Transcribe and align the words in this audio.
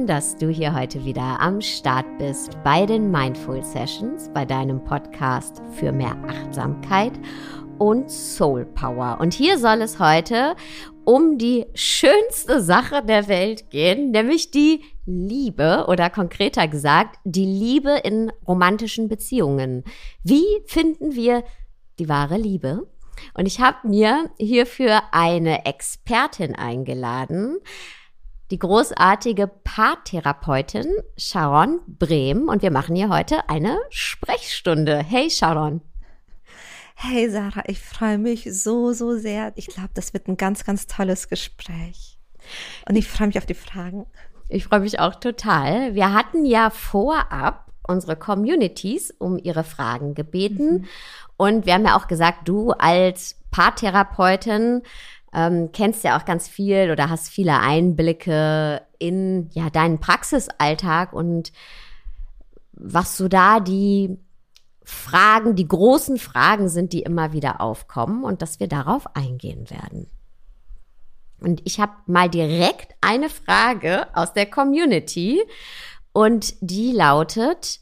Schön, 0.00 0.06
dass 0.06 0.34
du 0.34 0.48
hier 0.48 0.74
heute 0.74 1.04
wieder 1.04 1.40
am 1.40 1.60
Start 1.60 2.06
bist 2.16 2.56
bei 2.64 2.86
den 2.86 3.10
Mindful 3.10 3.62
Sessions, 3.62 4.30
bei 4.32 4.46
deinem 4.46 4.82
Podcast 4.82 5.60
für 5.72 5.92
mehr 5.92 6.16
Achtsamkeit 6.26 7.12
und 7.76 8.10
Soul 8.10 8.64
Power. 8.64 9.18
Und 9.20 9.34
hier 9.34 9.58
soll 9.58 9.82
es 9.82 9.98
heute 9.98 10.56
um 11.04 11.36
die 11.36 11.66
schönste 11.74 12.62
Sache 12.62 13.04
der 13.04 13.28
Welt 13.28 13.68
gehen, 13.68 14.10
nämlich 14.10 14.50
die 14.50 14.84
Liebe 15.04 15.84
oder 15.86 16.08
konkreter 16.08 16.66
gesagt, 16.66 17.18
die 17.24 17.44
Liebe 17.44 18.00
in 18.02 18.32
romantischen 18.48 19.06
Beziehungen. 19.06 19.84
Wie 20.24 20.46
finden 20.64 21.14
wir 21.14 21.44
die 21.98 22.08
wahre 22.08 22.38
Liebe? 22.38 22.88
Und 23.34 23.44
ich 23.44 23.60
habe 23.60 23.86
mir 23.86 24.30
hierfür 24.38 25.02
eine 25.12 25.66
Expertin 25.66 26.54
eingeladen, 26.54 27.58
die 28.50 28.58
großartige 28.58 29.46
Paartherapeutin 29.46 30.86
Sharon 31.16 31.80
Brehm. 31.86 32.48
Und 32.48 32.62
wir 32.62 32.70
machen 32.70 32.96
hier 32.96 33.08
heute 33.08 33.48
eine 33.48 33.78
Sprechstunde. 33.90 34.98
Hey 34.98 35.30
Sharon. 35.30 35.80
Hey 36.96 37.30
Sarah, 37.30 37.62
ich 37.66 37.80
freue 37.80 38.18
mich 38.18 38.48
so, 38.50 38.92
so 38.92 39.16
sehr. 39.16 39.52
Ich 39.54 39.68
glaube, 39.68 39.90
das 39.94 40.12
wird 40.12 40.28
ein 40.28 40.36
ganz, 40.36 40.64
ganz 40.64 40.86
tolles 40.86 41.28
Gespräch. 41.28 42.18
Und 42.88 42.96
ich 42.96 43.08
freue 43.08 43.28
mich 43.28 43.38
auf 43.38 43.46
die 43.46 43.54
Fragen. 43.54 44.06
Ich 44.48 44.64
freue 44.64 44.80
mich 44.80 44.98
auch 44.98 45.14
total. 45.14 45.94
Wir 45.94 46.12
hatten 46.12 46.44
ja 46.44 46.70
vorab 46.70 47.70
unsere 47.86 48.16
Communities 48.16 49.12
um 49.18 49.38
ihre 49.38 49.64
Fragen 49.64 50.14
gebeten. 50.14 50.72
Mhm. 50.72 50.88
Und 51.36 51.66
wir 51.66 51.74
haben 51.74 51.86
ja 51.86 51.96
auch 51.96 52.08
gesagt, 52.08 52.48
du 52.48 52.72
als 52.72 53.36
Paartherapeutin 53.50 54.82
ähm, 55.32 55.70
kennst 55.72 56.04
ja 56.04 56.18
auch 56.18 56.24
ganz 56.24 56.48
viel 56.48 56.90
oder 56.90 57.08
hast 57.08 57.28
viele 57.28 57.60
Einblicke 57.60 58.82
in 58.98 59.50
ja 59.52 59.70
deinen 59.70 60.00
Praxisalltag 60.00 61.12
und 61.12 61.52
was 62.72 63.16
so 63.16 63.28
da 63.28 63.60
die 63.60 64.18
Fragen, 64.82 65.54
die 65.54 65.68
großen 65.68 66.18
Fragen 66.18 66.68
sind, 66.68 66.92
die 66.92 67.02
immer 67.02 67.32
wieder 67.32 67.60
aufkommen 67.60 68.24
und 68.24 68.42
dass 68.42 68.58
wir 68.58 68.66
darauf 68.66 69.14
eingehen 69.14 69.70
werden. 69.70 70.08
Und 71.40 71.62
ich 71.64 71.80
habe 71.80 71.92
mal 72.06 72.28
direkt 72.28 72.94
eine 73.00 73.30
Frage 73.30 74.08
aus 74.14 74.32
der 74.32 74.46
Community 74.46 75.42
und 76.12 76.54
die 76.60 76.92
lautet, 76.92 77.80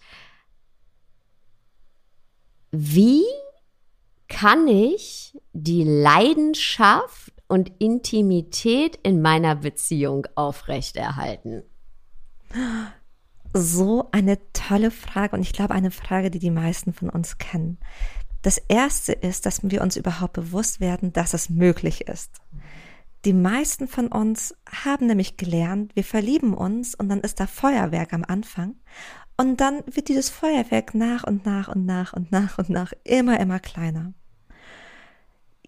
wie 2.70 3.24
kann 4.28 4.68
ich 4.68 5.36
die 5.52 5.84
Leidenschaft 5.84 7.32
und 7.48 7.72
Intimität 7.78 8.96
in 9.02 9.20
meiner 9.20 9.56
Beziehung 9.56 10.26
aufrechterhalten? 10.34 11.62
So 13.52 14.08
eine 14.12 14.38
tolle 14.52 14.90
Frage 14.90 15.34
und 15.34 15.42
ich 15.42 15.52
glaube 15.52 15.74
eine 15.74 15.90
Frage, 15.90 16.30
die 16.30 16.38
die 16.38 16.50
meisten 16.50 16.92
von 16.92 17.08
uns 17.10 17.38
kennen. 17.38 17.78
Das 18.42 18.58
Erste 18.58 19.12
ist, 19.12 19.46
dass 19.46 19.60
wir 19.62 19.82
uns 19.82 19.96
überhaupt 19.96 20.34
bewusst 20.34 20.80
werden, 20.80 21.12
dass 21.12 21.34
es 21.34 21.50
möglich 21.50 22.02
ist. 22.06 22.40
Die 23.24 23.32
meisten 23.32 23.88
von 23.88 24.08
uns 24.08 24.54
haben 24.70 25.06
nämlich 25.06 25.36
gelernt, 25.36 25.96
wir 25.96 26.04
verlieben 26.04 26.54
uns 26.54 26.94
und 26.94 27.08
dann 27.08 27.20
ist 27.20 27.40
da 27.40 27.46
Feuerwerk 27.48 28.12
am 28.12 28.24
Anfang 28.24 28.76
und 29.36 29.60
dann 29.60 29.82
wird 29.86 30.08
dieses 30.08 30.30
Feuerwerk 30.30 30.94
nach 30.94 31.24
und 31.24 31.44
nach 31.44 31.68
und 31.68 31.84
nach 31.84 32.12
und 32.12 32.30
nach 32.30 32.58
und 32.58 32.70
nach 32.70 32.92
immer, 33.04 33.40
immer 33.40 33.58
kleiner. 33.58 34.12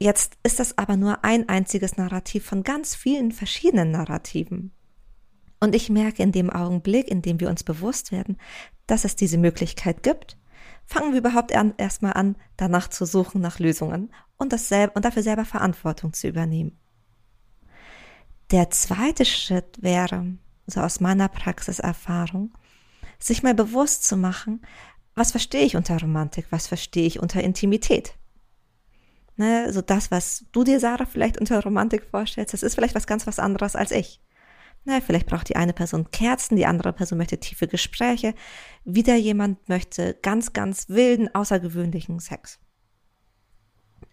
Jetzt 0.03 0.38
ist 0.43 0.59
das 0.59 0.78
aber 0.78 0.97
nur 0.97 1.25
ein 1.25 1.50
einziges 1.50 1.99
Narrativ 1.99 2.47
von 2.47 2.62
ganz 2.62 2.94
vielen 2.94 3.33
verschiedenen 3.33 3.91
Narrativen. 3.91 4.72
Und 5.61 5.75
ich 5.75 5.91
merke 5.91 6.22
in 6.22 6.33
dem 6.33 6.49
Augenblick, 6.49 7.06
in 7.06 7.21
dem 7.21 7.38
wir 7.38 7.50
uns 7.50 7.62
bewusst 7.62 8.10
werden, 8.10 8.39
dass 8.87 9.05
es 9.05 9.15
diese 9.15 9.37
Möglichkeit 9.37 10.03
gibt, 10.03 10.39
fangen 10.87 11.12
wir 11.12 11.19
überhaupt 11.19 11.53
erstmal 11.53 12.15
an, 12.15 12.37
danach 12.56 12.89
zu 12.89 13.05
suchen 13.05 13.43
nach 13.43 13.59
Lösungen 13.59 14.10
und, 14.39 14.55
und 14.55 15.05
dafür 15.05 15.22
selber 15.22 15.44
Verantwortung 15.44 16.15
zu 16.15 16.28
übernehmen. 16.28 16.78
Der 18.53 18.71
zweite 18.71 19.27
Schritt 19.27 19.83
wäre, 19.83 20.39
so 20.66 20.81
aus 20.81 21.00
meiner 21.00 21.28
Praxiserfahrung, 21.28 22.53
sich 23.19 23.43
mal 23.43 23.55
bewusst 23.55 24.05
zu 24.05 24.16
machen, 24.16 24.62
was 25.15 25.31
verstehe 25.31 25.66
ich 25.66 25.77
unter 25.77 26.00
Romantik, 26.00 26.47
was 26.49 26.66
verstehe 26.66 27.06
ich 27.06 27.21
unter 27.21 27.43
Intimität. 27.43 28.15
Ne, 29.37 29.73
so 29.73 29.81
das, 29.81 30.11
was 30.11 30.45
du 30.53 30.65
dir, 30.65 30.81
Sarah, 30.81 31.07
vielleicht 31.07 31.39
unter 31.39 31.63
Romantik 31.63 32.05
vorstellst, 32.05 32.53
das 32.53 32.63
ist 32.63 32.75
vielleicht 32.75 32.95
was 32.95 33.07
ganz 33.07 33.27
was 33.27 33.39
anderes 33.39 33.75
als 33.75 33.91
ich. 33.91 34.21
Ne, 34.85 35.01
vielleicht 35.01 35.27
braucht 35.27 35.49
die 35.49 35.57
eine 35.57 35.73
Person 35.73 36.11
Kerzen, 36.11 36.57
die 36.57 36.67
andere 36.67 36.93
Person 36.93 37.19
möchte 37.19 37.39
tiefe 37.39 37.69
Gespräche, 37.69 38.35
wieder 38.85 39.15
jemand 39.15 39.69
möchte 39.69 40.15
ganz, 40.23 40.53
ganz 40.53 40.89
wilden, 40.89 41.35
außergewöhnlichen 41.35 42.19
Sex. 42.19 42.59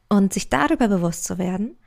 Und 0.10 0.34
sich 0.34 0.50
darüber 0.50 0.88
bewusst 0.88 1.26
zu 1.26 1.38
werden 1.38 1.78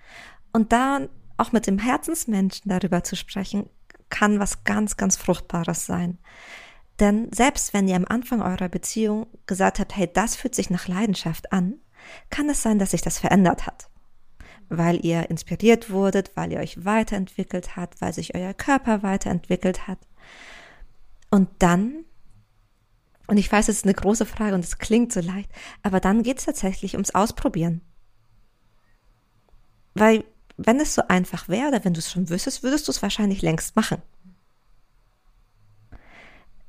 und 0.52 0.72
dann 0.72 1.08
auch 1.36 1.52
mit 1.52 1.66
dem 1.66 1.78
Herzensmenschen 1.78 2.68
darüber 2.70 3.02
zu 3.02 3.16
sprechen, 3.16 3.70
kann 4.10 4.40
was 4.40 4.64
ganz, 4.64 4.96
ganz 4.96 5.16
Fruchtbares 5.16 5.86
sein. 5.86 6.18
Denn 7.00 7.32
selbst 7.32 7.72
wenn 7.72 7.88
ihr 7.88 7.96
am 7.96 8.04
Anfang 8.04 8.42
eurer 8.42 8.68
Beziehung 8.68 9.26
gesagt 9.46 9.78
habt, 9.78 9.96
hey, 9.96 10.10
das 10.12 10.36
fühlt 10.36 10.54
sich 10.54 10.68
nach 10.68 10.86
Leidenschaft 10.86 11.52
an, 11.52 11.80
kann 12.30 12.48
es 12.48 12.62
sein, 12.62 12.78
dass 12.78 12.92
sich 12.92 13.02
das 13.02 13.18
verändert 13.18 13.66
hat. 13.66 13.88
Weil 14.68 15.04
ihr 15.04 15.30
inspiriert 15.30 15.90
wurdet, 15.90 16.32
weil 16.36 16.52
ihr 16.52 16.60
euch 16.60 16.84
weiterentwickelt 16.84 17.76
habt, 17.76 18.00
weil 18.00 18.12
sich 18.12 18.34
euer 18.34 18.54
Körper 18.54 19.02
weiterentwickelt 19.02 19.88
hat. 19.88 19.98
Und 21.30 21.48
dann, 21.58 22.04
und 23.26 23.36
ich 23.36 23.50
weiß, 23.50 23.68
es 23.68 23.78
ist 23.78 23.84
eine 23.84 23.94
große 23.94 24.26
Frage 24.26 24.54
und 24.54 24.64
es 24.64 24.78
klingt 24.78 25.12
so 25.12 25.20
leicht, 25.20 25.50
aber 25.82 26.00
dann 26.00 26.22
geht 26.22 26.38
es 26.38 26.44
tatsächlich 26.44 26.94
ums 26.94 27.14
Ausprobieren. 27.14 27.80
Weil, 29.94 30.24
wenn 30.56 30.80
es 30.80 30.94
so 30.94 31.02
einfach 31.08 31.48
wäre 31.48 31.68
oder 31.68 31.84
wenn 31.84 31.94
du 31.94 31.98
es 32.00 32.10
schon 32.10 32.28
wüsstest, 32.28 32.62
würdest 32.62 32.86
du 32.86 32.92
es 32.92 33.02
wahrscheinlich 33.02 33.42
längst 33.42 33.76
machen. 33.76 34.02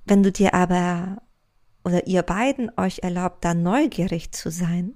Wenn 0.06 0.24
du 0.24 0.32
dir 0.32 0.54
aber 0.54 1.22
oder 1.84 2.08
ihr 2.08 2.22
beiden 2.24 2.72
euch 2.78 3.00
erlaubt, 3.00 3.44
da 3.44 3.54
neugierig 3.54 4.32
zu 4.32 4.52
sein 4.52 4.94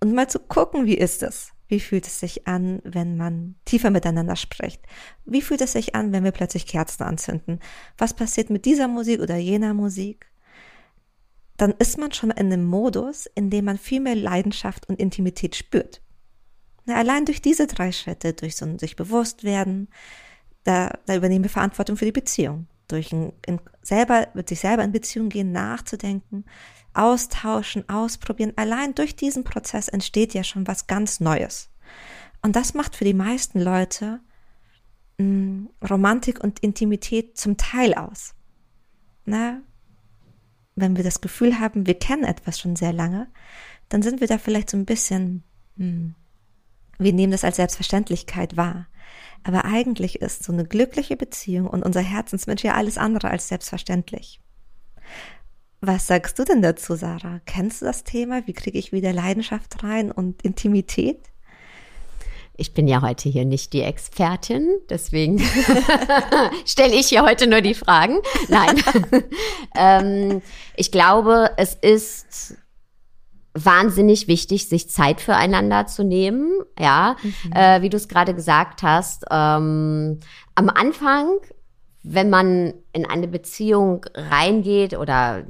und 0.00 0.14
mal 0.14 0.28
zu 0.28 0.38
gucken, 0.38 0.86
wie 0.86 0.96
ist 0.96 1.22
es? 1.22 1.52
Wie 1.68 1.78
fühlt 1.78 2.06
es 2.06 2.18
sich 2.18 2.48
an, 2.48 2.80
wenn 2.82 3.16
man 3.16 3.54
tiefer 3.64 3.90
miteinander 3.90 4.34
spricht? 4.34 4.82
Wie 5.24 5.40
fühlt 5.40 5.60
es 5.60 5.72
sich 5.72 5.94
an, 5.94 6.12
wenn 6.12 6.24
wir 6.24 6.32
plötzlich 6.32 6.66
Kerzen 6.66 7.04
anzünden? 7.04 7.60
Was 7.96 8.14
passiert 8.14 8.50
mit 8.50 8.64
dieser 8.64 8.88
Musik 8.88 9.20
oder 9.20 9.36
jener 9.36 9.72
Musik? 9.72 10.26
Dann 11.56 11.72
ist 11.78 11.96
man 11.96 12.10
schon 12.10 12.30
in 12.30 12.46
einem 12.46 12.64
Modus, 12.64 13.26
in 13.34 13.50
dem 13.50 13.66
man 13.66 13.78
viel 13.78 14.00
mehr 14.00 14.16
Leidenschaft 14.16 14.88
und 14.88 14.98
Intimität 14.98 15.54
spürt. 15.54 16.02
Na, 16.86 16.96
allein 16.96 17.24
durch 17.24 17.40
diese 17.40 17.68
drei 17.68 17.92
Schritte, 17.92 18.32
durch 18.32 18.56
so 18.56 18.64
ein 18.64 18.78
sich 18.78 18.96
bewusst 18.96 19.44
werden, 19.44 19.88
da, 20.64 20.98
da 21.06 21.14
übernehmen 21.14 21.44
wir 21.44 21.50
Verantwortung 21.50 21.96
für 21.96 22.06
die 22.06 22.12
Beziehung. 22.12 22.66
Durch 22.88 23.12
ein, 23.12 23.32
in, 23.46 23.60
selber, 23.82 24.26
mit 24.34 24.48
sich 24.48 24.58
selber 24.58 24.82
in 24.82 24.90
Beziehung 24.90 25.28
gehen, 25.28 25.52
nachzudenken, 25.52 26.44
austauschen, 26.94 27.88
ausprobieren. 27.88 28.52
Allein 28.56 28.94
durch 28.94 29.16
diesen 29.16 29.44
Prozess 29.44 29.88
entsteht 29.88 30.34
ja 30.34 30.44
schon 30.44 30.66
was 30.66 30.86
ganz 30.86 31.20
Neues. 31.20 31.70
Und 32.42 32.56
das 32.56 32.74
macht 32.74 32.96
für 32.96 33.04
die 33.04 33.14
meisten 33.14 33.60
Leute 33.60 34.20
mh, 35.18 35.24
hm, 35.24 35.70
Romantik 35.88 36.42
und 36.42 36.60
Intimität 36.60 37.36
zum 37.36 37.56
Teil 37.56 37.94
aus. 37.94 38.34
Na, 39.24 39.60
wenn 40.74 40.96
wir 40.96 41.04
das 41.04 41.20
Gefühl 41.20 41.60
haben, 41.60 41.86
wir 41.86 41.98
kennen 41.98 42.24
etwas 42.24 42.58
schon 42.58 42.76
sehr 42.76 42.92
lange, 42.92 43.28
dann 43.88 44.02
sind 44.02 44.20
wir 44.20 44.28
da 44.28 44.38
vielleicht 44.38 44.70
so 44.70 44.76
ein 44.76 44.86
bisschen, 44.86 45.44
mh, 45.76 45.86
hm, 45.86 46.14
wir 46.98 47.12
nehmen 47.12 47.32
das 47.32 47.44
als 47.44 47.56
Selbstverständlichkeit 47.56 48.56
wahr. 48.56 48.86
Aber 49.42 49.64
eigentlich 49.64 50.20
ist 50.20 50.42
so 50.42 50.52
eine 50.52 50.66
glückliche 50.66 51.16
Beziehung 51.16 51.66
und 51.66 51.82
unser 51.82 52.02
Herzensmensch 52.02 52.62
ja 52.62 52.74
alles 52.74 52.98
andere 52.98 53.30
als 53.30 53.48
selbstverständlich. 53.48 54.40
Was 55.82 56.06
sagst 56.06 56.38
du 56.38 56.44
denn 56.44 56.60
dazu, 56.60 56.94
Sarah? 56.94 57.40
Kennst 57.46 57.80
du 57.80 57.86
das 57.86 58.04
Thema? 58.04 58.46
Wie 58.46 58.52
kriege 58.52 58.78
ich 58.78 58.92
wieder 58.92 59.14
Leidenschaft 59.14 59.82
rein 59.82 60.12
und 60.12 60.42
Intimität? 60.42 61.18
Ich 62.54 62.74
bin 62.74 62.86
ja 62.86 63.00
heute 63.00 63.30
hier 63.30 63.46
nicht 63.46 63.72
die 63.72 63.80
Expertin, 63.80 64.68
deswegen 64.90 65.38
stelle 66.66 66.94
ich 66.94 67.06
hier 67.06 67.22
heute 67.22 67.46
nur 67.46 67.62
die 67.62 67.72
Fragen. 67.72 68.18
Nein. 68.48 68.82
ähm, 69.74 70.42
ich 70.76 70.92
glaube, 70.92 71.52
es 71.56 71.74
ist 71.74 72.58
wahnsinnig 73.54 74.28
wichtig, 74.28 74.68
sich 74.68 74.90
Zeit 74.90 75.22
füreinander 75.22 75.86
zu 75.86 76.04
nehmen. 76.04 76.52
Ja, 76.78 77.16
mhm. 77.22 77.52
äh, 77.54 77.80
wie 77.80 77.88
du 77.88 77.96
es 77.96 78.08
gerade 78.08 78.34
gesagt 78.34 78.82
hast. 78.82 79.24
Ähm, 79.30 80.20
am 80.54 80.68
Anfang, 80.68 81.38
wenn 82.02 82.28
man 82.28 82.74
in 82.92 83.06
eine 83.06 83.28
Beziehung 83.28 84.04
reingeht 84.14 84.98
oder 84.98 85.46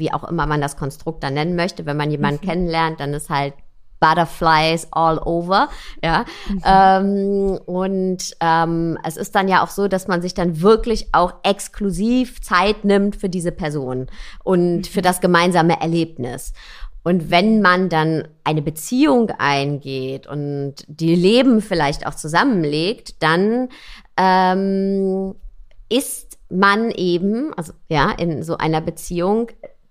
wie 0.00 0.12
auch 0.12 0.24
immer 0.24 0.46
man 0.46 0.60
das 0.60 0.76
Konstrukt 0.76 1.22
dann 1.22 1.34
nennen 1.34 1.54
möchte, 1.54 1.86
wenn 1.86 1.96
man 1.96 2.10
jemanden 2.10 2.44
mhm. 2.44 2.48
kennenlernt, 2.48 2.98
dann 2.98 3.14
ist 3.14 3.30
halt 3.30 3.54
Butterflies 4.00 4.88
all 4.90 5.18
over, 5.18 5.68
ja. 6.02 6.24
Mhm. 6.48 6.62
Ähm, 6.64 7.58
und 7.66 8.36
ähm, 8.40 8.98
es 9.04 9.16
ist 9.16 9.34
dann 9.34 9.46
ja 9.46 9.62
auch 9.62 9.68
so, 9.68 9.86
dass 9.86 10.08
man 10.08 10.22
sich 10.22 10.34
dann 10.34 10.62
wirklich 10.62 11.08
auch 11.12 11.34
exklusiv 11.44 12.40
Zeit 12.40 12.84
nimmt 12.84 13.14
für 13.14 13.28
diese 13.28 13.52
Person 13.52 14.06
und 14.42 14.78
mhm. 14.78 14.84
für 14.84 15.02
das 15.02 15.20
gemeinsame 15.20 15.80
Erlebnis. 15.80 16.52
Und 17.02 17.30
wenn 17.30 17.62
man 17.62 17.88
dann 17.88 18.28
eine 18.44 18.60
Beziehung 18.60 19.30
eingeht 19.38 20.26
und 20.26 20.74
die 20.86 21.14
Leben 21.14 21.62
vielleicht 21.62 22.06
auch 22.06 22.14
zusammenlegt, 22.14 23.22
dann 23.22 23.68
ähm, 24.18 25.34
ist 25.88 26.38
man 26.50 26.90
eben, 26.90 27.54
also 27.54 27.72
ja, 27.88 28.10
in 28.10 28.42
so 28.42 28.58
einer 28.58 28.80
Beziehung 28.80 29.48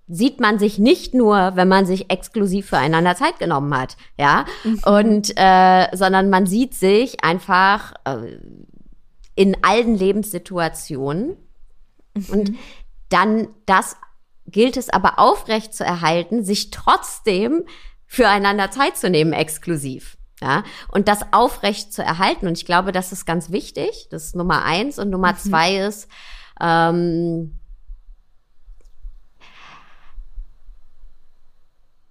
sieht 0.10 0.40
man 0.40 0.58
sich 0.58 0.80
nicht 0.80 1.14
nur, 1.14 1.56
wenn 1.56 1.68
man 1.68 1.86
sich 1.86 2.12
exklusiv 2.12 2.70
füreinander 2.70 3.16
Zeit 3.16 3.38
genommen 3.38 3.78
hat, 3.78 3.96
ja, 4.18 4.46
mhm. 4.64 4.80
und 4.86 5.34
äh, 5.36 5.88
sondern 5.96 6.30
man 6.30 6.48
sieht 6.48 6.74
sich 6.74 7.24
einfach 7.24 7.94
äh, 8.06 8.40
in 9.36 9.56
allen 9.64 9.96
Lebenssituationen 9.96 11.38
mhm. 12.16 12.26
und 12.32 12.56
dann 13.10 13.48
das 13.66 13.96
gilt 14.48 14.78
es 14.78 14.90
aber 14.90 15.20
aufrecht 15.20 15.76
zu 15.76 15.84
erhalten, 15.84 16.44
sich 16.44 16.72
trotzdem 16.72 17.66
füreinander 18.08 18.72
Zeit 18.72 18.98
zu 18.98 19.10
nehmen, 19.10 19.32
exklusiv. 19.32 20.18
Ja, 20.42 20.64
und 20.88 21.10
das 21.10 21.34
aufrecht 21.34 21.92
zu 21.92 22.02
erhalten. 22.02 22.48
Und 22.48 22.58
ich 22.58 22.66
glaube, 22.66 22.94
das 22.94 23.12
ist 23.12 23.26
ganz 23.26 23.52
wichtig. 23.52 24.08
Das 24.10 24.24
ist 24.24 24.36
Nummer 24.38 24.64
eins. 24.64 24.98
Und 24.98 25.10
Nummer 25.10 25.34
mhm. 25.34 25.38
zwei 25.38 25.78
ist, 25.80 26.08
ähm, 26.62 27.59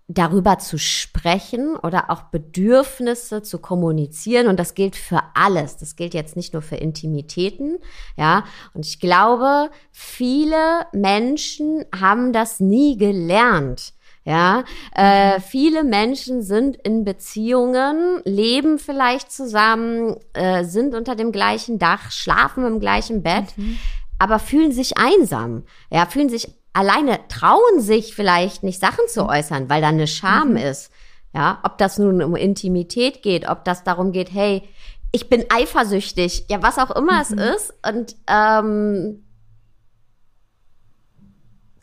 darüber 0.08 0.58
zu 0.58 0.78
sprechen 0.78 1.76
oder 1.76 2.10
auch 2.10 2.22
Bedürfnisse 2.22 3.42
zu 3.42 3.58
kommunizieren. 3.58 4.48
Und 4.48 4.58
das 4.58 4.74
gilt 4.74 4.96
für 4.96 5.20
alles. 5.34 5.76
Das 5.76 5.96
gilt 5.96 6.14
jetzt 6.14 6.34
nicht 6.34 6.54
nur 6.54 6.62
für 6.62 6.76
Intimitäten. 6.76 7.78
Ja, 8.16 8.44
und 8.72 8.86
ich 8.86 9.00
glaube, 9.00 9.70
viele 9.92 10.86
Menschen 10.92 11.84
haben 11.94 12.32
das 12.32 12.58
nie 12.58 12.96
gelernt. 12.96 13.92
Ja, 14.24 14.64
äh, 14.94 15.40
viele 15.40 15.84
Menschen 15.84 16.42
sind 16.42 16.76
in 16.76 17.04
Beziehungen, 17.04 18.20
leben 18.24 18.78
vielleicht 18.78 19.32
zusammen, 19.32 20.16
äh, 20.34 20.64
sind 20.64 20.94
unter 20.94 21.16
dem 21.16 21.32
gleichen 21.32 21.78
Dach, 21.78 22.10
schlafen 22.10 22.66
im 22.66 22.78
gleichen 22.78 23.22
Bett, 23.22 23.56
mhm. 23.56 23.78
aber 24.18 24.38
fühlen 24.38 24.72
sich 24.72 24.98
einsam. 24.98 25.64
Ja, 25.90 26.04
fühlen 26.04 26.28
sich 26.28 26.48
alleine 26.78 27.18
trauen 27.26 27.80
sich 27.80 28.14
vielleicht 28.14 28.62
nicht 28.62 28.80
Sachen 28.80 29.08
zu 29.08 29.24
mhm. 29.24 29.30
äußern, 29.30 29.68
weil 29.68 29.80
da 29.80 29.88
eine 29.88 30.06
Scham 30.06 30.50
mhm. 30.50 30.58
ist. 30.58 30.92
Ja, 31.34 31.58
ob 31.64 31.76
das 31.76 31.98
nun 31.98 32.22
um 32.22 32.36
Intimität 32.36 33.22
geht, 33.22 33.48
ob 33.48 33.64
das 33.64 33.82
darum 33.84 34.12
geht, 34.12 34.32
hey, 34.32 34.62
ich 35.10 35.28
bin 35.28 35.44
eifersüchtig, 35.50 36.46
ja, 36.48 36.62
was 36.62 36.78
auch 36.78 36.92
immer 36.92 37.14
mhm. 37.14 37.20
es 37.20 37.30
ist 37.32 37.74
und 37.86 38.16
ähm, 38.28 39.24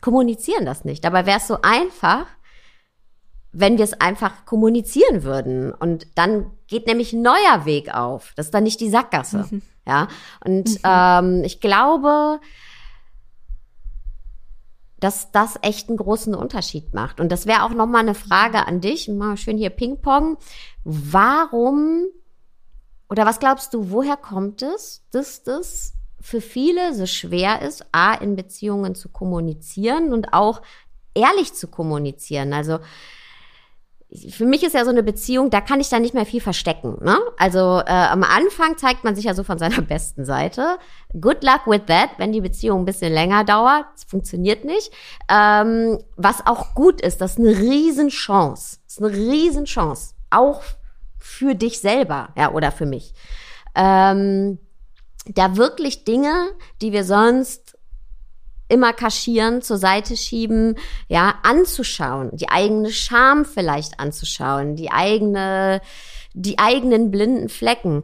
kommunizieren 0.00 0.64
das 0.64 0.84
nicht. 0.84 1.04
Dabei 1.04 1.26
wäre 1.26 1.38
es 1.38 1.46
so 1.46 1.58
einfach, 1.60 2.26
wenn 3.52 3.76
wir 3.76 3.84
es 3.84 4.00
einfach 4.00 4.46
kommunizieren 4.46 5.24
würden. 5.24 5.72
Und 5.72 6.06
dann 6.14 6.50
geht 6.68 6.86
nämlich 6.86 7.12
ein 7.12 7.22
neuer 7.22 7.64
Weg 7.64 7.94
auf. 7.94 8.32
Das 8.36 8.46
ist 8.46 8.54
dann 8.54 8.64
nicht 8.64 8.80
die 8.80 8.90
Sackgasse. 8.90 9.46
Mhm. 9.50 9.62
Ja. 9.86 10.08
Und 10.44 10.70
mhm. 10.70 10.78
ähm, 10.84 11.42
ich 11.44 11.60
glaube, 11.60 12.40
dass 15.00 15.30
das 15.30 15.58
echt 15.62 15.88
einen 15.88 15.98
großen 15.98 16.34
Unterschied 16.34 16.94
macht. 16.94 17.20
Und 17.20 17.30
das 17.30 17.46
wäre 17.46 17.64
auch 17.64 17.70
noch 17.70 17.86
mal 17.86 17.98
eine 17.98 18.14
Frage 18.14 18.66
an 18.66 18.80
dich, 18.80 19.08
mal 19.08 19.36
schön 19.36 19.58
hier 19.58 19.70
Ping-Pong. 19.70 20.38
Warum 20.84 22.06
oder 23.08 23.24
was 23.24 23.38
glaubst 23.38 23.72
du, 23.74 23.90
woher 23.90 24.16
kommt 24.16 24.62
es, 24.62 25.04
dass 25.12 25.42
das 25.42 25.92
für 26.20 26.40
viele 26.40 26.94
so 26.94 27.06
schwer 27.06 27.62
ist, 27.62 27.84
A, 27.92 28.14
in 28.14 28.34
Beziehungen 28.34 28.94
zu 28.94 29.08
kommunizieren 29.08 30.12
und 30.12 30.32
auch 30.32 30.62
ehrlich 31.14 31.54
zu 31.54 31.68
kommunizieren? 31.68 32.52
Also 32.52 32.78
für 34.30 34.46
mich 34.46 34.62
ist 34.62 34.74
ja 34.74 34.84
so 34.84 34.90
eine 34.90 35.02
Beziehung, 35.02 35.50
da 35.50 35.60
kann 35.60 35.80
ich 35.80 35.88
dann 35.88 36.02
nicht 36.02 36.14
mehr 36.14 36.26
viel 36.26 36.40
verstecken. 36.40 36.96
Ne? 37.02 37.18
Also 37.36 37.80
äh, 37.84 37.90
am 37.90 38.22
Anfang 38.22 38.78
zeigt 38.78 39.02
man 39.02 39.16
sich 39.16 39.24
ja 39.24 39.34
so 39.34 39.42
von 39.42 39.58
seiner 39.58 39.82
besten 39.82 40.24
Seite. 40.24 40.78
Good 41.12 41.42
luck 41.42 41.66
with 41.66 41.82
that, 41.86 42.10
wenn 42.18 42.32
die 42.32 42.40
Beziehung 42.40 42.82
ein 42.82 42.84
bisschen 42.84 43.12
länger 43.12 43.44
dauert. 43.44 43.86
Es 43.96 44.04
funktioniert 44.04 44.64
nicht. 44.64 44.92
Ähm, 45.28 45.98
was 46.16 46.46
auch 46.46 46.74
gut 46.74 47.00
ist, 47.00 47.20
das 47.20 47.32
ist 47.32 47.38
eine 47.38 47.58
Riesenchance. 47.58 48.78
Das 48.84 48.94
ist 48.94 49.02
eine 49.02 49.12
Riesenchance. 49.12 50.14
Auch 50.30 50.62
für 51.18 51.54
dich 51.54 51.80
selber, 51.80 52.28
ja, 52.36 52.52
oder 52.52 52.70
für 52.70 52.86
mich. 52.86 53.12
Ähm, 53.74 54.58
da 55.34 55.56
wirklich 55.56 56.04
Dinge, 56.04 56.50
die 56.80 56.92
wir 56.92 57.02
sonst 57.02 57.65
immer 58.68 58.92
kaschieren, 58.92 59.62
zur 59.62 59.78
Seite 59.78 60.16
schieben, 60.16 60.76
ja, 61.08 61.34
anzuschauen, 61.42 62.30
die 62.36 62.48
eigene 62.48 62.90
Scham 62.90 63.44
vielleicht 63.44 64.00
anzuschauen, 64.00 64.76
die 64.76 64.90
eigene, 64.90 65.80
die 66.34 66.58
eigenen 66.58 67.10
blinden 67.10 67.48
Flecken. 67.48 68.02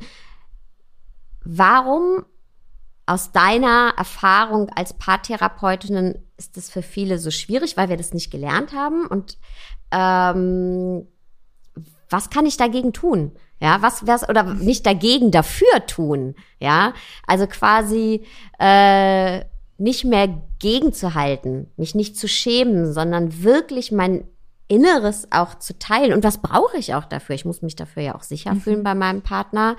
Warum 1.45 2.25
aus 3.07 3.33
deiner 3.33 3.95
Erfahrung 3.97 4.71
als 4.71 4.95
Paartherapeutin 4.95 6.15
ist 6.37 6.57
das 6.57 6.71
für 6.71 6.83
viele 6.83 7.19
so 7.19 7.31
schwierig, 7.31 7.77
weil 7.77 7.89
wir 7.89 7.97
das 7.97 8.15
nicht 8.15 8.31
gelernt 8.31 8.73
haben? 8.73 9.07
Und 9.07 9.39
ähm, 9.91 11.07
was 12.09 12.31
kann 12.31 12.47
ich 12.47 12.57
dagegen 12.57 12.93
tun? 12.93 13.33
Ja, 13.61 13.81
was, 13.81 14.07
was 14.07 14.29
oder 14.29 14.43
nicht 14.55 14.87
dagegen 14.87 15.31
dafür 15.31 15.87
tun? 15.87 16.35
Ja, 16.59 16.95
also 17.27 17.47
quasi 17.47 18.25
äh, 18.59 19.45
nicht 19.83 20.05
mehr 20.05 20.29
gegenzuhalten, 20.61 21.71
mich 21.77 21.95
nicht 21.95 22.17
zu 22.17 22.29
schämen, 22.29 22.93
sondern 22.93 23.43
wirklich 23.43 23.91
mein 23.91 24.25
Inneres 24.69 25.27
auch 25.31 25.57
zu 25.59 25.79
teilen. 25.79 26.13
Und 26.13 26.23
was 26.23 26.39
brauche 26.39 26.79
ich 26.79 26.95
auch 26.95 27.05
dafür? 27.05 27.35
Ich 27.35 27.45
muss 27.45 27.63
mich 27.63 27.75
dafür 27.75 28.03
ja 28.03 28.15
auch 28.15 28.23
sicher 28.23 28.55
mhm. 28.55 28.61
fühlen 28.61 28.83
bei 28.85 28.95
meinem 28.95 29.23
Partner. 29.23 29.77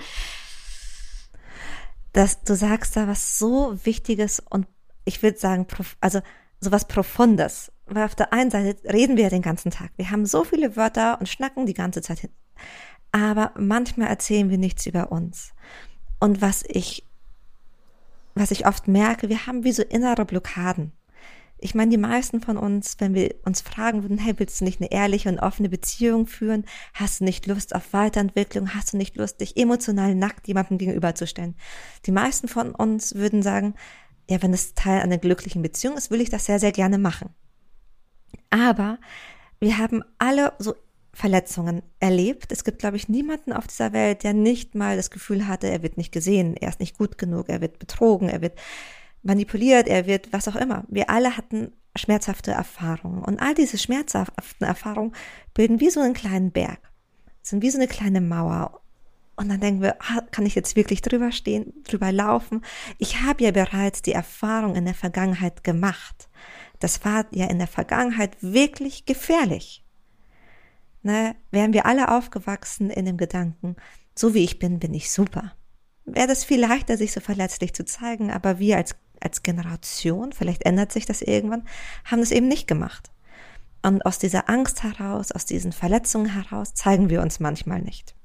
Das, 2.11 2.43
du 2.43 2.55
sagst 2.55 2.95
da 2.97 3.07
was 3.07 3.39
so 3.39 3.75
Wichtiges 3.85 4.39
und 4.39 4.67
ich 5.05 5.23
würde 5.23 5.39
sagen, 5.39 5.65
also 6.01 6.19
sowas 6.59 6.85
Profundes. 6.85 7.71
Weil 7.85 8.03
auf 8.03 8.15
der 8.15 8.33
einen 8.33 8.51
Seite 8.51 8.77
reden 8.91 9.15
wir 9.17 9.23
ja 9.23 9.29
den 9.29 9.41
ganzen 9.41 9.71
Tag. 9.71 9.91
Wir 9.95 10.11
haben 10.11 10.25
so 10.25 10.43
viele 10.43 10.75
Wörter 10.75 11.19
und 11.19 11.27
schnacken 11.27 11.65
die 11.65 11.73
ganze 11.73 12.01
Zeit 12.01 12.19
hin. 12.19 12.29
Aber 13.11 13.51
manchmal 13.57 14.09
erzählen 14.09 14.49
wir 14.49 14.57
nichts 14.57 14.85
über 14.85 15.11
uns. 15.11 15.53
Und 16.19 16.41
was 16.41 16.63
ich 16.67 17.05
was 18.35 18.51
ich 18.51 18.65
oft 18.65 18.87
merke, 18.87 19.29
wir 19.29 19.45
haben 19.45 19.63
wie 19.63 19.71
so 19.71 19.83
innere 19.83 20.25
Blockaden. 20.25 20.91
Ich 21.57 21.75
meine, 21.75 21.91
die 21.91 21.97
meisten 21.97 22.41
von 22.41 22.57
uns, 22.57 22.97
wenn 22.99 23.13
wir 23.13 23.35
uns 23.45 23.61
fragen 23.61 24.03
würden, 24.03 24.17
hey, 24.17 24.33
willst 24.37 24.59
du 24.59 24.65
nicht 24.65 24.81
eine 24.81 24.91
ehrliche 24.91 25.29
und 25.29 25.39
offene 25.39 25.69
Beziehung 25.69 26.27
führen? 26.27 26.65
Hast 26.93 27.21
du 27.21 27.23
nicht 27.23 27.47
Lust 27.47 27.73
auf 27.73 27.93
Weiterentwicklung? 27.93 28.73
Hast 28.75 28.91
du 28.91 28.97
nicht 28.97 29.15
Lust, 29.15 29.39
dich 29.39 29.55
emotional 29.55 30.13
nackt 30.13 30.47
jemandem 30.47 30.77
gegenüberzustellen? 30.77 31.55
Die 32.05 32.11
meisten 32.11 32.49
von 32.49 32.75
uns 32.75 33.15
würden 33.15 33.41
sagen, 33.41 33.75
ja, 34.29 34.41
wenn 34.41 34.53
es 34.53 34.73
Teil 34.73 35.01
einer 35.01 35.17
glücklichen 35.17 35.61
Beziehung 35.61 35.95
ist, 35.95 36.11
will 36.11 36.19
ich 36.19 36.29
das 36.29 36.45
sehr, 36.45 36.59
sehr 36.59 36.73
gerne 36.73 36.97
machen. 36.97 37.29
Aber 38.49 38.99
wir 39.59 39.77
haben 39.77 40.03
alle 40.17 40.53
so 40.59 40.75
Verletzungen 41.13 41.83
erlebt. 41.99 42.51
Es 42.51 42.63
gibt, 42.63 42.79
glaube 42.79 42.97
ich, 42.97 43.07
niemanden 43.07 43.53
auf 43.53 43.67
dieser 43.67 43.93
Welt, 43.93 44.23
der 44.23 44.33
nicht 44.33 44.73
mal 44.73 44.97
das 44.97 45.11
Gefühl 45.11 45.47
hatte, 45.47 45.67
er 45.67 45.83
wird 45.83 45.95
nicht 45.95 46.11
gesehen, 46.11 46.57
er 46.57 46.69
ist 46.69 46.79
nicht 46.79 46.97
gut 46.97 47.17
genug, 47.19 47.49
er 47.49 47.61
wird 47.61 47.77
betrogen, 47.77 48.29
er 48.29 48.41
wird 48.41 48.59
manipuliert, 49.21 49.87
er 49.87 50.07
wird 50.07 50.33
was 50.33 50.47
auch 50.47 50.55
immer. 50.55 50.83
Wir 50.89 51.11
alle 51.11 51.37
hatten 51.37 51.71
schmerzhafte 51.95 52.51
Erfahrungen. 52.51 53.23
Und 53.23 53.39
all 53.39 53.53
diese 53.53 53.77
schmerzhaften 53.77 54.65
Erfahrungen 54.65 55.13
bilden 55.53 55.79
wie 55.79 55.91
so 55.91 56.01
einen 56.01 56.15
kleinen 56.15 56.51
Berg, 56.51 56.79
sind 57.43 57.61
wie 57.61 57.69
so 57.69 57.77
eine 57.77 57.87
kleine 57.87 58.19
Mauer. 58.19 58.81
Und 59.35 59.49
dann 59.49 59.59
denken 59.59 59.81
wir, 59.81 59.97
ah, 60.01 60.21
kann 60.31 60.47
ich 60.47 60.55
jetzt 60.55 60.75
wirklich 60.75 61.01
drüber 61.03 61.31
stehen, 61.31 61.73
drüber 61.83 62.11
laufen? 62.11 62.63
Ich 62.97 63.21
habe 63.21 63.43
ja 63.43 63.51
bereits 63.51 64.01
die 64.01 64.13
Erfahrung 64.13 64.75
in 64.75 64.85
der 64.85 64.93
Vergangenheit 64.95 65.63
gemacht. 65.63 66.27
Das 66.79 67.05
war 67.05 67.25
ja 67.31 67.45
in 67.47 67.59
der 67.59 67.67
Vergangenheit 67.67 68.35
wirklich 68.41 69.05
gefährlich 69.05 69.82
ne, 71.03 71.35
wären 71.51 71.73
wir 71.73 71.85
alle 71.85 72.09
aufgewachsen 72.09 72.89
in 72.89 73.05
dem 73.05 73.17
Gedanken, 73.17 73.75
so 74.15 74.33
wie 74.33 74.43
ich 74.43 74.59
bin, 74.59 74.79
bin 74.79 74.93
ich 74.93 75.11
super. 75.11 75.53
Wäre 76.05 76.27
das 76.27 76.43
viel 76.43 76.59
leichter, 76.59 76.97
sich 76.97 77.11
so 77.11 77.19
verletzlich 77.19 77.73
zu 77.73 77.85
zeigen, 77.85 78.31
aber 78.31 78.59
wir 78.59 78.77
als, 78.77 78.95
als 79.21 79.43
Generation, 79.43 80.33
vielleicht 80.33 80.65
ändert 80.65 80.91
sich 80.91 81.05
das 81.05 81.21
irgendwann, 81.21 81.67
haben 82.05 82.19
das 82.19 82.31
eben 82.31 82.47
nicht 82.47 82.67
gemacht. 82.67 83.11
Und 83.81 84.05
aus 84.05 84.17
dieser 84.17 84.49
Angst 84.49 84.83
heraus, 84.83 85.31
aus 85.31 85.45
diesen 85.45 85.73
Verletzungen 85.73 86.33
heraus, 86.33 86.73
zeigen 86.73 87.09
wir 87.09 87.21
uns 87.21 87.39
manchmal 87.39 87.81
nicht. 87.81 88.15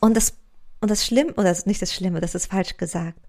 Und 0.00 0.16
das, 0.16 0.34
und 0.80 0.90
das 0.90 1.04
Schlimme, 1.04 1.34
oder 1.34 1.56
nicht 1.64 1.82
das 1.82 1.94
Schlimme, 1.94 2.20
das 2.20 2.34
ist 2.34 2.46
falsch 2.46 2.76
gesagt. 2.76 3.20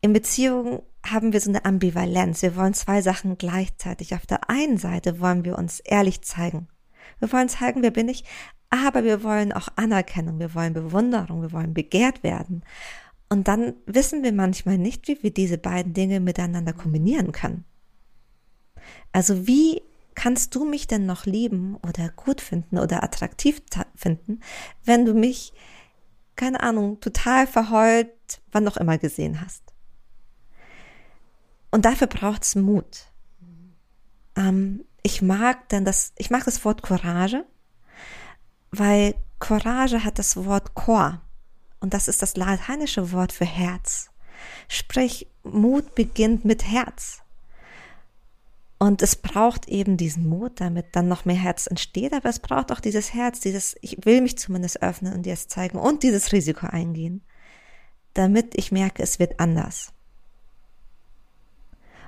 In 0.00 0.12
Beziehungen 0.12 0.82
haben 1.04 1.32
wir 1.32 1.40
so 1.40 1.50
eine 1.50 1.64
Ambivalenz. 1.64 2.42
Wir 2.42 2.54
wollen 2.54 2.74
zwei 2.74 3.02
Sachen 3.02 3.38
gleichzeitig. 3.38 4.14
Auf 4.14 4.26
der 4.26 4.48
einen 4.48 4.78
Seite 4.78 5.20
wollen 5.20 5.44
wir 5.44 5.58
uns 5.58 5.80
ehrlich 5.80 6.22
zeigen 6.22 6.68
Wir 7.18 7.32
wollen 7.32 7.48
zeigen, 7.48 7.82
wer 7.82 7.90
bin 7.90 8.08
ich, 8.08 8.24
aber 8.70 9.04
wir 9.04 9.22
wollen 9.22 9.52
auch 9.52 9.68
Anerkennung, 9.76 10.38
wir 10.38 10.54
wollen 10.54 10.72
Bewunderung, 10.72 11.42
wir 11.42 11.52
wollen 11.52 11.74
begehrt 11.74 12.22
werden. 12.22 12.62
Und 13.28 13.48
dann 13.48 13.74
wissen 13.86 14.22
wir 14.22 14.32
manchmal 14.32 14.78
nicht, 14.78 15.08
wie 15.08 15.22
wir 15.22 15.32
diese 15.32 15.58
beiden 15.58 15.94
Dinge 15.94 16.20
miteinander 16.20 16.72
kombinieren 16.72 17.32
können. 17.32 17.64
Also 19.12 19.46
wie 19.46 19.82
kannst 20.14 20.54
du 20.54 20.64
mich 20.64 20.86
denn 20.86 21.06
noch 21.06 21.26
lieben 21.26 21.76
oder 21.76 22.08
gut 22.10 22.40
finden 22.40 22.78
oder 22.78 23.02
attraktiv 23.02 23.62
finden, 23.94 24.40
wenn 24.84 25.04
du 25.04 25.14
mich, 25.14 25.52
keine 26.36 26.60
Ahnung, 26.62 27.00
total 27.00 27.46
verheult, 27.46 28.10
wann 28.52 28.68
auch 28.68 28.76
immer 28.76 28.98
gesehen 28.98 29.40
hast? 29.40 29.62
Und 31.70 31.84
dafür 31.84 32.06
braucht 32.06 32.44
es 32.44 32.54
Mut. 32.54 33.06
Ähm, 34.36 34.84
ich 35.06 35.22
mag 35.22 35.68
denn 35.68 35.84
das, 35.84 36.12
ich 36.16 36.30
mag 36.30 36.44
das 36.44 36.64
Wort 36.64 36.82
Courage, 36.82 37.46
weil 38.72 39.14
Courage 39.38 40.02
hat 40.02 40.18
das 40.18 40.36
Wort 40.44 40.74
Chor 40.74 41.20
und 41.78 41.94
das 41.94 42.08
ist 42.08 42.22
das 42.22 42.36
lateinische 42.36 43.12
Wort 43.12 43.30
für 43.30 43.44
Herz. 43.44 44.10
Sprich, 44.66 45.28
Mut 45.44 45.94
beginnt 45.94 46.44
mit 46.44 46.64
Herz. 46.64 47.20
Und 48.78 49.00
es 49.00 49.14
braucht 49.14 49.68
eben 49.68 49.96
diesen 49.96 50.28
Mut, 50.28 50.60
damit 50.60 50.96
dann 50.96 51.06
noch 51.06 51.24
mehr 51.24 51.36
Herz 51.36 51.68
entsteht, 51.68 52.12
aber 52.12 52.28
es 52.28 52.40
braucht 52.40 52.72
auch 52.72 52.80
dieses 52.80 53.14
Herz, 53.14 53.38
dieses, 53.38 53.76
ich 53.82 54.04
will 54.04 54.20
mich 54.20 54.36
zumindest 54.36 54.82
öffnen 54.82 55.14
und 55.14 55.22
dir 55.22 55.34
es 55.34 55.46
zeigen 55.46 55.78
und 55.78 56.02
dieses 56.02 56.32
Risiko 56.32 56.66
eingehen, 56.66 57.22
damit 58.12 58.58
ich 58.58 58.72
merke, 58.72 59.04
es 59.04 59.20
wird 59.20 59.38
anders. 59.38 59.92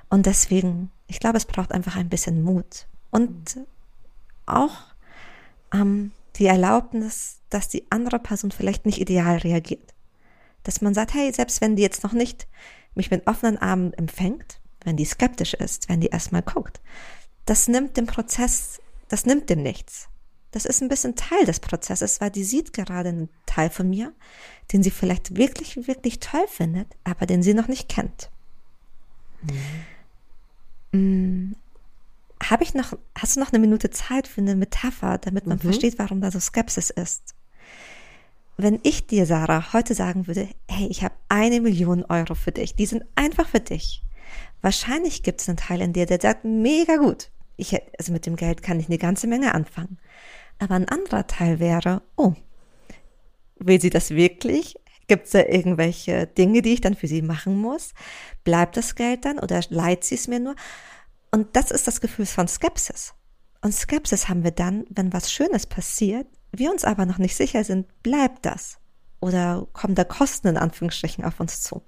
Und 0.09 0.25
deswegen, 0.25 0.91
ich 1.07 1.19
glaube, 1.19 1.37
es 1.37 1.45
braucht 1.45 1.71
einfach 1.71 1.95
ein 1.95 2.09
bisschen 2.09 2.43
Mut 2.43 2.87
und 3.11 3.59
auch 4.45 4.75
ähm, 5.73 6.11
die 6.35 6.47
Erlaubnis, 6.47 7.39
dass 7.49 7.69
die 7.69 7.85
andere 7.91 8.19
Person 8.19 8.51
vielleicht 8.51 8.85
nicht 8.85 8.99
ideal 8.99 9.37
reagiert. 9.37 9.93
Dass 10.63 10.81
man 10.81 10.93
sagt, 10.93 11.13
hey, 11.13 11.31
selbst 11.31 11.61
wenn 11.61 11.75
die 11.75 11.83
jetzt 11.83 12.03
noch 12.03 12.13
nicht 12.13 12.47
mich 12.95 13.11
mit 13.11 13.27
offenen 13.27 13.57
Armen 13.57 13.93
empfängt, 13.93 14.59
wenn 14.83 14.97
die 14.97 15.05
skeptisch 15.05 15.53
ist, 15.53 15.89
wenn 15.89 16.01
die 16.01 16.07
erstmal 16.07 16.41
guckt, 16.41 16.81
das 17.45 17.67
nimmt 17.67 17.97
dem 17.97 18.05
Prozess, 18.05 18.79
das 19.09 19.25
nimmt 19.25 19.49
dem 19.49 19.61
nichts. 19.61 20.09
Das 20.51 20.65
ist 20.65 20.81
ein 20.81 20.89
bisschen 20.89 21.15
Teil 21.15 21.45
des 21.45 21.59
Prozesses, 21.59 22.21
weil 22.21 22.31
die 22.31 22.43
sieht 22.43 22.73
gerade 22.73 23.09
einen 23.09 23.29
Teil 23.45 23.69
von 23.69 23.89
mir, 23.89 24.13
den 24.71 24.81
sie 24.81 24.91
vielleicht 24.91 25.35
wirklich, 25.35 25.87
wirklich 25.87 26.19
toll 26.19 26.45
findet, 26.47 26.87
aber 27.03 27.27
den 27.27 27.43
sie 27.43 27.53
noch 27.53 27.67
nicht 27.67 27.87
kennt. 27.87 28.31
Mhm. 29.43 29.61
Habe 30.93 32.63
ich 32.63 32.73
noch, 32.73 32.97
hast 33.17 33.35
du 33.35 33.39
noch 33.39 33.51
eine 33.51 33.59
Minute 33.59 33.89
Zeit 33.89 34.27
für 34.27 34.41
eine 34.41 34.55
Metapher, 34.55 35.17
damit 35.17 35.45
man 35.45 35.57
mhm. 35.57 35.61
versteht, 35.61 35.99
warum 35.99 36.21
da 36.21 36.31
so 36.31 36.39
Skepsis 36.39 36.89
ist? 36.89 37.35
Wenn 38.57 38.79
ich 38.83 39.07
dir, 39.07 39.25
Sarah, 39.25 39.71
heute 39.71 39.93
sagen 39.93 40.27
würde, 40.27 40.49
hey, 40.67 40.87
ich 40.87 41.03
habe 41.03 41.15
eine 41.29 41.61
Million 41.61 42.03
Euro 42.05 42.35
für 42.35 42.51
dich, 42.51 42.75
die 42.75 42.85
sind 42.85 43.05
einfach 43.15 43.47
für 43.47 43.61
dich. 43.61 44.03
Wahrscheinlich 44.61 45.23
gibt 45.23 45.41
es 45.41 45.47
einen 45.47 45.57
Teil 45.57 45.81
in 45.81 45.93
dir, 45.93 46.05
der 46.05 46.19
sagt, 46.19 46.43
mega 46.43 46.97
gut. 46.97 47.29
Ich, 47.55 47.75
also 47.97 48.11
mit 48.11 48.25
dem 48.25 48.35
Geld 48.35 48.61
kann 48.63 48.79
ich 48.79 48.87
eine 48.87 48.97
ganze 48.97 49.27
Menge 49.27 49.53
anfangen. 49.53 49.97
Aber 50.59 50.75
ein 50.75 50.89
anderer 50.89 51.27
Teil 51.27 51.59
wäre, 51.59 52.01
oh, 52.17 52.33
will 53.57 53.79
sie 53.79 53.89
das 53.89 54.11
wirklich? 54.11 54.75
Gibt 55.09 55.25
es 55.25 55.31
da 55.31 55.39
irgendwelche 55.39 56.27
Dinge, 56.27 56.61
die 56.61 56.73
ich 56.73 56.81
dann 56.81 56.93
für 56.93 57.07
sie 57.07 57.23
machen 57.23 57.57
muss? 57.57 57.95
Bleibt 58.43 58.77
das 58.77 58.93
Geld 58.93 59.25
dann 59.25 59.39
oder 59.39 59.59
leiht 59.69 60.03
sie 60.03 60.13
es 60.13 60.27
mir 60.27 60.39
nur? 60.39 60.55
Und 61.31 61.55
das 61.55 61.71
ist 61.71 61.87
das 61.87 61.99
Gefühl 61.99 62.27
von 62.27 62.47
Skepsis. 62.47 63.15
Und 63.61 63.73
Skepsis 63.73 64.29
haben 64.29 64.43
wir 64.43 64.51
dann, 64.51 64.85
wenn 64.91 65.11
was 65.11 65.31
Schönes 65.31 65.65
passiert, 65.65 66.27
wir 66.51 66.71
uns 66.71 66.85
aber 66.85 67.07
noch 67.07 67.17
nicht 67.17 67.35
sicher 67.35 67.63
sind, 67.63 67.87
bleibt 68.03 68.45
das? 68.45 68.77
Oder 69.19 69.67
kommen 69.73 69.95
da 69.95 70.03
Kosten 70.03 70.47
in 70.47 70.57
Anführungsstrichen 70.57 71.25
auf 71.25 71.39
uns 71.39 71.63
zu? 71.63 71.81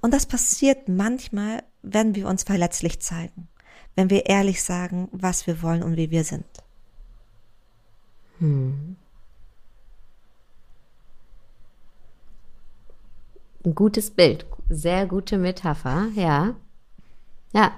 Und 0.00 0.14
das 0.14 0.24
passiert 0.24 0.88
manchmal, 0.88 1.64
wenn 1.82 2.14
wir 2.14 2.26
uns 2.26 2.42
verletzlich 2.42 3.00
zeigen, 3.00 3.48
wenn 3.96 4.08
wir 4.08 4.26
ehrlich 4.26 4.62
sagen, 4.62 5.10
was 5.12 5.46
wir 5.46 5.60
wollen 5.60 5.82
und 5.82 5.98
wie 5.98 6.10
wir 6.10 6.24
sind. 6.24 6.46
Hm. 8.38 8.96
Ein 13.64 13.74
gutes 13.74 14.10
Bild, 14.10 14.44
sehr 14.68 15.06
gute 15.06 15.38
Metapher, 15.38 16.08
ja. 16.14 16.56
Ja. 17.52 17.72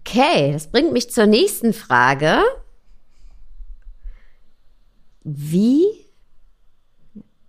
Okay, 0.00 0.52
das 0.52 0.70
bringt 0.70 0.92
mich 0.92 1.10
zur 1.10 1.26
nächsten 1.26 1.72
Frage. 1.72 2.40
Wie, 5.24 5.86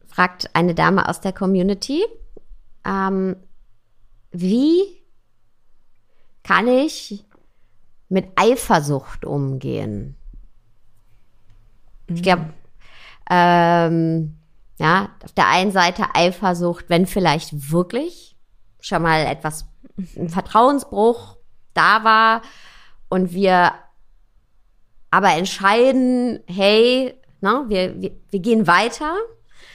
fragt 0.08 0.50
eine 0.56 0.74
Dame 0.74 1.08
aus 1.08 1.22
der 1.22 1.34
Community, 1.34 2.04
ähm, 2.86 3.36
wie 4.32 4.82
kann 6.44 6.68
ich 6.68 7.26
mit 8.10 8.30
Eifersucht 8.36 9.26
umgehen? 9.26 10.16
Ich 12.08 12.24
glaube, 12.24 12.54
ähm, 13.30 14.37
ja, 14.80 15.10
auf 15.24 15.34
der 15.34 15.48
einen 15.48 15.72
Seite 15.72 16.04
Eifersucht, 16.14 16.86
wenn 16.90 17.08
vielleicht 17.08 17.72
wirklich 17.72 18.36
schon 18.80 19.02
mal 19.02 19.26
etwas, 19.26 19.66
ein 20.16 20.30
Vertrauensbruch 20.30 21.38
da 21.74 22.04
war 22.04 22.42
und 23.10 23.34
wir 23.34 23.74
aber 25.10 25.34
entscheiden, 25.34 26.40
hey, 26.48 27.16
ne, 27.42 27.66
wir, 27.68 28.02
wir, 28.02 28.12
wir 28.30 28.40
gehen 28.40 28.68
weiter. 28.68 29.16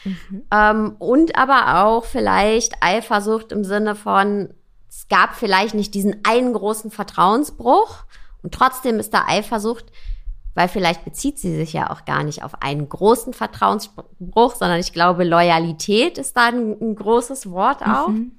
Mhm. 0.05 0.43
Ähm, 0.51 0.97
und 0.99 1.37
aber 1.37 1.85
auch 1.85 2.05
vielleicht 2.05 2.75
Eifersucht 2.81 3.53
im 3.53 3.65
Sinne 3.65 3.95
von, 3.95 4.53
es 4.89 5.09
gab 5.09 5.35
vielleicht 5.35 5.75
nicht 5.75 5.95
diesen 5.95 6.21
einen 6.25 6.53
großen 6.53 6.91
Vertrauensbruch 6.91 8.05
und 8.43 8.55
trotzdem 8.55 8.99
ist 8.99 9.15
da 9.15 9.25
Eifersucht, 9.27 9.87
weil 10.55 10.69
vielleicht 10.69 11.05
bezieht 11.05 11.39
sie 11.39 11.55
sich 11.55 11.73
ja 11.73 11.91
auch 11.91 12.05
gar 12.05 12.25
nicht 12.25 12.43
auf 12.43 12.63
einen 12.63 12.89
großen 12.89 13.33
Vertrauensbruch, 13.33 14.55
sondern 14.55 14.81
ich 14.81 14.93
glaube, 14.93 15.25
Loyalität 15.25 16.19
ist 16.19 16.37
da 16.37 16.49
ein, 16.49 16.77
ein 16.81 16.95
großes 16.95 17.51
Wort 17.51 17.83
auch. 17.83 18.09
Mhm. 18.09 18.33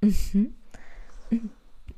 Mhm. 0.00 0.54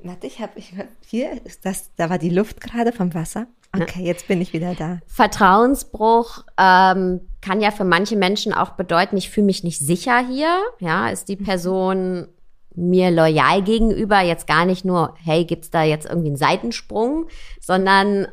Warte, 0.02 0.26
ich 0.26 0.41
habe 0.41 0.52
ich, 0.57 0.75
hier 1.07 1.45
ist 1.47 1.64
das, 1.64 1.91
da 1.97 2.11
war 2.11 2.19
die 2.19 2.31
Luft 2.31 2.61
gerade 2.61 2.93
vom 2.93 3.14
Wasser. 3.14 3.47
Okay, 3.75 4.02
jetzt 4.02 4.29
bin 4.29 4.41
ich 4.41 4.52
wieder 4.52 4.75
da. 4.75 4.99
Vertrauensbruch 5.07 6.45
ähm, 6.59 7.21
kann 7.41 7.61
ja 7.62 7.71
für 7.71 7.85
manche 7.85 8.17
Menschen 8.17 8.52
auch 8.52 8.71
bedeuten, 8.71 9.17
ich 9.17 9.31
fühle 9.31 9.47
mich 9.47 9.64
nicht 9.64 9.79
sicher 9.79 10.19
hier. 10.26 10.59
Ja, 10.79 11.09
ist 11.09 11.29
die 11.29 11.37
mhm. 11.37 11.45
Person 11.45 12.29
mir 12.75 13.11
loyal 13.11 13.62
gegenüber 13.62 14.21
jetzt 14.21 14.47
gar 14.47 14.64
nicht 14.64 14.85
nur, 14.85 15.14
hey, 15.23 15.45
gibt's 15.45 15.71
da 15.71 15.83
jetzt 15.83 16.07
irgendwie 16.07 16.29
einen 16.29 16.37
Seitensprung, 16.37 17.29
sondern 17.61 18.29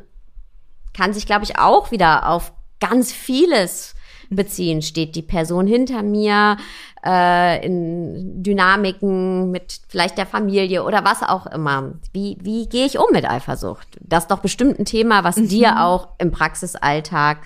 kann 0.94 1.12
sich, 1.12 1.26
glaube 1.26 1.44
ich, 1.44 1.58
auch 1.58 1.90
wieder 1.90 2.28
auf 2.28 2.52
ganz 2.80 3.12
vieles 3.12 3.94
beziehen. 4.30 4.82
Steht 4.82 5.16
die 5.16 5.22
Person 5.22 5.66
hinter 5.66 6.02
mir 6.02 6.56
äh, 7.04 7.64
in 7.64 8.42
Dynamiken 8.42 9.50
mit 9.50 9.80
vielleicht 9.88 10.18
der 10.18 10.26
Familie 10.26 10.84
oder 10.84 11.04
was 11.04 11.22
auch 11.22 11.46
immer? 11.46 11.94
Wie, 12.12 12.38
wie 12.40 12.68
gehe 12.68 12.86
ich 12.86 12.98
um 12.98 13.06
mit 13.12 13.28
Eifersucht? 13.28 13.98
Das 14.00 14.24
ist 14.24 14.30
doch 14.30 14.40
bestimmt 14.40 14.78
ein 14.78 14.84
Thema, 14.84 15.24
was 15.24 15.36
mhm. 15.36 15.48
dir 15.48 15.84
auch 15.84 16.08
im 16.18 16.30
Praxisalltag 16.30 17.38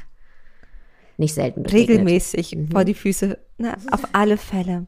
nicht 1.17 1.35
selten 1.35 1.63
begegnet. 1.63 1.91
Regelmäßig 1.91 2.55
mhm. 2.55 2.71
vor 2.71 2.85
die 2.85 2.95
Füße, 2.95 3.39
na, 3.59 3.77
auf 3.91 4.03
alle 4.13 4.37
Fälle. 4.37 4.87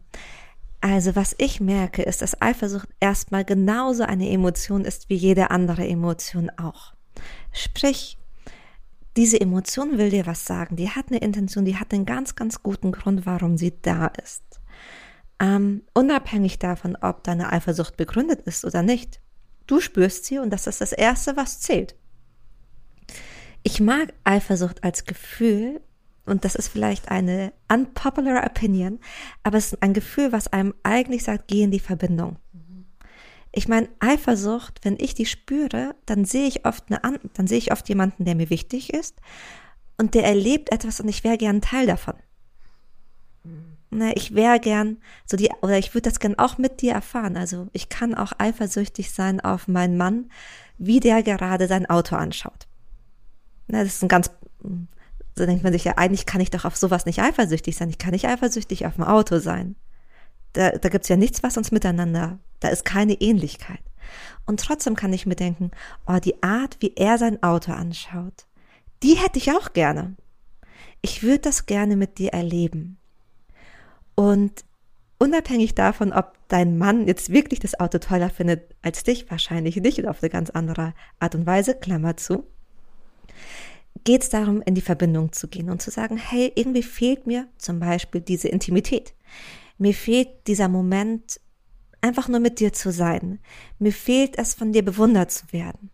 Also 0.80 1.16
was 1.16 1.34
ich 1.38 1.60
merke, 1.60 2.02
ist, 2.02 2.22
dass 2.22 2.40
Eifersucht 2.40 2.88
erstmal 3.00 3.44
genauso 3.44 4.04
eine 4.04 4.28
Emotion 4.30 4.84
ist 4.84 5.08
wie 5.08 5.14
jede 5.14 5.50
andere 5.50 5.86
Emotion 5.86 6.50
auch. 6.58 6.92
Sprich, 7.52 8.18
diese 9.16 9.40
Emotion 9.40 9.98
will 9.98 10.10
dir 10.10 10.26
was 10.26 10.44
sagen, 10.44 10.76
die 10.76 10.90
hat 10.90 11.06
eine 11.08 11.18
Intention, 11.18 11.64
die 11.64 11.76
hat 11.76 11.92
einen 11.92 12.04
ganz, 12.04 12.36
ganz 12.36 12.62
guten 12.62 12.92
Grund, 12.92 13.26
warum 13.26 13.56
sie 13.56 13.74
da 13.80 14.06
ist. 14.22 14.42
Ähm, 15.38 15.82
unabhängig 15.94 16.58
davon, 16.58 16.96
ob 16.96 17.24
deine 17.24 17.52
Eifersucht 17.52 17.96
begründet 17.96 18.42
ist 18.42 18.64
oder 18.64 18.82
nicht. 18.82 19.20
Du 19.66 19.80
spürst 19.80 20.24
sie 20.24 20.38
und 20.38 20.50
das 20.50 20.66
ist 20.66 20.80
das 20.80 20.92
Erste, 20.92 21.36
was 21.36 21.60
zählt. 21.60 21.94
Ich 23.62 23.80
mag 23.80 24.12
Eifersucht 24.24 24.84
als 24.84 25.04
Gefühl 25.04 25.80
und 26.24 26.44
das 26.44 26.54
ist 26.54 26.68
vielleicht 26.68 27.10
eine 27.10 27.52
unpopular 27.72 28.44
opinion, 28.44 29.00
aber 29.42 29.58
es 29.58 29.72
ist 29.72 29.82
ein 29.82 29.92
Gefühl, 29.92 30.32
was 30.32 30.48
einem 30.48 30.74
eigentlich 30.82 31.24
sagt, 31.24 31.48
geh 31.48 31.62
in 31.62 31.70
die 31.70 31.80
Verbindung. 31.80 32.36
Ich 33.56 33.68
meine, 33.68 33.88
Eifersucht, 34.00 34.80
wenn 34.82 34.98
ich 35.00 35.14
die 35.14 35.24
spüre, 35.24 35.94
dann 36.04 36.26
sehe 36.26 36.46
ich 36.46 36.66
oft 36.66 36.84
eine, 36.88 37.18
dann 37.32 37.46
sehe 37.46 37.56
ich 37.56 37.72
oft 37.72 37.88
jemanden, 37.88 38.26
der 38.26 38.34
mir 38.34 38.50
wichtig 38.50 38.92
ist 38.92 39.18
und 39.96 40.12
der 40.12 40.24
erlebt 40.24 40.70
etwas 40.72 41.00
und 41.00 41.08
ich 41.08 41.24
wäre 41.24 41.38
gern 41.38 41.62
Teil 41.62 41.86
davon. 41.86 42.16
Ne, 43.90 44.12
ich 44.14 44.34
wäre 44.34 44.60
gern 44.60 44.98
so 45.24 45.38
die, 45.38 45.48
oder 45.62 45.78
ich 45.78 45.94
würde 45.94 46.10
das 46.10 46.20
gern 46.20 46.38
auch 46.38 46.58
mit 46.58 46.82
dir 46.82 46.92
erfahren. 46.92 47.38
Also 47.38 47.68
ich 47.72 47.88
kann 47.88 48.14
auch 48.14 48.34
eifersüchtig 48.36 49.10
sein 49.10 49.40
auf 49.40 49.68
meinen 49.68 49.96
Mann, 49.96 50.30
wie 50.76 51.00
der 51.00 51.22
gerade 51.22 51.66
sein 51.66 51.88
Auto 51.88 52.14
anschaut. 52.14 52.66
Na, 53.68 53.82
das 53.82 53.94
ist 53.94 54.02
ein 54.02 54.08
ganz, 54.08 54.30
so 55.34 55.46
denkt 55.46 55.64
man 55.64 55.72
sich 55.72 55.84
ja, 55.84 55.96
eigentlich 55.96 56.26
kann 56.26 56.42
ich 56.42 56.50
doch 56.50 56.66
auf 56.66 56.76
sowas 56.76 57.06
nicht 57.06 57.20
eifersüchtig 57.22 57.74
sein. 57.74 57.88
Ich 57.88 57.96
kann 57.96 58.10
nicht 58.10 58.26
eifersüchtig 58.26 58.84
auf 58.84 58.98
ein 58.98 59.04
Auto 59.04 59.38
sein. 59.38 59.76
Da, 60.56 60.70
da 60.70 60.88
gibt's 60.88 61.08
ja 61.08 61.16
nichts, 61.16 61.42
was 61.42 61.58
uns 61.58 61.70
miteinander, 61.70 62.38
da 62.60 62.68
ist 62.68 62.86
keine 62.86 63.12
Ähnlichkeit. 63.20 63.80
Und 64.46 64.60
trotzdem 64.60 64.96
kann 64.96 65.12
ich 65.12 65.26
mir 65.26 65.36
denken, 65.36 65.70
oh, 66.06 66.18
die 66.18 66.42
Art, 66.42 66.78
wie 66.80 66.94
er 66.96 67.18
sein 67.18 67.42
Auto 67.42 67.72
anschaut, 67.72 68.46
die 69.02 69.14
hätte 69.14 69.38
ich 69.38 69.52
auch 69.52 69.74
gerne. 69.74 70.16
Ich 71.02 71.22
würde 71.22 71.40
das 71.40 71.66
gerne 71.66 71.96
mit 71.96 72.18
dir 72.18 72.32
erleben. 72.32 72.96
Und 74.14 74.64
unabhängig 75.18 75.74
davon, 75.74 76.12
ob 76.12 76.32
dein 76.48 76.78
Mann 76.78 77.06
jetzt 77.06 77.30
wirklich 77.30 77.60
das 77.60 77.78
Auto 77.78 77.98
toller 77.98 78.30
findet 78.30 78.74
als 78.80 79.02
dich, 79.02 79.30
wahrscheinlich 79.30 79.76
nicht 79.76 79.98
und 79.98 80.08
auf 80.08 80.22
eine 80.22 80.30
ganz 80.30 80.48
andere 80.48 80.94
Art 81.18 81.34
und 81.34 81.44
Weise, 81.44 81.74
Klammer 81.74 82.16
zu, 82.16 82.46
geht 84.04 84.22
es 84.22 84.30
darum, 84.30 84.62
in 84.62 84.74
die 84.74 84.80
Verbindung 84.80 85.32
zu 85.32 85.48
gehen 85.48 85.68
und 85.68 85.82
zu 85.82 85.90
sagen, 85.90 86.16
hey, 86.16 86.50
irgendwie 86.54 86.82
fehlt 86.82 87.26
mir 87.26 87.46
zum 87.58 87.78
Beispiel 87.80 88.22
diese 88.22 88.48
Intimität. 88.48 89.12
Mir 89.78 89.94
fehlt 89.94 90.46
dieser 90.46 90.68
Moment, 90.68 91.40
einfach 92.00 92.28
nur 92.28 92.40
mit 92.40 92.60
dir 92.60 92.72
zu 92.72 92.92
sein. 92.92 93.40
Mir 93.78 93.92
fehlt 93.92 94.38
es, 94.38 94.54
von 94.54 94.72
dir 94.72 94.84
bewundert 94.84 95.30
zu 95.30 95.52
werden. 95.52 95.90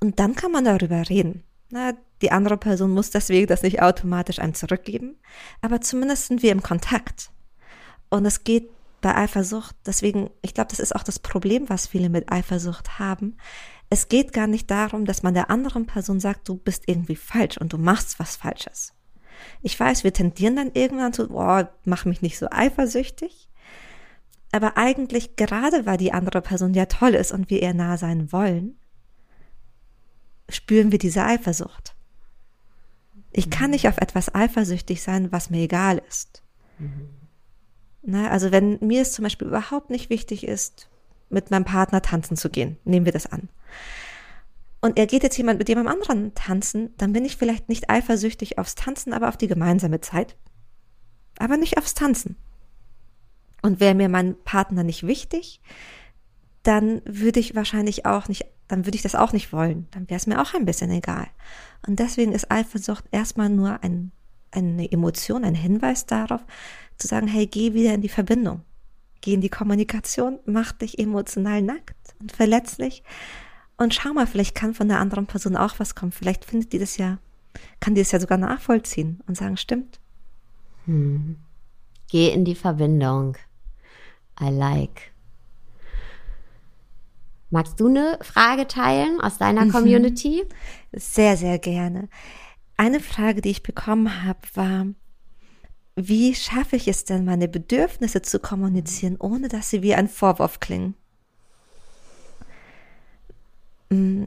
Und 0.00 0.18
dann 0.18 0.34
kann 0.34 0.52
man 0.52 0.64
darüber 0.64 1.08
reden. 1.08 1.44
Na, 1.70 1.92
die 2.22 2.32
andere 2.32 2.56
Person 2.56 2.90
muss 2.90 3.10
deswegen 3.10 3.46
das 3.46 3.62
nicht 3.62 3.80
automatisch 3.80 4.40
einem 4.40 4.54
zurückgeben, 4.54 5.16
aber 5.60 5.80
zumindest 5.80 6.26
sind 6.26 6.42
wir 6.42 6.52
im 6.52 6.62
Kontakt. 6.62 7.30
Und 8.10 8.26
es 8.26 8.44
geht 8.44 8.70
bei 9.00 9.14
Eifersucht, 9.14 9.76
deswegen, 9.86 10.30
ich 10.42 10.52
glaube, 10.52 10.68
das 10.68 10.80
ist 10.80 10.94
auch 10.94 11.02
das 11.02 11.18
Problem, 11.18 11.68
was 11.68 11.86
viele 11.86 12.10
mit 12.10 12.30
Eifersucht 12.30 12.98
haben. 12.98 13.36
Es 13.88 14.08
geht 14.08 14.32
gar 14.32 14.46
nicht 14.46 14.70
darum, 14.70 15.04
dass 15.04 15.22
man 15.22 15.32
der 15.32 15.50
anderen 15.50 15.86
Person 15.86 16.20
sagt, 16.20 16.48
du 16.48 16.56
bist 16.56 16.84
irgendwie 16.86 17.16
falsch 17.16 17.56
und 17.56 17.72
du 17.72 17.78
machst 17.78 18.18
was 18.18 18.36
Falsches. 18.36 18.92
Ich 19.62 19.78
weiß, 19.78 20.04
wir 20.04 20.12
tendieren 20.12 20.56
dann 20.56 20.72
irgendwann 20.74 21.12
zu, 21.12 21.28
boah, 21.28 21.70
mach 21.84 22.04
mich 22.04 22.22
nicht 22.22 22.38
so 22.38 22.46
eifersüchtig. 22.50 23.48
Aber 24.52 24.76
eigentlich, 24.76 25.36
gerade 25.36 25.86
weil 25.86 25.96
die 25.96 26.12
andere 26.12 26.42
Person 26.42 26.74
ja 26.74 26.86
toll 26.86 27.14
ist 27.14 27.32
und 27.32 27.50
wir 27.50 27.62
ihr 27.62 27.74
nah 27.74 27.96
sein 27.96 28.32
wollen, 28.32 28.76
spüren 30.48 30.90
wir 30.90 30.98
diese 30.98 31.24
Eifersucht. 31.24 31.94
Ich 33.32 33.50
kann 33.50 33.66
mhm. 33.66 33.72
nicht 33.72 33.88
auf 33.88 33.98
etwas 33.98 34.34
eifersüchtig 34.34 35.02
sein, 35.02 35.30
was 35.30 35.50
mir 35.50 35.62
egal 35.62 36.02
ist. 36.08 36.42
Mhm. 36.78 37.10
Na, 38.02 38.30
also 38.30 38.50
wenn 38.50 38.78
mir 38.80 39.02
es 39.02 39.12
zum 39.12 39.22
Beispiel 39.22 39.48
überhaupt 39.48 39.90
nicht 39.90 40.10
wichtig 40.10 40.46
ist, 40.46 40.88
mit 41.28 41.50
meinem 41.50 41.64
Partner 41.64 42.02
tanzen 42.02 42.36
zu 42.36 42.50
gehen, 42.50 42.78
nehmen 42.84 43.04
wir 43.04 43.12
das 43.12 43.26
an. 43.26 43.48
Und 44.80 44.98
er 44.98 45.06
geht 45.06 45.22
jetzt 45.22 45.36
jemand 45.36 45.58
mit 45.58 45.68
jemandem 45.68 45.92
anderen 45.92 46.34
tanzen, 46.34 46.94
dann 46.96 47.12
bin 47.12 47.24
ich 47.24 47.36
vielleicht 47.36 47.68
nicht 47.68 47.90
eifersüchtig 47.90 48.58
aufs 48.58 48.74
Tanzen, 48.74 49.12
aber 49.12 49.28
auf 49.28 49.36
die 49.36 49.48
gemeinsame 49.48 50.00
Zeit. 50.00 50.36
Aber 51.38 51.56
nicht 51.56 51.76
aufs 51.76 51.94
Tanzen. 51.94 52.36
Und 53.62 53.78
wäre 53.78 53.94
mir 53.94 54.08
mein 54.08 54.36
Partner 54.42 54.82
nicht 54.82 55.06
wichtig, 55.06 55.60
dann 56.62 57.02
würde 57.04 57.40
ich 57.40 57.54
wahrscheinlich 57.54 58.06
auch 58.06 58.28
nicht, 58.28 58.46
dann 58.68 58.86
würde 58.86 58.96
ich 58.96 59.02
das 59.02 59.14
auch 59.14 59.32
nicht 59.32 59.52
wollen. 59.52 59.86
Dann 59.90 60.08
wäre 60.08 60.16
es 60.18 60.26
mir 60.26 60.40
auch 60.40 60.54
ein 60.54 60.64
bisschen 60.64 60.90
egal. 60.90 61.26
Und 61.86 61.98
deswegen 61.98 62.32
ist 62.32 62.50
Eifersucht 62.50 63.04
erstmal 63.10 63.50
nur 63.50 63.82
ein, 63.82 64.12
eine 64.50 64.90
Emotion, 64.90 65.44
ein 65.44 65.54
Hinweis 65.54 66.06
darauf, 66.06 66.44
zu 66.96 67.06
sagen, 67.06 67.26
hey, 67.26 67.46
geh 67.46 67.74
wieder 67.74 67.94
in 67.94 68.02
die 68.02 68.08
Verbindung. 68.08 68.62
Geh 69.20 69.34
in 69.34 69.42
die 69.42 69.50
Kommunikation, 69.50 70.38
mach 70.46 70.72
dich 70.72 70.98
emotional 70.98 71.60
nackt 71.60 72.14
und 72.20 72.32
verletzlich. 72.32 73.02
Und 73.80 73.94
schau 73.94 74.12
mal, 74.12 74.26
vielleicht 74.26 74.54
kann 74.54 74.74
von 74.74 74.88
der 74.88 75.00
anderen 75.00 75.26
Person 75.26 75.56
auch 75.56 75.78
was 75.78 75.94
kommen. 75.94 76.12
Vielleicht 76.12 76.44
findet 76.44 76.74
die 76.74 76.78
das 76.78 76.98
ja, 76.98 77.16
kann 77.80 77.94
die 77.94 78.02
das 78.02 78.12
ja 78.12 78.20
sogar 78.20 78.36
nachvollziehen 78.36 79.22
und 79.26 79.38
sagen, 79.38 79.56
stimmt. 79.56 79.98
Hm. 80.84 81.36
Geh 82.10 82.28
in 82.28 82.44
die 82.44 82.54
Verbindung. 82.54 83.38
I 84.38 84.50
like. 84.50 85.12
Magst 87.48 87.80
du 87.80 87.88
eine 87.88 88.18
Frage 88.20 88.66
teilen 88.66 89.18
aus 89.18 89.38
deiner 89.38 89.64
mhm. 89.64 89.72
Community? 89.72 90.44
Sehr, 90.92 91.38
sehr 91.38 91.58
gerne. 91.58 92.10
Eine 92.76 93.00
Frage, 93.00 93.40
die 93.40 93.48
ich 93.48 93.62
bekommen 93.62 94.24
habe, 94.24 94.40
war, 94.52 94.88
wie 95.96 96.34
schaffe 96.34 96.76
ich 96.76 96.86
es 96.86 97.06
denn, 97.06 97.24
meine 97.24 97.48
Bedürfnisse 97.48 98.20
zu 98.20 98.40
kommunizieren, 98.40 99.16
ohne 99.18 99.48
dass 99.48 99.70
sie 99.70 99.80
wie 99.80 99.94
ein 99.94 100.08
Vorwurf 100.08 100.60
klingen? 100.60 100.96
Mm, 103.90 104.24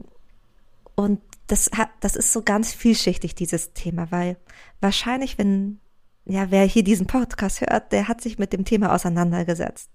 und 0.94 1.20
das 1.46 1.70
hat, 1.76 1.90
das 2.00 2.16
ist 2.16 2.32
so 2.32 2.42
ganz 2.42 2.72
vielschichtig, 2.72 3.34
dieses 3.34 3.72
Thema, 3.72 4.10
weil 4.10 4.36
wahrscheinlich, 4.80 5.38
wenn, 5.38 5.80
ja, 6.24 6.50
wer 6.50 6.64
hier 6.64 6.84
diesen 6.84 7.06
Podcast 7.06 7.60
hört, 7.60 7.92
der 7.92 8.08
hat 8.08 8.20
sich 8.20 8.38
mit 8.38 8.52
dem 8.52 8.64
Thema 8.64 8.94
auseinandergesetzt. 8.94 9.90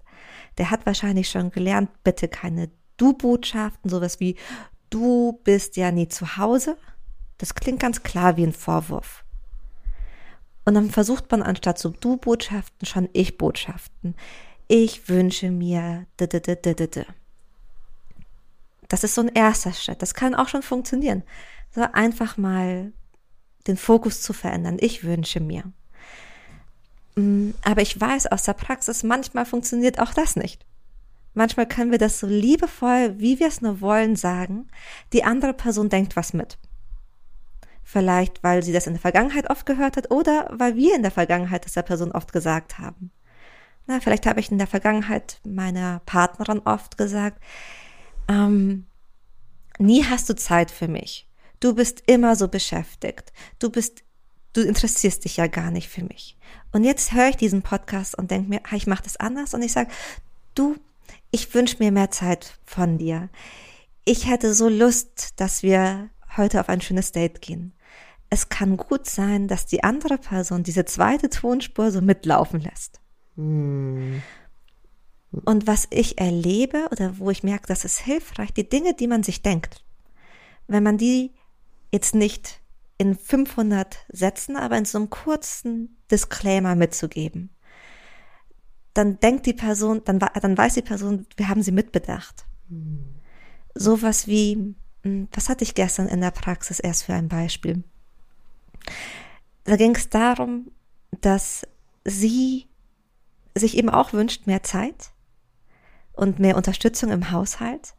Der 0.58 0.70
hat 0.70 0.86
wahrscheinlich 0.86 1.28
schon 1.30 1.50
gelernt, 1.50 1.90
bitte 2.04 2.28
keine 2.28 2.70
Du-Botschaften, 2.96 3.90
sowas 3.90 4.20
wie, 4.20 4.36
du 4.90 5.40
bist 5.44 5.76
ja 5.76 5.90
nie 5.90 6.08
zu 6.08 6.36
Hause. 6.36 6.76
Das 7.38 7.54
klingt 7.54 7.80
ganz 7.80 8.02
klar 8.02 8.36
wie 8.36 8.44
ein 8.44 8.52
Vorwurf. 8.52 9.24
Und 10.64 10.74
dann 10.74 10.90
versucht 10.90 11.30
man 11.30 11.42
anstatt 11.42 11.78
so 11.78 11.88
Du-Botschaften 11.88 12.86
schon 12.86 13.08
Ich-Botschaften. 13.12 14.14
Ich 14.68 15.08
wünsche 15.08 15.50
mir. 15.50 16.06
Das 18.90 19.04
ist 19.04 19.14
so 19.14 19.22
ein 19.22 19.28
erster 19.28 19.72
Schritt. 19.72 20.02
Das 20.02 20.14
kann 20.14 20.34
auch 20.34 20.48
schon 20.48 20.62
funktionieren. 20.62 21.22
So 21.70 21.82
einfach 21.92 22.36
mal 22.36 22.92
den 23.68 23.76
Fokus 23.76 24.20
zu 24.20 24.32
verändern. 24.32 24.78
Ich 24.80 25.04
wünsche 25.04 25.38
mir. 25.38 25.62
Mm, 27.14 27.50
aber 27.62 27.82
ich 27.82 27.98
weiß 27.98 28.26
aus 28.26 28.42
der 28.42 28.54
Praxis, 28.54 29.04
manchmal 29.04 29.46
funktioniert 29.46 30.00
auch 30.00 30.12
das 30.12 30.34
nicht. 30.34 30.66
Manchmal 31.34 31.66
können 31.66 31.92
wir 31.92 31.98
das 31.98 32.18
so 32.18 32.26
liebevoll, 32.26 33.14
wie 33.18 33.38
wir 33.38 33.46
es 33.46 33.60
nur 33.60 33.80
wollen, 33.80 34.16
sagen. 34.16 34.68
Die 35.12 35.22
andere 35.22 35.54
Person 35.54 35.88
denkt 35.88 36.16
was 36.16 36.32
mit. 36.32 36.58
Vielleicht, 37.84 38.42
weil 38.42 38.64
sie 38.64 38.72
das 38.72 38.88
in 38.88 38.94
der 38.94 39.00
Vergangenheit 39.00 39.50
oft 39.50 39.66
gehört 39.66 39.96
hat 39.96 40.10
oder 40.10 40.50
weil 40.52 40.74
wir 40.74 40.96
in 40.96 41.02
der 41.02 41.12
Vergangenheit 41.12 41.64
das 41.64 41.74
der 41.74 41.82
Person 41.82 42.10
oft 42.10 42.32
gesagt 42.32 42.80
haben. 42.80 43.12
Na, 43.86 44.00
vielleicht 44.00 44.26
habe 44.26 44.40
ich 44.40 44.50
in 44.50 44.58
der 44.58 44.66
Vergangenheit 44.66 45.40
meiner 45.44 46.00
Partnerin 46.06 46.60
oft 46.64 46.98
gesagt, 46.98 47.40
ähm, 48.30 48.86
nie 49.78 50.04
hast 50.04 50.28
du 50.28 50.34
Zeit 50.34 50.70
für 50.70 50.88
mich. 50.88 51.28
Du 51.60 51.74
bist 51.74 52.02
immer 52.06 52.36
so 52.36 52.48
beschäftigt. 52.48 53.32
Du 53.58 53.70
bist, 53.70 54.02
du 54.54 54.62
interessierst 54.62 55.24
dich 55.24 55.36
ja 55.36 55.46
gar 55.46 55.70
nicht 55.70 55.88
für 55.88 56.04
mich. 56.04 56.38
Und 56.72 56.84
jetzt 56.84 57.12
höre 57.12 57.28
ich 57.28 57.36
diesen 57.36 57.62
Podcast 57.62 58.16
und 58.16 58.30
denke 58.30 58.48
mir, 58.48 58.60
ich 58.74 58.86
mache 58.86 59.02
das 59.02 59.18
anders 59.18 59.54
und 59.54 59.62
ich 59.62 59.72
sage, 59.72 59.90
du, 60.54 60.76
ich 61.30 61.52
wünsche 61.54 61.76
mir 61.80 61.92
mehr 61.92 62.10
Zeit 62.10 62.58
von 62.64 62.96
dir. 62.96 63.28
Ich 64.04 64.26
hätte 64.28 64.54
so 64.54 64.68
Lust, 64.68 65.40
dass 65.40 65.62
wir 65.62 66.08
heute 66.36 66.60
auf 66.60 66.68
ein 66.68 66.80
schönes 66.80 67.12
Date 67.12 67.42
gehen 67.42 67.74
es 68.30 68.48
kann 68.48 68.76
gut 68.76 69.06
sein, 69.06 69.48
dass 69.48 69.66
die 69.66 69.82
andere 69.82 70.16
Person 70.16 70.62
diese 70.62 70.84
zweite 70.84 71.28
Tonspur 71.28 71.90
so 71.90 72.00
mitlaufen 72.00 72.60
lässt. 72.60 73.00
Hm. 73.34 74.22
Und 75.32 75.66
was 75.66 75.86
ich 75.90 76.18
erlebe 76.18 76.88
oder 76.90 77.18
wo 77.18 77.30
ich 77.30 77.42
merke, 77.42 77.66
das 77.68 77.84
ist 77.84 78.00
hilfreich, 78.00 78.52
die 78.52 78.68
Dinge, 78.68 78.94
die 78.94 79.06
man 79.06 79.22
sich 79.22 79.42
denkt, 79.42 79.84
wenn 80.66 80.82
man 80.82 80.98
die 80.98 81.32
jetzt 81.92 82.14
nicht 82.14 82.60
in 82.98 83.16
500 83.16 83.98
Sätzen, 84.08 84.56
aber 84.56 84.76
in 84.76 84.84
so 84.84 84.98
einem 84.98 85.10
kurzen 85.10 85.96
Disclaimer 86.10 86.74
mitzugeben, 86.74 87.50
dann 88.92 89.20
denkt 89.20 89.46
die 89.46 89.52
Person, 89.52 90.02
dann, 90.04 90.18
dann 90.18 90.58
weiß 90.58 90.74
die 90.74 90.82
Person, 90.82 91.26
wir 91.36 91.48
haben 91.48 91.62
sie 91.62 91.72
mitbedacht. 91.72 92.44
Hm. 92.68 93.14
Sowas 93.74 94.26
wie, 94.26 94.74
hm, 95.04 95.28
was 95.32 95.48
hatte 95.48 95.62
ich 95.62 95.74
gestern 95.74 96.08
in 96.08 96.20
der 96.20 96.32
Praxis 96.32 96.80
erst 96.80 97.04
für 97.04 97.14
ein 97.14 97.28
Beispiel? 97.28 97.84
Da 99.64 99.76
ging 99.76 99.94
es 99.94 100.08
darum, 100.08 100.72
dass 101.20 101.66
sie 102.04 102.66
sich 103.54 103.76
eben 103.76 103.90
auch 103.90 104.12
wünscht 104.12 104.46
mehr 104.46 104.62
Zeit 104.62 105.12
und 106.20 106.38
mehr 106.38 106.56
Unterstützung 106.56 107.10
im 107.10 107.30
Haushalt. 107.30 107.94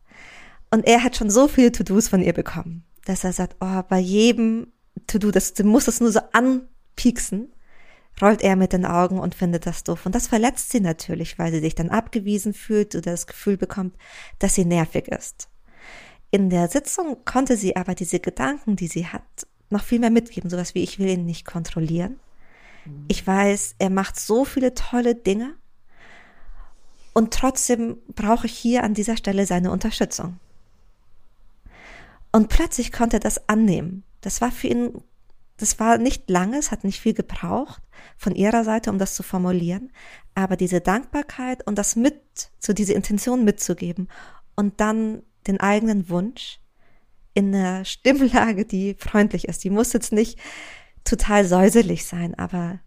Und 0.70 0.86
er 0.86 1.04
hat 1.04 1.18
schon 1.18 1.30
so 1.30 1.48
viele 1.48 1.72
To-Dos 1.72 2.08
von 2.08 2.22
ihr 2.22 2.34
bekommen, 2.34 2.86
dass 3.06 3.24
er 3.24 3.34
sagt, 3.34 3.58
oh, 3.60 3.82
bei 3.90 4.00
jedem 4.00 4.68
To-Do, 5.08 5.32
das, 5.32 5.54
du 5.54 5.64
musst 5.64 5.88
es 5.88 6.00
nur 6.00 6.12
so 6.12 6.22
anpieksen, 6.32 7.52
rollt 8.22 8.42
er 8.42 8.56
mit 8.56 8.74
den 8.74 8.86
Augen 8.86 9.20
und 9.20 9.36
findet 9.36 9.66
das 9.66 9.84
doof. 9.84 10.06
Und 10.06 10.16
das 10.16 10.28
verletzt 10.28 10.72
sie 10.72 10.80
natürlich, 10.80 11.40
weil 11.40 11.52
sie 11.52 11.60
sich 11.60 11.76
dann 11.76 11.90
abgewiesen 11.90 12.54
fühlt 12.54 12.96
oder 12.96 13.12
das 13.12 13.28
Gefühl 13.28 13.58
bekommt, 13.58 13.96
dass 14.40 14.56
sie 14.56 14.66
nervig 14.66 15.08
ist. 15.08 15.50
In 16.30 16.50
der 16.50 16.70
Sitzung 16.70 17.26
konnte 17.26 17.58
sie 17.58 17.76
aber 17.76 17.96
diese 17.96 18.20
Gedanken, 18.20 18.76
die 18.76 18.88
sie 18.88 19.08
hat, 19.08 19.48
noch 19.70 19.84
viel 19.84 20.00
mehr 20.00 20.12
mitgeben, 20.12 20.50
sowas 20.50 20.76
wie 20.76 20.84
ich 20.84 21.00
will 21.00 21.10
ihn 21.10 21.26
nicht 21.26 21.46
kontrollieren. 21.46 22.20
Ich 23.08 23.26
weiß, 23.26 23.76
er 23.80 23.90
macht 23.90 24.20
so 24.20 24.46
viele 24.46 24.74
tolle 24.74 25.16
Dinge 25.16 25.56
und 27.14 27.34
trotzdem 27.34 27.98
brauche 28.16 28.48
ich 28.48 28.58
hier 28.58 28.84
an 28.84 28.94
dieser 28.94 29.18
Stelle 29.18 29.46
seine 29.46 29.72
Unterstützung. 29.72 30.40
Und 32.32 32.48
plötzlich 32.48 32.92
konnte 32.92 33.18
er 33.18 33.22
das 33.22 33.50
annehmen. 33.50 34.04
Das 34.22 34.40
war 34.40 34.52
für 34.52 34.68
ihn, 34.68 35.02
das 35.58 35.80
war 35.80 35.98
nicht 35.98 36.30
lange, 36.30 36.58
es 36.58 36.72
hat 36.72 36.84
nicht 36.84 37.02
viel 37.02 37.14
gebraucht 37.14 37.82
von 38.18 38.36
ihrer 38.36 38.64
Seite, 38.64 38.90
um 38.90 38.98
das 38.98 39.16
zu 39.16 39.24
formulieren, 39.24 39.92
aber 40.34 40.56
diese 40.56 40.80
Dankbarkeit 40.80 41.66
und 41.68 41.78
das 41.78 41.96
mit, 41.96 42.22
so 42.60 42.74
diese 42.74 42.94
Intention 42.94 43.44
mitzugeben 43.44 44.08
und 44.56 44.80
dann 44.80 45.24
den 45.48 45.60
eigenen 45.60 46.10
Wunsch 46.10 46.60
in 47.34 47.54
einer 47.54 47.84
Stimmlage, 47.86 48.66
die 48.66 48.96
freundlich 48.98 49.48
ist. 49.48 49.64
Die 49.64 49.70
muss 49.70 49.94
jetzt 49.94 50.14
nicht 50.14 50.40
total 51.04 51.46
säuselig 51.46 52.06
sein, 52.06 52.36
aber 52.36 52.80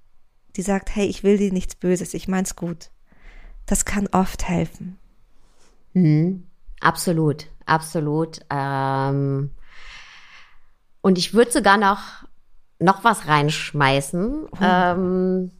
die 0.56 0.62
sagt, 0.62 0.94
hey, 0.94 1.06
ich 1.06 1.22
will 1.24 1.36
dir 1.36 1.52
nichts 1.52 1.74
Böses, 1.74 2.14
ich 2.14 2.28
mein's 2.28 2.56
gut. 2.56 2.90
Das 3.66 3.84
kann 3.84 4.08
oft 4.12 4.48
helfen. 4.48 4.98
Mhm. 5.94 6.46
Absolut, 6.80 7.46
absolut. 7.66 8.40
Ähm 8.50 9.50
und 11.00 11.18
ich 11.18 11.34
würde 11.34 11.52
sogar 11.52 11.76
noch, 11.76 12.24
noch 12.78 13.04
was 13.04 13.26
reinschmeißen. 13.26 14.48
Oh. 14.50 14.58
Ähm 14.60 15.50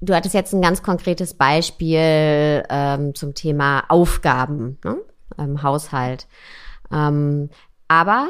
du 0.00 0.14
hattest 0.14 0.34
jetzt 0.34 0.52
ein 0.52 0.62
ganz 0.62 0.82
konkretes 0.82 1.34
Beispiel 1.34 2.62
ähm, 2.68 3.14
zum 3.14 3.34
Thema 3.34 3.84
Aufgaben 3.88 4.78
ne? 4.84 4.98
im 5.36 5.62
Haushalt. 5.62 6.26
Ähm, 6.92 7.50
aber 7.88 8.28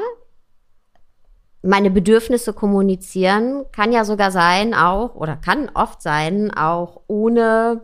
meine 1.61 1.91
Bedürfnisse 1.91 2.53
kommunizieren 2.53 3.65
kann 3.71 3.91
ja 3.91 4.05
sogar 4.05 4.31
sein, 4.31 4.73
auch, 4.73 5.15
oder 5.15 5.35
kann 5.35 5.69
oft 5.73 6.01
sein, 6.01 6.53
auch 6.53 7.01
ohne, 7.07 7.81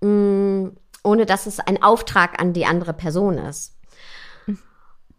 mh, 0.00 0.08
mm, 0.08 0.76
ohne 1.02 1.26
dass 1.26 1.46
es 1.46 1.60
ein 1.60 1.82
Auftrag 1.82 2.40
an 2.40 2.52
die 2.52 2.66
andere 2.66 2.94
Person 2.94 3.36
ist. 3.36 3.76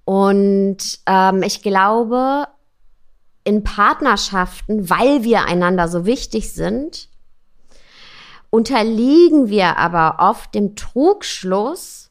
Und 0.06 1.00
ähm, 1.06 1.44
ich 1.44 1.62
glaube, 1.62 2.48
in 3.44 3.64
Partnerschaften, 3.64 4.90
weil 4.90 5.24
wir 5.24 5.46
einander 5.46 5.88
so 5.88 6.06
wichtig 6.06 6.54
sind, 6.54 7.10
unterliegen 8.50 9.50
wir 9.50 9.78
aber 9.78 10.18
oft 10.20 10.56
dem 10.56 10.76
Trugschluss, 10.76 12.10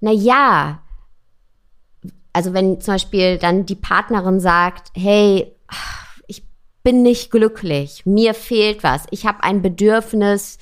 na 0.00 0.10
ja, 0.10 0.82
also 2.36 2.52
wenn 2.52 2.82
zum 2.82 2.92
Beispiel 2.92 3.38
dann 3.38 3.64
die 3.64 3.74
Partnerin 3.74 4.40
sagt, 4.40 4.90
hey, 4.94 5.56
ich 6.26 6.44
bin 6.82 7.00
nicht 7.00 7.30
glücklich, 7.30 8.04
mir 8.04 8.34
fehlt 8.34 8.82
was, 8.82 9.04
ich 9.10 9.24
habe 9.24 9.42
ein 9.42 9.62
Bedürfnis, 9.62 10.58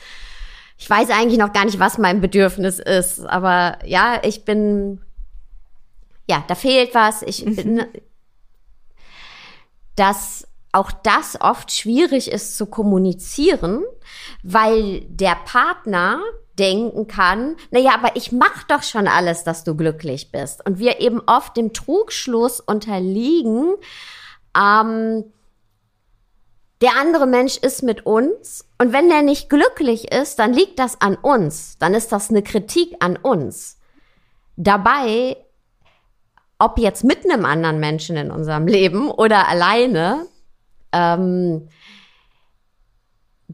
ich 0.78 0.88
weiß 0.88 1.10
eigentlich 1.10 1.40
noch 1.40 1.52
gar 1.52 1.64
nicht, 1.64 1.80
was 1.80 1.98
mein 1.98 2.20
Bedürfnis 2.20 2.78
ist, 2.78 3.26
aber 3.26 3.80
ja, 3.84 4.20
ich 4.22 4.44
bin, 4.44 5.00
ja, 6.30 6.44
da 6.46 6.54
fehlt 6.54 6.94
was, 6.94 7.22
ich 7.22 7.44
mhm. 7.44 7.56
bin, 7.56 7.84
dass 9.96 10.46
auch 10.70 10.92
das 10.92 11.40
oft 11.40 11.72
schwierig 11.72 12.30
ist 12.30 12.56
zu 12.56 12.66
kommunizieren, 12.66 13.82
weil 14.44 15.00
der 15.08 15.34
Partner 15.44 16.22
denken 16.58 17.08
kann, 17.08 17.56
na 17.70 17.80
ja, 17.80 17.94
aber 17.94 18.16
ich 18.16 18.32
mach 18.32 18.64
doch 18.64 18.82
schon 18.82 19.08
alles, 19.08 19.44
dass 19.44 19.64
du 19.64 19.74
glücklich 19.74 20.30
bist. 20.30 20.64
Und 20.66 20.78
wir 20.78 21.00
eben 21.00 21.20
oft 21.26 21.56
dem 21.56 21.72
Trugschluss 21.72 22.60
unterliegen, 22.60 23.74
ähm, 24.56 25.24
der 26.80 26.96
andere 27.00 27.26
Mensch 27.26 27.56
ist 27.56 27.82
mit 27.82 28.04
uns 28.04 28.66
und 28.78 28.92
wenn 28.92 29.08
der 29.08 29.22
nicht 29.22 29.48
glücklich 29.48 30.12
ist, 30.12 30.38
dann 30.38 30.52
liegt 30.52 30.78
das 30.78 31.00
an 31.00 31.16
uns, 31.16 31.78
dann 31.78 31.94
ist 31.94 32.12
das 32.12 32.30
eine 32.30 32.42
Kritik 32.42 32.96
an 33.00 33.16
uns. 33.16 33.78
Dabei, 34.56 35.36
ob 36.58 36.78
jetzt 36.78 37.04
mit 37.04 37.24
einem 37.24 37.44
anderen 37.44 37.80
Menschen 37.80 38.16
in 38.16 38.30
unserem 38.30 38.66
Leben 38.66 39.10
oder 39.10 39.48
alleine, 39.48 40.26
ähm, 40.92 41.68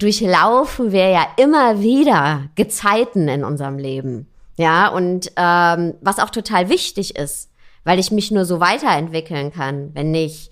durchlaufen 0.00 0.92
wir 0.92 1.08
ja 1.08 1.26
immer 1.36 1.80
wieder 1.80 2.48
Gezeiten 2.56 3.28
in 3.28 3.44
unserem 3.44 3.78
Leben. 3.78 4.26
Ja, 4.56 4.88
und 4.88 5.32
ähm, 5.36 5.94
was 6.00 6.18
auch 6.18 6.30
total 6.30 6.68
wichtig 6.68 7.16
ist, 7.16 7.50
weil 7.84 7.98
ich 7.98 8.10
mich 8.10 8.30
nur 8.30 8.44
so 8.44 8.60
weiterentwickeln 8.60 9.52
kann, 9.52 9.90
wenn 9.94 10.14
ich 10.14 10.50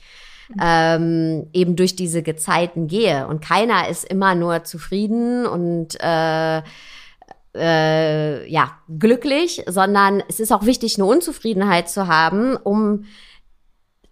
ähm, 0.61 1.48
eben 1.52 1.76
durch 1.76 1.94
diese 1.94 2.22
Gezeiten 2.22 2.87
gehe. 2.87 3.26
Und 3.26 3.44
keiner 3.44 3.88
ist 3.88 4.04
immer 4.04 4.34
nur 4.34 4.64
zufrieden 4.64 5.46
und 5.46 6.00
äh, 6.00 6.62
äh, 7.54 8.50
ja, 8.50 8.78
glücklich, 8.98 9.64
sondern 9.66 10.22
es 10.28 10.40
ist 10.40 10.52
auch 10.52 10.64
wichtig, 10.64 10.96
eine 10.96 11.04
Unzufriedenheit 11.04 11.90
zu 11.90 12.06
haben, 12.06 12.56
um 12.56 13.04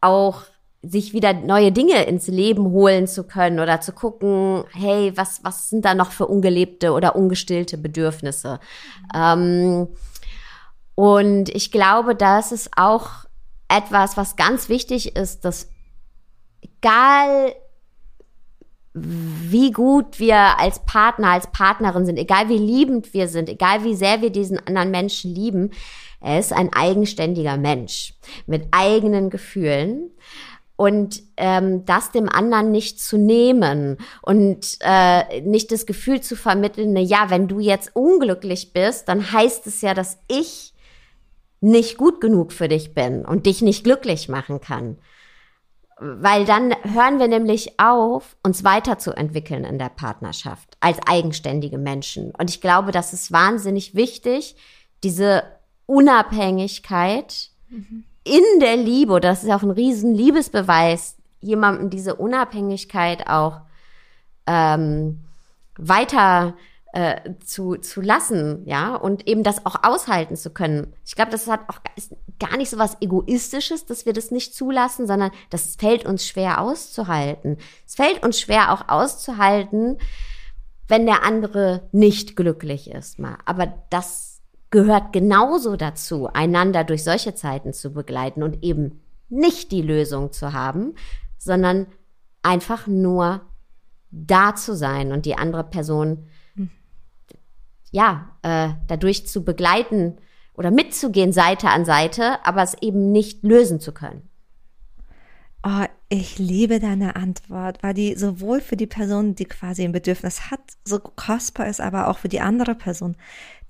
auch 0.00 0.42
sich 0.88 1.12
wieder 1.12 1.32
neue 1.32 1.72
Dinge 1.72 2.04
ins 2.04 2.28
Leben 2.28 2.70
holen 2.70 3.06
zu 3.06 3.24
können 3.24 3.60
oder 3.60 3.80
zu 3.80 3.92
gucken, 3.92 4.64
hey, 4.72 5.12
was, 5.16 5.40
was 5.42 5.70
sind 5.70 5.84
da 5.84 5.94
noch 5.94 6.12
für 6.12 6.26
ungelebte 6.26 6.92
oder 6.92 7.16
ungestillte 7.16 7.78
Bedürfnisse? 7.78 8.60
Ähm, 9.14 9.88
und 10.94 11.48
ich 11.50 11.70
glaube, 11.70 12.14
das 12.14 12.52
ist 12.52 12.70
auch 12.76 13.10
etwas, 13.68 14.16
was 14.16 14.36
ganz 14.36 14.68
wichtig 14.68 15.16
ist, 15.16 15.44
dass 15.44 15.68
egal 16.62 17.54
wie 18.94 19.72
gut 19.72 20.18
wir 20.18 20.58
als 20.58 20.84
Partner, 20.86 21.32
als 21.32 21.48
Partnerin 21.48 22.06
sind, 22.06 22.18
egal 22.18 22.48
wie 22.48 22.56
liebend 22.56 23.12
wir 23.12 23.28
sind, 23.28 23.50
egal 23.50 23.84
wie 23.84 23.94
sehr 23.94 24.22
wir 24.22 24.30
diesen 24.30 24.58
anderen 24.66 24.90
Menschen 24.90 25.34
lieben, 25.34 25.70
er 26.20 26.38
ist 26.38 26.52
ein 26.52 26.72
eigenständiger 26.72 27.58
Mensch 27.58 28.14
mit 28.46 28.68
eigenen 28.70 29.28
Gefühlen 29.28 30.10
und 30.76 31.22
ähm, 31.38 31.84
das 31.86 32.12
dem 32.12 32.28
anderen 32.28 32.70
nicht 32.70 33.00
zu 33.00 33.16
nehmen 33.16 33.96
und 34.22 34.76
äh, 34.80 35.40
nicht 35.40 35.72
das 35.72 35.86
Gefühl 35.86 36.20
zu 36.20 36.36
vermitteln, 36.36 36.92
ne, 36.92 37.00
ja, 37.00 37.30
wenn 37.30 37.48
du 37.48 37.60
jetzt 37.60 37.96
unglücklich 37.96 38.72
bist, 38.74 39.08
dann 39.08 39.32
heißt 39.32 39.66
es 39.66 39.80
ja, 39.80 39.94
dass 39.94 40.18
ich 40.28 40.74
nicht 41.60 41.96
gut 41.96 42.20
genug 42.20 42.52
für 42.52 42.68
dich 42.68 42.94
bin 42.94 43.24
und 43.24 43.46
dich 43.46 43.62
nicht 43.62 43.84
glücklich 43.84 44.28
machen 44.28 44.60
kann. 44.60 44.98
Weil 45.98 46.44
dann 46.44 46.74
hören 46.82 47.18
wir 47.18 47.26
nämlich 47.26 47.80
auf, 47.80 48.36
uns 48.42 48.62
weiterzuentwickeln 48.62 49.64
in 49.64 49.78
der 49.78 49.88
Partnerschaft 49.88 50.76
als 50.80 50.98
eigenständige 51.06 51.78
Menschen. 51.78 52.32
Und 52.32 52.50
ich 52.50 52.60
glaube, 52.60 52.92
das 52.92 53.14
ist 53.14 53.32
wahnsinnig 53.32 53.94
wichtig, 53.94 54.56
diese 55.02 55.42
Unabhängigkeit 55.86 57.48
mhm 57.70 58.04
in 58.26 58.60
der 58.60 58.76
Liebe, 58.76 59.20
das 59.20 59.44
ist 59.44 59.50
auch 59.50 59.62
ein 59.62 59.70
riesen 59.70 60.14
Liebesbeweis, 60.14 61.16
jemandem 61.40 61.90
diese 61.90 62.16
Unabhängigkeit 62.16 63.28
auch 63.28 63.60
ähm, 64.46 65.20
weiter 65.78 66.54
äh, 66.92 67.34
zu, 67.44 67.76
zu 67.76 68.00
lassen, 68.00 68.62
ja, 68.64 68.94
und 68.96 69.28
eben 69.28 69.42
das 69.42 69.64
auch 69.66 69.82
aushalten 69.82 70.36
zu 70.36 70.50
können. 70.50 70.94
Ich 71.04 71.14
glaube, 71.14 71.30
das 71.30 71.46
hat 71.46 71.60
auch 71.68 71.78
ist 71.94 72.14
gar 72.38 72.56
nicht 72.56 72.70
so 72.70 72.78
was 72.78 72.96
Egoistisches, 73.00 73.86
dass 73.86 74.06
wir 74.06 74.12
das 74.12 74.30
nicht 74.30 74.54
zulassen, 74.54 75.06
sondern 75.06 75.30
das 75.50 75.76
fällt 75.76 76.04
uns 76.04 76.26
schwer 76.26 76.60
auszuhalten. 76.60 77.58
Es 77.86 77.94
fällt 77.94 78.24
uns 78.24 78.40
schwer 78.40 78.72
auch 78.72 78.88
auszuhalten, 78.88 79.98
wenn 80.88 81.06
der 81.06 81.22
andere 81.22 81.88
nicht 81.92 82.36
glücklich 82.36 82.90
ist, 82.90 83.18
mal. 83.18 83.38
Aber 83.44 83.72
das 83.90 84.35
gehört 84.70 85.12
genauso 85.12 85.76
dazu, 85.76 86.28
einander 86.32 86.84
durch 86.84 87.04
solche 87.04 87.34
Zeiten 87.34 87.72
zu 87.72 87.92
begleiten 87.92 88.42
und 88.42 88.62
eben 88.62 89.00
nicht 89.28 89.72
die 89.72 89.82
Lösung 89.82 90.32
zu 90.32 90.52
haben, 90.52 90.94
sondern 91.38 91.86
einfach 92.42 92.86
nur 92.86 93.42
da 94.10 94.54
zu 94.54 94.74
sein 94.74 95.12
und 95.12 95.26
die 95.26 95.36
andere 95.36 95.64
Person 95.64 96.28
ja 97.90 98.36
äh, 98.42 98.70
dadurch 98.88 99.26
zu 99.26 99.44
begleiten 99.44 100.18
oder 100.54 100.70
mitzugehen 100.70 101.32
Seite 101.32 101.68
an 101.68 101.84
Seite, 101.84 102.44
aber 102.44 102.62
es 102.62 102.74
eben 102.80 103.12
nicht 103.12 103.42
lösen 103.42 103.80
zu 103.80 103.92
können. 103.92 104.25
Oh, 105.68 105.84
ich 106.08 106.38
liebe 106.38 106.78
deine 106.78 107.16
Antwort, 107.16 107.82
weil 107.82 107.92
die 107.92 108.14
sowohl 108.14 108.60
für 108.60 108.76
die 108.76 108.86
Person, 108.86 109.34
die 109.34 109.46
quasi 109.46 109.82
ein 109.82 109.90
Bedürfnis 109.90 110.52
hat, 110.52 110.60
so 110.84 111.00
kostbar 111.00 111.66
ist, 111.66 111.80
aber 111.80 112.06
auch 112.06 112.18
für 112.18 112.28
die 112.28 112.38
andere 112.38 112.76
Person. 112.76 113.16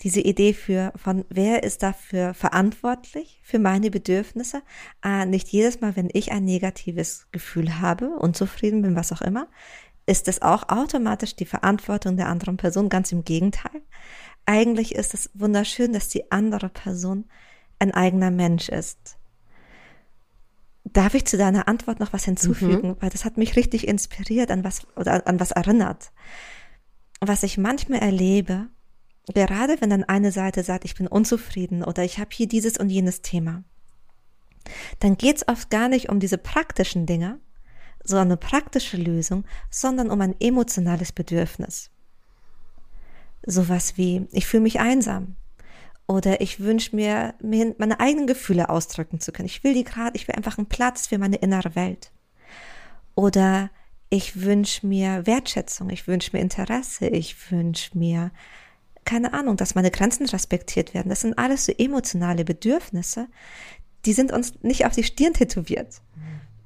Diese 0.03 0.21
Idee 0.21 0.53
für, 0.53 0.93
von 0.95 1.25
wer 1.29 1.63
ist 1.63 1.81
dafür 1.81 2.35
verantwortlich 2.35 3.41
für 3.41 3.57
meine 3.57 3.89
Bedürfnisse? 3.89 4.61
Äh, 5.03 5.25
nicht 5.25 5.47
jedes 5.47 5.81
Mal, 5.81 5.95
wenn 5.95 6.11
ich 6.13 6.31
ein 6.31 6.45
negatives 6.45 7.25
Gefühl 7.31 7.79
habe, 7.79 8.09
unzufrieden 8.09 8.83
bin, 8.83 8.95
was 8.95 9.11
auch 9.11 9.21
immer, 9.21 9.47
ist 10.05 10.27
es 10.27 10.43
auch 10.43 10.69
automatisch 10.69 11.35
die 11.35 11.45
Verantwortung 11.45 12.15
der 12.15 12.29
anderen 12.29 12.57
Person. 12.57 12.89
Ganz 12.89 13.11
im 13.11 13.23
Gegenteil. 13.23 13.81
Eigentlich 14.45 14.93
ist 14.93 15.15
es 15.15 15.31
wunderschön, 15.33 15.93
dass 15.93 16.09
die 16.09 16.31
andere 16.31 16.69
Person 16.69 17.25
ein 17.79 17.91
eigener 17.91 18.29
Mensch 18.29 18.69
ist 18.69 19.16
Darf 20.93 21.13
ich 21.13 21.25
zu 21.25 21.37
deiner 21.37 21.67
Antwort 21.67 21.99
noch 21.99 22.13
was 22.13 22.25
hinzufügen? 22.25 22.89
Mhm. 22.89 22.97
Weil 22.99 23.09
das 23.09 23.25
hat 23.25 23.37
mich 23.37 23.55
richtig 23.55 23.87
inspiriert, 23.87 24.51
an 24.51 24.63
was 24.63 24.87
oder 24.95 25.27
an 25.27 25.39
was 25.39 25.51
erinnert. 25.51 26.11
Was 27.19 27.43
ich 27.43 27.57
manchmal 27.57 27.99
erlebe, 27.99 28.67
gerade 29.33 29.81
wenn 29.81 29.89
dann 29.89 30.03
eine 30.03 30.31
Seite 30.31 30.63
sagt, 30.63 30.85
ich 30.85 30.95
bin 30.95 31.07
unzufrieden 31.07 31.83
oder 31.83 32.03
ich 32.03 32.19
habe 32.19 32.29
hier 32.31 32.47
dieses 32.47 32.77
und 32.77 32.89
jenes 32.89 33.21
Thema, 33.21 33.63
dann 34.99 35.17
geht 35.17 35.37
es 35.37 35.47
oft 35.47 35.69
gar 35.69 35.89
nicht 35.89 36.09
um 36.09 36.19
diese 36.19 36.37
praktischen 36.37 37.05
Dinge, 37.05 37.39
so 38.03 38.17
eine 38.17 38.37
praktische 38.37 38.97
Lösung, 38.97 39.43
sondern 39.69 40.09
um 40.09 40.21
ein 40.21 40.35
emotionales 40.39 41.11
Bedürfnis. 41.11 41.89
Sowas 43.45 43.97
wie, 43.97 44.27
ich 44.31 44.45
fühle 44.45 44.63
mich 44.63 44.79
einsam. 44.79 45.35
Oder 46.07 46.39
ich 46.39 46.61
wünsche 46.61 46.95
mir, 46.95 47.33
mir 47.41 47.75
meine 47.77 47.99
eigenen 47.99 48.27
Gefühle 48.27 48.69
ausdrücken 48.69 49.19
zu 49.19 49.33
können. 49.33 49.47
Ich 49.47 49.63
will 49.63 49.73
die 49.73 49.83
gerade, 49.83 50.15
ich 50.15 50.27
will 50.27 50.35
einfach 50.35 50.57
einen 50.57 50.67
Platz 50.67 51.07
für 51.07 51.17
meine 51.17 51.35
innere 51.35 51.75
Welt. 51.75 52.11
Oder 53.15 53.69
ich 54.09 54.41
wünsche 54.41 54.87
mir 54.87 55.25
Wertschätzung, 55.25 55.89
ich 55.89 56.07
wünsche 56.07 56.35
mir 56.35 56.41
Interesse, 56.41 57.07
ich 57.07 57.51
wünsche 57.51 57.97
mir, 57.97 58.31
keine 59.03 59.33
Ahnung, 59.33 59.57
dass 59.57 59.75
meine 59.75 59.91
Grenzen 59.91 60.25
respektiert 60.27 60.93
werden. 60.93 61.09
Das 61.09 61.21
sind 61.21 61.37
alles 61.37 61.65
so 61.65 61.73
emotionale 61.73 62.45
Bedürfnisse, 62.45 63.27
die 64.05 64.13
sind 64.13 64.31
uns 64.31 64.53
nicht 64.61 64.85
auf 64.85 64.93
die 64.93 65.03
Stirn 65.03 65.33
tätowiert, 65.33 66.01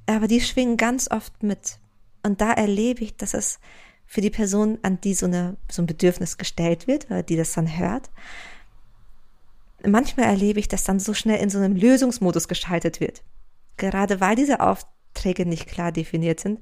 aber 0.05 0.27
die 0.27 0.41
schwingen 0.41 0.77
ganz 0.77 1.09
oft 1.09 1.41
mit. 1.41 1.79
Und 2.21 2.41
da 2.41 2.51
erlebe 2.51 3.03
ich, 3.03 3.17
dass 3.17 3.33
es 3.33 3.59
für 4.05 4.21
die 4.21 4.29
Person, 4.29 4.77
an 4.83 5.01
die 5.01 5.15
so, 5.15 5.25
eine, 5.25 5.57
so 5.71 5.81
ein 5.81 5.87
Bedürfnis 5.87 6.37
gestellt 6.37 6.85
wird, 6.85 7.05
oder 7.05 7.23
die 7.23 7.37
das 7.37 7.53
dann 7.53 7.77
hört, 7.79 8.11
manchmal 9.87 10.27
erlebe 10.27 10.59
ich, 10.59 10.67
dass 10.67 10.83
dann 10.83 10.99
so 10.99 11.13
schnell 11.13 11.39
in 11.39 11.49
so 11.49 11.57
einem 11.57 11.75
Lösungsmodus 11.75 12.47
geschaltet 12.47 12.99
wird. 12.99 13.23
Gerade 13.77 14.19
weil 14.19 14.35
diese 14.35 14.59
Aufträge 14.59 15.45
nicht 15.45 15.67
klar 15.67 15.91
definiert 15.91 16.39
sind. 16.39 16.59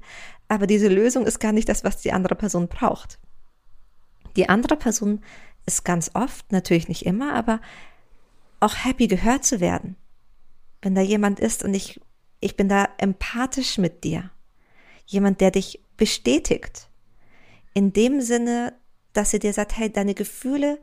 Aber 0.48 0.66
diese 0.66 0.88
Lösung 0.88 1.26
ist 1.26 1.38
gar 1.38 1.52
nicht 1.52 1.68
das, 1.68 1.84
was 1.84 2.00
die 2.00 2.12
andere 2.12 2.34
Person 2.34 2.68
braucht. 2.68 3.18
Die 4.36 4.48
andere 4.48 4.76
Person 4.76 5.20
ist 5.66 5.84
ganz 5.84 6.10
oft, 6.14 6.52
natürlich 6.52 6.88
nicht 6.88 7.04
immer, 7.04 7.34
aber 7.34 7.60
auch 8.60 8.84
happy 8.84 9.06
gehört 9.06 9.44
zu 9.44 9.60
werden. 9.60 9.96
Wenn 10.82 10.94
da 10.94 11.00
jemand 11.00 11.40
ist 11.40 11.64
und 11.64 11.74
ich, 11.74 12.00
ich 12.40 12.56
bin 12.56 12.68
da 12.68 12.88
empathisch 12.98 13.78
mit 13.78 14.04
dir. 14.04 14.30
Jemand, 15.06 15.40
der 15.40 15.50
dich 15.50 15.82
bestätigt. 15.96 16.88
In 17.74 17.92
dem 17.92 18.20
Sinne, 18.20 18.74
dass 19.12 19.30
sie 19.30 19.38
dir 19.38 19.52
sagt, 19.52 19.76
hey, 19.76 19.90
deine 19.90 20.14
Gefühle 20.14 20.80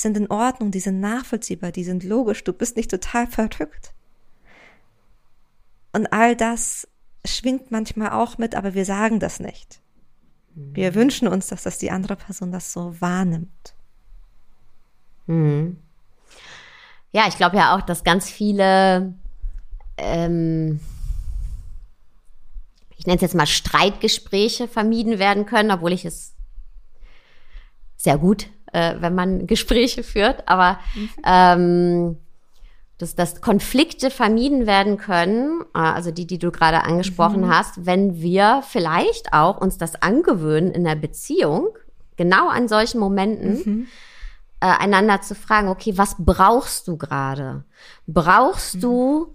sind 0.00 0.16
in 0.16 0.30
Ordnung, 0.30 0.70
die 0.70 0.80
sind 0.80 1.00
nachvollziehbar, 1.00 1.72
die 1.72 1.84
sind 1.84 2.04
logisch, 2.04 2.44
du 2.44 2.52
bist 2.52 2.76
nicht 2.76 2.90
total 2.90 3.26
verrückt. 3.26 3.92
Und 5.92 6.12
all 6.12 6.36
das 6.36 6.86
schwingt 7.24 7.70
manchmal 7.70 8.10
auch 8.10 8.38
mit, 8.38 8.54
aber 8.54 8.74
wir 8.74 8.84
sagen 8.84 9.20
das 9.20 9.40
nicht. 9.40 9.80
Wir 10.54 10.92
mhm. 10.92 10.94
wünschen 10.94 11.28
uns, 11.28 11.48
dass 11.48 11.62
das 11.62 11.78
die 11.78 11.90
andere 11.90 12.16
Person 12.16 12.52
das 12.52 12.72
so 12.72 13.00
wahrnimmt. 13.00 13.74
Mhm. 15.26 15.78
Ja, 17.12 17.26
ich 17.28 17.36
glaube 17.36 17.56
ja 17.56 17.76
auch, 17.76 17.82
dass 17.82 18.04
ganz 18.04 18.30
viele, 18.30 19.14
ähm, 19.96 20.80
ich 22.96 23.06
nenne 23.06 23.16
es 23.16 23.22
jetzt 23.22 23.34
mal 23.34 23.46
Streitgespräche 23.46 24.68
vermieden 24.68 25.18
werden 25.18 25.46
können, 25.46 25.70
obwohl 25.70 25.92
ich 25.92 26.04
es 26.04 26.34
sehr 27.96 28.18
gut 28.18 28.48
äh, 28.72 28.94
wenn 29.00 29.14
man 29.14 29.46
Gespräche 29.46 30.02
führt, 30.02 30.48
aber 30.48 30.78
mhm. 30.94 31.08
ähm, 31.24 32.16
dass, 32.98 33.14
dass 33.14 33.40
Konflikte 33.40 34.10
vermieden 34.10 34.66
werden 34.66 34.96
können, 34.98 35.62
äh, 35.74 35.78
also 35.78 36.10
die, 36.10 36.26
die 36.26 36.38
du 36.38 36.50
gerade 36.50 36.82
angesprochen 36.84 37.42
mhm. 37.42 37.48
hast, 37.48 37.86
wenn 37.86 38.20
wir 38.20 38.62
vielleicht 38.66 39.32
auch 39.32 39.60
uns 39.60 39.78
das 39.78 40.02
angewöhnen 40.02 40.72
in 40.72 40.84
der 40.84 40.96
Beziehung, 40.96 41.68
genau 42.16 42.48
an 42.48 42.68
solchen 42.68 42.98
Momenten, 42.98 43.62
mhm. 43.64 43.86
äh, 44.60 44.66
einander 44.66 45.22
zu 45.22 45.36
fragen, 45.36 45.68
okay, 45.68 45.96
was 45.96 46.16
brauchst 46.18 46.88
du 46.88 46.96
gerade? 46.96 47.64
Brauchst 48.08 48.76
mhm. 48.76 48.80
du, 48.80 49.34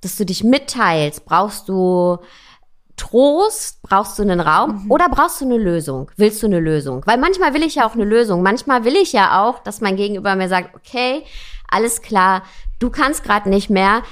dass 0.00 0.16
du 0.16 0.24
dich 0.24 0.44
mitteilst? 0.44 1.24
Brauchst 1.24 1.68
du 1.68 2.18
Trost, 2.98 3.80
brauchst 3.82 4.18
du 4.18 4.22
einen 4.22 4.40
Raum 4.40 4.84
mhm. 4.84 4.90
oder 4.90 5.08
brauchst 5.08 5.40
du 5.40 5.46
eine 5.46 5.56
Lösung? 5.56 6.10
Willst 6.16 6.42
du 6.42 6.46
eine 6.46 6.60
Lösung? 6.60 7.02
Weil 7.06 7.16
manchmal 7.16 7.54
will 7.54 7.62
ich 7.62 7.76
ja 7.76 7.88
auch 7.88 7.94
eine 7.94 8.04
Lösung. 8.04 8.42
Manchmal 8.42 8.84
will 8.84 8.96
ich 8.96 9.12
ja 9.12 9.42
auch, 9.42 9.60
dass 9.60 9.80
mein 9.80 9.96
Gegenüber 9.96 10.36
mir 10.36 10.48
sagt, 10.48 10.74
okay, 10.74 11.22
alles 11.70 12.02
klar, 12.02 12.42
du 12.78 12.90
kannst 12.90 13.24
gerade 13.24 13.48
nicht 13.48 13.70
mehr. 13.70 14.02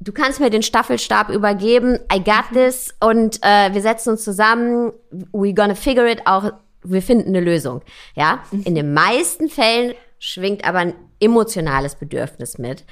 Du 0.00 0.12
kannst 0.12 0.40
mir 0.40 0.50
den 0.50 0.62
Staffelstab 0.62 1.30
übergeben. 1.30 1.98
I 2.12 2.22
got 2.22 2.50
mhm. 2.52 2.54
this. 2.54 2.94
Und 3.00 3.42
äh, 3.42 3.74
wir 3.74 3.82
setzen 3.82 4.10
uns 4.10 4.24
zusammen. 4.24 4.92
We 5.32 5.52
gonna 5.52 5.74
figure 5.74 6.10
it 6.10 6.26
out. 6.26 6.54
Wir 6.82 7.02
finden 7.02 7.28
eine 7.28 7.40
Lösung. 7.40 7.82
Ja. 8.14 8.40
Mhm. 8.50 8.62
In 8.62 8.74
den 8.74 8.94
meisten 8.94 9.48
Fällen 9.48 9.94
schwingt 10.18 10.64
aber 10.64 10.78
ein 10.78 10.94
emotionales 11.20 11.96
Bedürfnis 11.96 12.58
mit. 12.58 12.84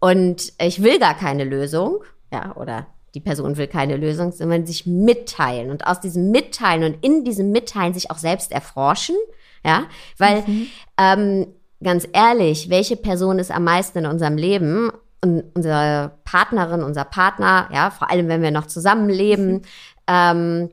Und 0.00 0.52
ich 0.60 0.82
will 0.82 0.98
gar 0.98 1.14
keine 1.14 1.44
Lösung. 1.44 2.02
Ja, 2.32 2.56
oder 2.56 2.86
die 3.14 3.20
Person 3.20 3.56
will 3.56 3.68
keine 3.68 3.96
Lösung, 3.96 4.32
sondern 4.32 4.66
sich 4.66 4.86
mitteilen 4.86 5.70
und 5.70 5.86
aus 5.86 6.00
diesem 6.00 6.30
Mitteilen 6.30 6.84
und 6.94 7.04
in 7.04 7.24
diesem 7.24 7.52
Mitteilen 7.52 7.94
sich 7.94 8.10
auch 8.10 8.18
selbst 8.18 8.50
erforschen, 8.50 9.16
ja, 9.64 9.84
weil 10.18 10.42
mhm. 10.42 10.66
ähm, 10.98 11.46
ganz 11.82 12.08
ehrlich, 12.12 12.70
welche 12.70 12.96
Person 12.96 13.38
ist 13.38 13.52
am 13.52 13.64
meisten 13.64 13.98
in 13.98 14.06
unserem 14.06 14.36
Leben? 14.36 14.90
Und 15.20 15.44
unsere 15.54 16.18
Partnerin, 16.24 16.82
unser 16.82 17.04
Partner, 17.04 17.70
ja, 17.72 17.90
vor 17.90 18.10
allem 18.10 18.28
wenn 18.28 18.42
wir 18.42 18.50
noch 18.50 18.66
zusammenleben. 18.66 19.52
Mhm. 19.52 19.62
Ähm, 20.06 20.70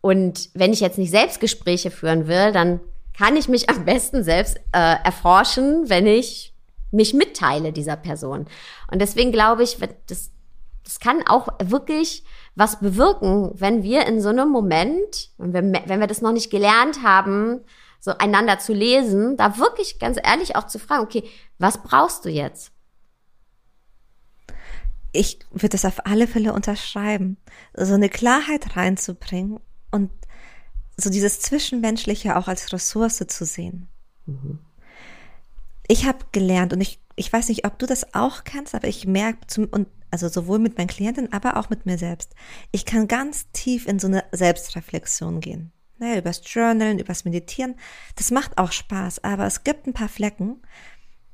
und 0.00 0.50
wenn 0.54 0.72
ich 0.72 0.80
jetzt 0.80 0.98
nicht 0.98 1.10
Selbstgespräche 1.10 1.90
führen 1.90 2.28
will, 2.28 2.52
dann 2.52 2.80
kann 3.16 3.36
ich 3.36 3.48
mich 3.48 3.68
am 3.70 3.84
besten 3.84 4.22
selbst 4.24 4.58
äh, 4.72 4.96
erforschen, 5.04 5.88
wenn 5.88 6.06
ich 6.06 6.54
mich 6.90 7.14
mitteile 7.14 7.72
dieser 7.72 7.96
Person. 7.96 8.46
Und 8.90 9.00
deswegen 9.00 9.32
glaube 9.32 9.62
ich, 9.62 9.78
das, 10.06 10.31
das 10.84 11.00
kann 11.00 11.22
auch 11.26 11.48
wirklich 11.62 12.24
was 12.54 12.80
bewirken, 12.80 13.50
wenn 13.54 13.82
wir 13.82 14.06
in 14.06 14.20
so 14.20 14.28
einem 14.28 14.50
Moment, 14.50 15.30
wenn 15.38 15.72
wir, 15.72 15.82
wenn 15.86 16.00
wir 16.00 16.06
das 16.06 16.22
noch 16.22 16.32
nicht 16.32 16.50
gelernt 16.50 17.02
haben, 17.02 17.60
so 18.00 18.12
einander 18.18 18.58
zu 18.58 18.72
lesen, 18.72 19.36
da 19.36 19.58
wirklich 19.58 19.98
ganz 19.98 20.18
ehrlich 20.22 20.56
auch 20.56 20.66
zu 20.66 20.78
fragen, 20.78 21.04
okay, 21.04 21.24
was 21.58 21.82
brauchst 21.82 22.24
du 22.24 22.30
jetzt? 22.30 22.72
Ich 25.12 25.38
würde 25.50 25.70
das 25.70 25.84
auf 25.84 26.06
alle 26.06 26.26
Fälle 26.26 26.52
unterschreiben, 26.52 27.36
so 27.74 27.94
eine 27.94 28.08
Klarheit 28.08 28.76
reinzubringen 28.76 29.60
und 29.90 30.10
so 30.96 31.10
dieses 31.10 31.40
Zwischenmenschliche 31.40 32.36
auch 32.36 32.48
als 32.48 32.72
Ressource 32.72 33.24
zu 33.28 33.44
sehen. 33.44 33.88
Mhm. 34.26 34.58
Ich 35.86 36.06
habe 36.06 36.18
gelernt 36.32 36.72
und 36.72 36.80
ich, 36.80 37.00
ich 37.16 37.32
weiß 37.32 37.48
nicht, 37.48 37.66
ob 37.66 37.78
du 37.78 37.86
das 37.86 38.14
auch 38.14 38.44
kennst, 38.44 38.74
aber 38.74 38.88
ich 38.88 39.06
merke, 39.06 39.46
zum, 39.46 39.66
und 39.66 39.86
also 40.12 40.28
sowohl 40.28 40.58
mit 40.58 40.78
meinen 40.78 40.88
Klienten, 40.88 41.32
aber 41.32 41.56
auch 41.56 41.70
mit 41.70 41.86
mir 41.86 41.98
selbst. 41.98 42.34
Ich 42.70 42.84
kann 42.84 43.08
ganz 43.08 43.50
tief 43.52 43.88
in 43.88 43.98
so 43.98 44.06
eine 44.06 44.24
Selbstreflexion 44.30 45.40
gehen. 45.40 45.72
Naja, 45.98 46.18
übers 46.18 46.42
Journalen, 46.44 46.98
übers 46.98 47.24
Meditieren. 47.24 47.76
Das 48.16 48.30
macht 48.30 48.58
auch 48.58 48.72
Spaß, 48.72 49.24
aber 49.24 49.46
es 49.46 49.64
gibt 49.64 49.86
ein 49.86 49.92
paar 49.92 50.08
Flecken, 50.08 50.60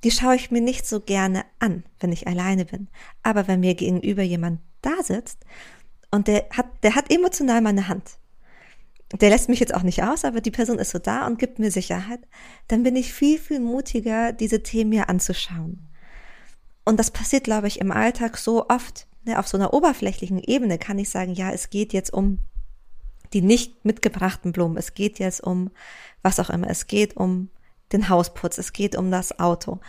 die 0.05 0.11
schaue 0.11 0.37
ich 0.37 0.51
mir 0.51 0.61
nicht 0.61 0.87
so 0.87 1.01
gerne 1.01 1.45
an, 1.59 1.85
wenn 1.99 2.13
ich 2.13 2.29
alleine 2.29 2.65
bin. 2.65 2.89
Aber 3.23 3.49
wenn 3.49 3.61
mir 3.61 3.75
gegenüber 3.75 4.23
jemand 4.23 4.61
da 4.81 5.03
sitzt 5.03 5.45
und 6.11 6.29
der 6.29 6.47
hat, 6.53 6.67
der 6.85 6.95
hat 6.95 7.13
emotional 7.13 7.61
meine 7.61 7.89
Hand. 7.89 8.19
Der 9.21 9.31
lässt 9.31 9.49
mich 9.49 9.59
jetzt 9.59 9.75
auch 9.75 9.83
nicht 9.83 10.03
aus, 10.03 10.25
aber 10.25 10.41
die 10.41 10.51
Person 10.51 10.79
ist 10.79 10.91
so 10.91 10.99
da 10.99 11.27
und 11.27 11.39
gibt 11.39 11.59
mir 11.59 11.71
Sicherheit, 11.71 12.21
dann 12.69 12.83
bin 12.83 12.95
ich 12.95 13.13
viel, 13.13 13.39
viel 13.39 13.59
mutiger, 13.59 14.33
diese 14.33 14.63
Themen 14.63 14.91
mir 14.91 15.09
anzuschauen. 15.09 15.88
Und 16.89 16.97
das 16.97 17.11
passiert, 17.11 17.45
glaube 17.45 17.67
ich, 17.67 17.81
im 17.81 17.93
Alltag 17.93 18.39
so 18.39 18.67
oft. 18.71 19.07
Ne, 19.27 19.39
auf 19.39 19.47
so 19.47 19.59
einer 19.59 19.75
oberflächlichen 19.75 20.39
Ebene 20.39 20.79
kann 20.79 20.99
ich 20.99 21.11
sagen, 21.11 21.35
ja, 21.35 21.51
es 21.51 21.69
geht 21.69 21.93
jetzt 21.93 22.15
um 22.15 22.39
die 23.35 23.43
nicht 23.43 23.85
mitgebrachten 23.85 24.53
Blumen. 24.53 24.79
Es 24.79 24.95
geht 24.95 25.19
jetzt 25.19 25.43
um 25.43 25.71
was 26.23 26.41
auch 26.41 26.49
immer. 26.49 26.71
Es 26.71 26.87
geht 26.87 27.15
um 27.15 27.51
den 27.93 28.09
Hausputz. 28.09 28.57
Es 28.57 28.73
geht 28.73 28.97
um 28.97 29.11
das 29.11 29.39
Auto. 29.39 29.81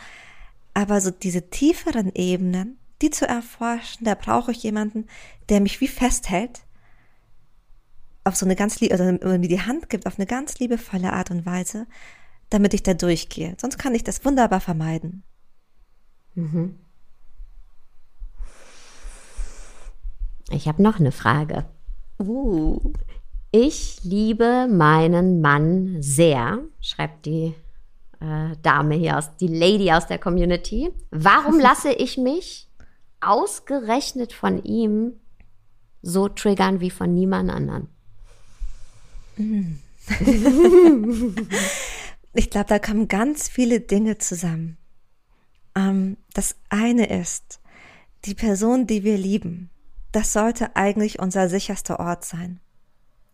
Aber 0.74 1.00
so 1.00 1.10
diese 1.10 1.50
tieferen 1.50 2.12
Ebenen, 2.16 2.78
die 3.02 3.12
zu 3.12 3.26
erforschen, 3.26 4.04
da 4.04 4.14
brauche 4.16 4.52
ich 4.52 4.62
jemanden, 4.62 5.08
der 5.48 5.62
mich 5.62 5.80
wie 5.80 5.88
festhält, 5.88 6.66
auf 8.26 8.36
so 8.36 8.46
eine 8.46 8.58
ganz 8.58 8.82
liebe, 8.82 8.96
oder 8.96 9.38
mir 9.38 9.48
die 9.48 9.62
Hand 9.62 9.90
gibt, 9.90 10.06
auf 10.06 10.20
eine 10.20 10.26
ganz 10.26 10.60
liebevolle 10.60 11.14
Art 11.14 11.32
und 11.32 11.46
Weise, 11.46 11.88
damit 12.50 12.74
ich 12.74 12.84
da 12.84 12.94
durchgehe. 12.94 13.56
Sonst 13.58 13.78
kann 13.78 13.96
ich 13.96 14.04
das 14.04 14.26
wunderbar 14.26 14.60
vermeiden. 14.60 15.24
Mhm. 16.36 16.76
Ich 20.52 20.68
habe 20.68 20.82
noch 20.82 21.00
eine 21.00 21.12
Frage. 21.12 21.66
Uh. 22.20 22.94
Ich 23.52 24.04
liebe 24.04 24.68
meinen 24.70 25.42
Mann 25.42 26.02
sehr, 26.02 26.60
schreibt 26.82 27.26
die 27.26 27.56
äh, 28.20 28.56
Dame 28.62 28.96
hier 28.96 29.18
aus, 29.18 29.36
die 29.38 29.48
Lady 29.48 29.92
aus 29.92 30.06
der 30.08 30.20
Community. 30.20 30.92
Warum 31.10 31.60
lasse 31.62 31.92
ich 31.92 32.18
mich 32.18 32.68
ausgerechnet 33.22 34.34
von 34.34 34.64
ihm 34.64 35.14
so 36.02 36.30
triggern 36.30 36.80
wie 36.80 36.92
von 36.92 37.14
niemand 37.14 37.50
anderen? 37.50 37.90
ich 42.34 42.50
glaube, 42.50 42.68
da 42.68 42.80
kommen 42.80 43.08
ganz 43.08 43.48
viele 43.50 43.80
Dinge 43.80 44.18
zusammen. 44.18 44.78
Ähm, 45.76 46.18
das 46.34 46.56
eine 46.70 47.20
ist, 47.20 47.62
die 48.26 48.36
Person, 48.36 48.86
die 48.86 49.04
wir 49.04 49.18
lieben, 49.18 49.70
das 50.12 50.34
sollte 50.34 50.76
eigentlich 50.76 51.20
unser 51.20 51.50
sicherster 51.50 52.00
Ort 52.00 52.26
sein. 52.26 52.60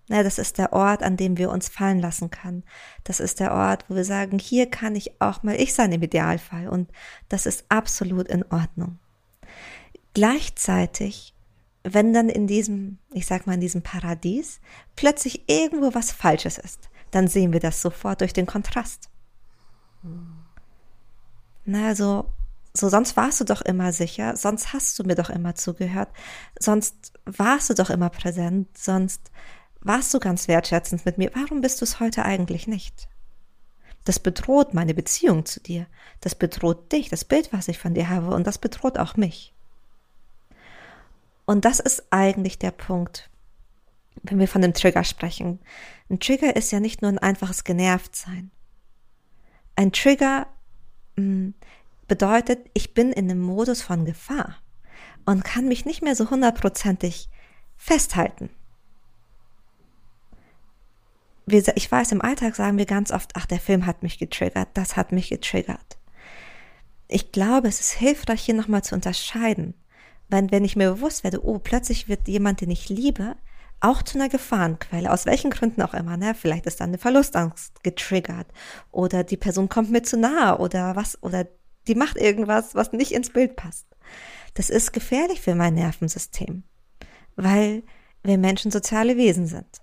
Na, 0.08 0.22
das 0.22 0.38
ist 0.38 0.60
der 0.60 0.72
Ort, 0.74 1.02
an 1.02 1.18
dem 1.18 1.38
wir 1.38 1.50
uns 1.50 1.68
fallen 1.68 2.00
lassen 2.00 2.30
können. 2.30 2.64
Das 3.04 3.20
ist 3.20 3.40
der 3.40 3.54
Ort, 3.54 3.86
wo 3.88 3.96
wir 3.96 4.06
sagen, 4.06 4.38
hier 4.38 4.70
kann 4.70 4.96
ich 4.96 5.20
auch 5.20 5.42
mal 5.42 5.60
ich 5.60 5.74
sein 5.74 5.92
im 5.92 6.04
Idealfall. 6.04 6.68
Und 6.68 6.92
das 7.28 7.48
ist 7.48 7.66
absolut 7.70 8.28
in 8.28 8.44
Ordnung. 8.52 9.00
Gleichzeitig, 10.14 11.34
wenn 11.84 12.14
dann 12.14 12.30
in 12.30 12.46
diesem, 12.46 13.00
ich 13.14 13.26
sag 13.26 13.48
mal, 13.48 13.54
in 13.54 13.62
diesem 13.62 13.82
Paradies 13.82 14.60
plötzlich 14.96 15.50
irgendwo 15.50 15.96
was 15.96 16.12
Falsches 16.12 16.60
ist, 16.60 16.90
dann 17.10 17.28
sehen 17.28 17.52
wir 17.52 17.60
das 17.60 17.82
sofort 17.82 18.22
durch 18.22 18.34
den 18.34 18.46
Kontrast. 18.46 19.10
Na, 21.66 21.88
also, 21.88 22.32
so 22.78 22.90
sonst 22.90 23.16
warst 23.16 23.40
du 23.40 23.46
doch 23.46 23.62
immer 23.62 23.94
sicher, 23.94 24.36
sonst 24.36 24.74
hast 24.74 25.00
du 25.00 25.04
mir 25.04 25.16
doch 25.16 25.30
immer 25.30 25.56
zugehört, 25.56 26.10
sonst 26.60 27.14
warst 27.26 27.70
du 27.70 27.74
doch 27.74 27.90
immer 27.90 28.10
präsent, 28.10 28.78
sonst 28.78 29.32
warst 29.80 30.14
du 30.14 30.20
ganz 30.20 30.48
wertschätzend 30.48 31.06
mit 31.06 31.18
mir, 31.18 31.32
warum 31.36 31.62
bist 31.62 31.80
du 31.80 31.86
es 31.86 32.00
heute 32.00 32.26
eigentlich 32.26 32.68
nicht? 32.68 33.08
Das 34.04 34.20
bedroht 34.20 34.74
meine 34.74 34.94
Beziehung 34.94 35.46
zu 35.46 35.60
dir, 35.62 35.88
das 36.20 36.36
bedroht 36.36 36.92
dich, 36.92 37.10
das 37.10 37.24
Bild, 37.24 37.54
was 37.54 37.68
ich 37.68 37.80
von 37.80 37.94
dir 37.94 38.10
habe, 38.10 38.36
und 38.36 38.46
das 38.46 38.58
bedroht 38.58 38.98
auch 38.98 39.16
mich. 39.16 39.54
Und 41.46 41.64
das 41.64 41.80
ist 41.80 42.06
eigentlich 42.10 42.60
der 42.60 42.72
Punkt, 42.72 43.30
wenn 44.24 44.40
wir 44.40 44.48
von 44.48 44.62
dem 44.62 44.74
Trigger 44.74 45.04
sprechen. 45.04 45.60
Ein 46.10 46.20
Trigger 46.20 46.56
ist 46.56 46.72
ja 46.72 46.80
nicht 46.80 47.02
nur 47.02 47.10
ein 47.10 47.20
einfaches 47.20 47.64
Genervtsein. 47.64 48.52
Ein 49.76 49.92
Trigger 49.92 50.48
mh, 51.16 51.24
hm, 51.24 51.54
bedeutet, 52.08 52.70
ich 52.74 52.94
bin 52.94 53.12
in 53.12 53.30
einem 53.30 53.42
Modus 53.42 53.82
von 53.82 54.06
Gefahr 54.06 54.56
und 55.26 55.44
kann 55.44 55.68
mich 55.68 55.86
nicht 55.86 56.02
mehr 56.02 56.16
so 56.16 56.30
hundertprozentig 56.30 57.30
festhalten. 57.78 58.50
Ich 61.48 61.92
weiß, 61.92 62.12
im 62.12 62.22
Alltag 62.22 62.56
sagen 62.56 62.78
wir 62.78 62.86
ganz 62.86 63.12
oft, 63.12 63.32
ach, 63.36 63.46
der 63.46 63.60
Film 63.60 63.86
hat 63.86 64.02
mich 64.02 64.18
getriggert, 64.18 64.70
das 64.74 64.98
hat 64.98 65.12
mich 65.12 65.30
getriggert. 65.30 65.98
Ich 67.08 67.32
glaube, 67.32 67.68
es 67.68 67.80
ist 67.80 67.92
hilfreich, 67.92 68.42
hier 68.42 68.56
nochmal 68.56 68.84
zu 68.84 68.96
unterscheiden. 68.96 69.76
Wenn, 70.28 70.52
wenn 70.52 70.66
ich 70.66 70.76
mir 70.76 70.92
bewusst 70.92 71.24
werde, 71.24 71.46
oh, 71.46 71.60
plötzlich 71.60 72.10
wird 72.10 72.28
jemand, 72.28 72.62
den 72.62 72.72
ich 72.72 72.90
liebe, 72.90 73.36
auch 73.80 74.02
zu 74.02 74.18
einer 74.18 74.30
Gefahrenquelle, 74.30 75.12
aus 75.12 75.28
welchen 75.28 75.52
Gründen 75.52 75.84
auch 75.84 75.94
immer, 75.94 76.18
ne? 76.18 76.34
Vielleicht 76.34 76.66
ist 76.66 76.80
dann 76.80 76.90
eine 76.90 76.98
Verlustangst 76.98 77.84
getriggert 77.84 78.48
oder 78.92 79.24
die 79.24 79.38
Person 79.38 79.70
kommt 79.70 79.92
mir 79.92 80.02
zu 80.02 80.18
nahe 80.18 80.58
oder 80.58 80.96
was, 80.96 81.22
oder 81.22 81.46
die 81.88 81.96
macht 81.96 82.18
irgendwas, 82.18 82.76
was 82.76 82.92
nicht 82.92 83.12
ins 83.12 83.30
Bild 83.30 83.56
passt. 83.56 83.88
Das 84.54 84.70
ist 84.70 84.94
gefährlich 84.94 85.42
für 85.42 85.56
mein 85.56 85.74
Nervensystem, 85.74 86.64
weil 87.36 87.84
wir 88.24 88.38
Menschen 88.38 88.72
soziale 88.72 89.18
Wesen 89.18 89.48
sind. 89.48 89.82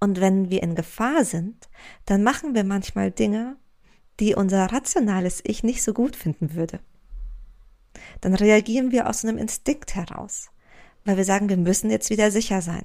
Und 0.00 0.20
wenn 0.20 0.50
wir 0.50 0.62
in 0.62 0.74
Gefahr 0.74 1.24
sind, 1.24 1.68
dann 2.06 2.22
machen 2.22 2.54
wir 2.54 2.64
manchmal 2.64 3.10
Dinge, 3.10 3.56
die 4.20 4.34
unser 4.34 4.66
rationales 4.66 5.40
Ich 5.44 5.62
nicht 5.62 5.82
so 5.82 5.92
gut 5.92 6.16
finden 6.16 6.54
würde. 6.54 6.80
Dann 8.20 8.34
reagieren 8.34 8.92
wir 8.92 9.08
aus 9.08 9.24
einem 9.24 9.38
Instinkt 9.38 9.94
heraus, 9.94 10.50
weil 11.04 11.16
wir 11.16 11.24
sagen, 11.24 11.48
wir 11.48 11.56
müssen 11.56 11.90
jetzt 11.90 12.10
wieder 12.10 12.30
sicher 12.30 12.62
sein. 12.62 12.84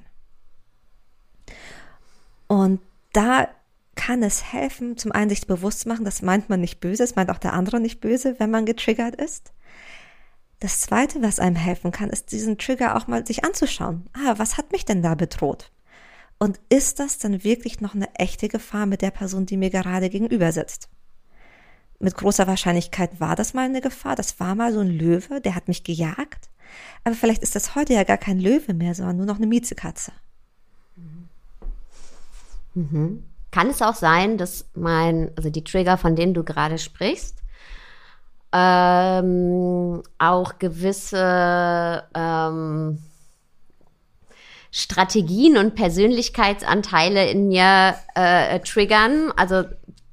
Und 2.46 2.80
da 3.12 3.48
kann 4.00 4.22
es 4.22 4.54
helfen, 4.54 4.96
zum 4.96 5.12
einen 5.12 5.28
sich 5.28 5.46
bewusst 5.46 5.80
zu 5.80 5.88
machen, 5.88 6.06
das 6.06 6.22
meint 6.22 6.48
man 6.48 6.62
nicht 6.62 6.80
böse, 6.80 7.02
das 7.02 7.16
meint 7.16 7.28
auch 7.28 7.36
der 7.36 7.52
andere 7.52 7.80
nicht 7.80 8.00
böse, 8.00 8.36
wenn 8.38 8.50
man 8.50 8.64
getriggert 8.64 9.14
ist. 9.14 9.52
Das 10.58 10.80
zweite, 10.80 11.20
was 11.20 11.38
einem 11.38 11.56
helfen 11.56 11.92
kann, 11.92 12.08
ist 12.08 12.32
diesen 12.32 12.56
Trigger 12.56 12.96
auch 12.96 13.08
mal 13.08 13.26
sich 13.26 13.44
anzuschauen. 13.44 14.06
Ah, 14.14 14.34
was 14.38 14.56
hat 14.56 14.72
mich 14.72 14.86
denn 14.86 15.02
da 15.02 15.14
bedroht? 15.14 15.70
Und 16.38 16.58
ist 16.70 16.98
das 16.98 17.18
dann 17.18 17.44
wirklich 17.44 17.82
noch 17.82 17.94
eine 17.94 18.14
echte 18.14 18.48
Gefahr 18.48 18.86
mit 18.86 19.02
der 19.02 19.10
Person, 19.10 19.44
die 19.44 19.58
mir 19.58 19.68
gerade 19.68 20.08
gegenüber 20.08 20.50
sitzt? 20.50 20.88
Mit 21.98 22.14
großer 22.14 22.46
Wahrscheinlichkeit 22.46 23.20
war 23.20 23.36
das 23.36 23.52
mal 23.52 23.66
eine 23.66 23.82
Gefahr. 23.82 24.16
Das 24.16 24.40
war 24.40 24.54
mal 24.54 24.72
so 24.72 24.80
ein 24.80 24.88
Löwe, 24.88 25.42
der 25.42 25.54
hat 25.54 25.68
mich 25.68 25.84
gejagt. 25.84 26.48
Aber 27.04 27.14
vielleicht 27.14 27.42
ist 27.42 27.54
das 27.54 27.74
heute 27.74 27.92
ja 27.92 28.04
gar 28.04 28.16
kein 28.16 28.40
Löwe 28.40 28.72
mehr, 28.72 28.94
sondern 28.94 29.18
nur 29.18 29.26
noch 29.26 29.36
eine 29.36 29.46
Miezekatze. 29.46 30.12
Mhm. 32.74 33.24
Kann 33.50 33.68
es 33.68 33.82
auch 33.82 33.94
sein, 33.94 34.38
dass 34.38 34.68
mein, 34.74 35.32
also 35.36 35.50
die 35.50 35.64
Trigger, 35.64 35.98
von 35.98 36.14
denen 36.14 36.34
du 36.34 36.44
gerade 36.44 36.78
sprichst, 36.78 37.38
ähm, 38.52 40.02
auch 40.18 40.58
gewisse 40.58 42.04
ähm, 42.14 42.98
Strategien 44.70 45.56
und 45.56 45.74
Persönlichkeitsanteile 45.74 47.28
in 47.30 47.48
mir 47.48 47.96
äh, 48.14 48.60
triggern. 48.60 49.32
Also 49.36 49.64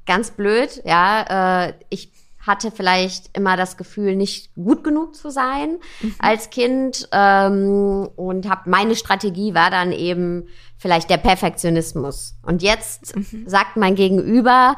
ganz 0.06 0.32
blöd, 0.32 0.82
ja. 0.86 1.68
Äh, 1.68 1.74
ich 1.90 2.12
hatte 2.48 2.72
vielleicht 2.72 3.38
immer 3.38 3.58
das 3.58 3.78
Gefühl, 3.78 4.16
nicht 4.16 4.56
gut 4.56 4.84
genug 4.84 5.16
zu 5.16 5.30
sein 5.30 5.78
mhm. 6.02 6.16
als 6.20 6.50
Kind 6.50 7.08
ähm, 7.12 8.10
und 8.16 8.50
habe 8.50 8.70
meine 8.70 8.96
Strategie 8.96 9.54
war 9.54 9.70
dann 9.70 9.92
eben 9.92 10.48
vielleicht 10.78 11.10
der 11.10 11.18
Perfektionismus. 11.18 12.36
Und 12.42 12.62
jetzt 12.62 13.16
mhm. 13.16 13.44
sagt 13.48 13.78
mein 13.78 13.96
Gegenüber 13.96 14.76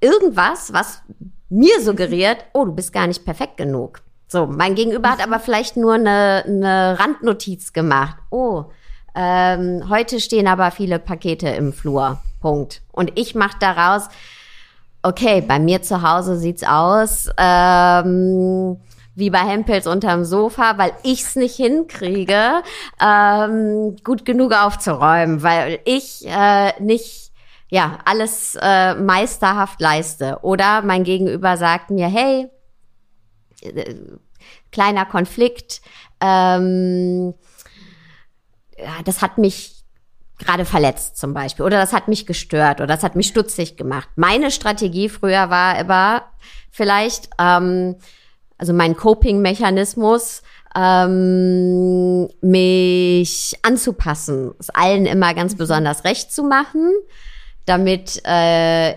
irgendwas, 0.00 0.72
was 0.72 1.02
mir 1.48 1.80
suggeriert, 1.80 2.44
oh, 2.52 2.64
du 2.64 2.72
bist 2.72 2.92
gar 2.92 3.06
nicht 3.06 3.24
perfekt 3.24 3.56
genug. 3.56 4.02
So, 4.28 4.46
mein 4.46 4.74
Gegenüber 4.74 5.10
hat 5.10 5.22
aber 5.22 5.40
vielleicht 5.40 5.76
nur 5.76 5.94
eine, 5.94 6.44
eine 6.46 6.98
Randnotiz 6.98 7.72
gemacht. 7.72 8.16
Oh, 8.30 8.66
ähm, 9.14 9.88
heute 9.88 10.20
stehen 10.20 10.46
aber 10.46 10.70
viele 10.70 10.98
Pakete 10.98 11.48
im 11.48 11.72
Flur. 11.72 12.20
Punkt. 12.40 12.82
Und 12.92 13.18
ich 13.18 13.34
mache 13.34 13.56
daraus, 13.58 14.08
okay, 15.02 15.40
bei 15.40 15.58
mir 15.58 15.82
zu 15.82 16.02
Hause 16.02 16.38
sieht's 16.38 16.64
aus. 16.64 17.30
Ähm, 17.36 18.78
wie 19.18 19.30
bei 19.30 19.40
Hempels 19.40 19.88
unterm 19.88 20.24
Sofa, 20.24 20.78
weil 20.78 20.92
ich's 21.02 21.34
nicht 21.34 21.56
hinkriege, 21.56 22.62
ähm, 23.00 23.96
gut 24.04 24.24
genug 24.24 24.52
aufzuräumen, 24.52 25.42
weil 25.42 25.80
ich 25.84 26.24
äh, 26.24 26.80
nicht 26.80 27.32
ja 27.68 27.98
alles 28.04 28.56
äh, 28.62 28.94
meisterhaft 28.94 29.80
leiste. 29.80 30.38
Oder 30.42 30.82
mein 30.82 31.02
Gegenüber 31.02 31.56
sagt 31.56 31.90
mir, 31.90 32.06
hey, 32.06 32.48
äh, 33.62 33.94
kleiner 34.70 35.04
Konflikt, 35.04 35.80
ähm, 36.20 37.34
ja, 38.78 39.02
das 39.04 39.20
hat 39.20 39.36
mich 39.36 39.77
gerade 40.38 40.64
verletzt 40.64 41.16
zum 41.16 41.34
Beispiel 41.34 41.64
oder 41.64 41.78
das 41.78 41.92
hat 41.92 42.08
mich 42.08 42.26
gestört 42.26 42.80
oder 42.80 42.86
das 42.86 43.02
hat 43.02 43.16
mich 43.16 43.28
stutzig 43.28 43.76
gemacht. 43.76 44.08
Meine 44.16 44.50
Strategie 44.50 45.08
früher 45.08 45.50
war 45.50 45.78
immer 45.78 46.22
vielleicht 46.70 47.30
ähm, 47.38 47.96
also 48.58 48.72
mein 48.72 48.96
Coping-Mechanismus, 48.96 50.42
ähm, 50.74 52.28
mich 52.40 53.54
anzupassen, 53.62 54.52
es 54.58 54.68
allen 54.70 55.06
immer 55.06 55.32
ganz 55.32 55.54
mhm. 55.54 55.58
besonders 55.58 56.04
recht 56.04 56.32
zu 56.32 56.42
machen, 56.42 56.92
damit 57.64 58.20
äh, 58.26 58.96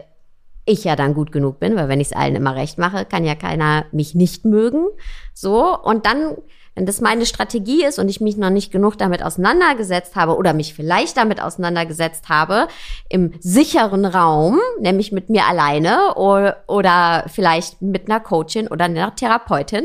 ich 0.66 0.84
ja 0.84 0.96
dann 0.96 1.14
gut 1.14 1.32
genug 1.32 1.60
bin, 1.60 1.76
weil 1.76 1.88
wenn 1.88 2.02
ich 2.02 2.08
es 2.08 2.14
allen 2.14 2.36
immer 2.36 2.56
recht 2.56 2.78
mache, 2.78 3.06
kann 3.06 3.24
ja 3.24 3.36
keiner 3.36 3.86
mich 3.92 4.16
nicht 4.16 4.46
mögen. 4.46 4.88
So, 5.34 5.78
und 5.80 6.06
dann 6.06 6.38
wenn 6.76 6.86
das 6.86 7.02
meine 7.02 7.26
Strategie 7.26 7.84
ist 7.84 8.00
und 8.00 8.08
ich 8.08 8.22
mich 8.22 8.38
noch 8.38 8.50
nicht 8.50 8.72
genug 8.72 8.98
damit 8.98 9.24
auseinandergesetzt 9.24 10.16
habe 10.16 10.38
oder 10.38 10.54
mich 10.54 10.74
vielleicht 10.74 11.18
damit 11.18 11.42
auseinandergesetzt 11.42 12.30
habe, 12.30 12.68
im 13.10 13.34
sicheren 13.40 14.06
Raum, 14.06 14.60
nämlich 14.80 15.12
mit 15.12 15.30
mir 15.30 15.46
alleine 15.46 16.16
oder, 16.16 16.64
oder 16.68 17.26
vielleicht 17.28 17.82
mit 17.82 18.10
einer 18.10 18.22
Coachin 18.22 18.68
oder 18.68 18.86
einer 18.86 19.16
Therapeutin, 19.16 19.84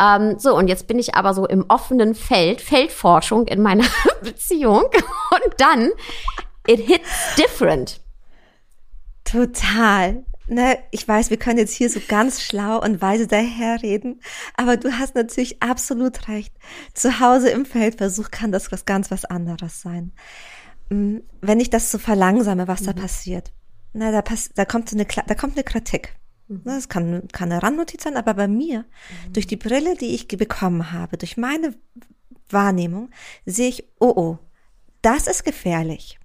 ähm, 0.00 0.38
so, 0.38 0.56
und 0.56 0.68
jetzt 0.68 0.86
bin 0.86 0.98
ich 0.98 1.14
aber 1.14 1.34
so 1.34 1.46
im 1.46 1.64
offenen 1.68 2.14
Feld, 2.14 2.60
Feldforschung 2.60 3.46
in 3.46 3.62
meiner 3.62 3.84
Beziehung. 4.22 4.84
Und 4.84 5.54
dann, 5.58 5.90
it 6.66 6.80
hits 6.80 7.34
different. 7.36 8.00
Total 9.24 10.24
ne, 10.52 10.78
ich 10.90 11.06
weiß, 11.06 11.30
wir 11.30 11.36
können 11.36 11.58
jetzt 11.58 11.74
hier 11.74 11.90
so 11.90 12.00
ganz 12.06 12.42
schlau 12.42 12.80
und 12.80 13.00
weise 13.00 13.26
daherreden, 13.26 14.20
aber 14.56 14.76
du 14.76 14.92
hast 14.92 15.14
natürlich 15.14 15.62
absolut 15.62 16.28
recht. 16.28 16.54
Zu 16.94 17.20
Hause 17.20 17.50
im 17.50 17.64
Feldversuch 17.64 18.30
kann 18.30 18.52
das 18.52 18.70
was 18.70 18.84
ganz 18.84 19.10
was 19.10 19.24
anderes 19.24 19.80
sein. 19.80 20.12
Mm, 20.90 21.18
wenn 21.40 21.60
ich 21.60 21.70
das 21.70 21.90
so 21.90 21.98
verlangsame, 21.98 22.68
was 22.68 22.82
mhm. 22.82 22.86
da 22.86 22.92
passiert, 22.92 23.52
na, 23.92 24.10
da, 24.10 24.22
pass 24.22 24.50
da 24.54 24.64
kommt 24.64 24.88
so 24.88 24.96
eine, 24.96 25.06
da 25.06 25.34
kommt 25.34 25.56
eine 25.56 25.64
Kritik. 25.64 26.14
Mhm. 26.48 26.62
Das 26.64 26.88
kann, 26.88 27.28
kann 27.32 27.50
eine 27.50 27.62
Randnotiz 27.62 28.02
sein, 28.04 28.16
aber 28.16 28.34
bei 28.34 28.48
mir, 28.48 28.80
mhm. 28.80 29.32
durch 29.32 29.46
die 29.46 29.56
Brille, 29.56 29.96
die 29.96 30.14
ich 30.14 30.28
bekommen 30.28 30.92
habe, 30.92 31.16
durch 31.16 31.36
meine 31.36 31.74
Wahrnehmung, 32.48 33.10
sehe 33.46 33.68
ich, 33.68 33.84
oh 33.98 34.12
oh, 34.14 34.38
das 35.00 35.26
ist 35.26 35.44
gefährlich. 35.44 36.18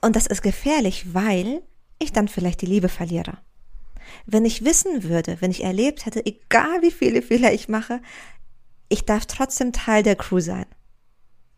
Und 0.00 0.16
das 0.16 0.26
ist 0.26 0.42
gefährlich, 0.42 1.14
weil 1.14 1.62
ich 1.98 2.12
dann 2.12 2.28
vielleicht 2.28 2.60
die 2.60 2.66
Liebe 2.66 2.88
verliere. 2.88 3.38
Wenn 4.26 4.44
ich 4.44 4.64
wissen 4.64 5.04
würde, 5.04 5.40
wenn 5.40 5.50
ich 5.50 5.64
erlebt 5.64 6.06
hätte, 6.06 6.24
egal 6.24 6.82
wie 6.82 6.90
viele 6.90 7.22
Fehler 7.22 7.52
ich 7.52 7.68
mache, 7.68 8.00
ich 8.88 9.04
darf 9.04 9.26
trotzdem 9.26 9.72
Teil 9.72 10.02
der 10.02 10.16
Crew 10.16 10.40
sein. 10.40 10.66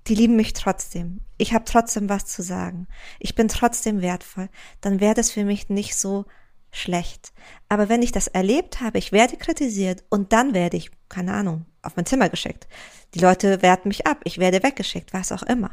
Die 0.06 0.14
lieben 0.14 0.36
mich 0.36 0.52
trotzdem. 0.52 1.20
Ich 1.36 1.52
habe 1.52 1.64
trotzdem 1.64 2.08
was 2.08 2.26
zu 2.26 2.42
sagen. 2.42 2.86
Ich 3.18 3.34
bin 3.34 3.48
trotzdem 3.48 4.00
wertvoll. 4.00 4.48
Dann 4.80 5.00
wäre 5.00 5.14
das 5.14 5.32
für 5.32 5.44
mich 5.44 5.68
nicht 5.68 5.96
so 5.96 6.26
schlecht. 6.70 7.32
Aber 7.68 7.88
wenn 7.88 8.02
ich 8.02 8.12
das 8.12 8.28
erlebt 8.28 8.80
habe, 8.80 8.98
ich 8.98 9.10
werde 9.10 9.36
kritisiert 9.36 10.04
und 10.08 10.32
dann 10.32 10.54
werde 10.54 10.76
ich, 10.76 10.90
keine 11.08 11.32
Ahnung, 11.34 11.66
auf 11.82 11.96
mein 11.96 12.06
Zimmer 12.06 12.28
geschickt. 12.28 12.68
Die 13.14 13.18
Leute 13.18 13.62
werten 13.62 13.88
mich 13.88 14.06
ab, 14.06 14.20
ich 14.24 14.38
werde 14.38 14.62
weggeschickt, 14.62 15.12
was 15.12 15.32
auch 15.32 15.42
immer. 15.42 15.70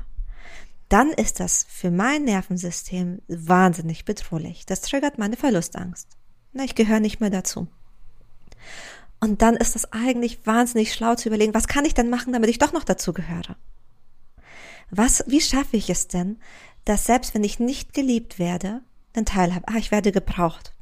Dann 0.94 1.10
ist 1.10 1.40
das 1.40 1.66
für 1.68 1.90
mein 1.90 2.24
Nervensystem 2.24 3.20
wahnsinnig 3.28 4.06
bedrohlich. 4.06 4.68
Das 4.68 4.82
triggert 4.82 5.18
meine 5.18 5.38
Verlustangst. 5.38 6.08
Na, 6.52 6.66
ich 6.66 6.76
gehöre 6.76 7.00
nicht 7.00 7.20
mehr 7.20 7.32
dazu. 7.32 7.68
Und 9.20 9.42
dann 9.42 9.56
ist 9.56 9.76
es 9.76 9.92
eigentlich 9.92 10.46
wahnsinnig 10.46 10.94
schlau 10.94 11.16
zu 11.16 11.30
überlegen, 11.30 11.56
was 11.56 11.68
kann 11.68 11.86
ich 11.86 11.96
denn 11.96 12.12
machen, 12.12 12.32
damit 12.32 12.52
ich 12.52 12.60
doch 12.60 12.74
noch 12.74 12.84
dazu 12.84 13.12
gehöre? 13.12 13.56
Was, 14.92 15.24
wie 15.26 15.42
schaffe 15.42 15.78
ich 15.78 15.90
es 15.90 16.10
denn, 16.10 16.40
dass 16.86 17.08
selbst 17.08 17.34
wenn 17.34 17.44
ich 17.44 17.60
nicht 17.60 17.96
geliebt 17.96 18.38
werde, 18.38 18.82
einen 19.16 19.26
Teil 19.26 19.56
habe, 19.56 19.68
ah, 19.70 19.78
ich 19.78 19.90
werde 19.90 20.12
gebraucht. 20.12 20.76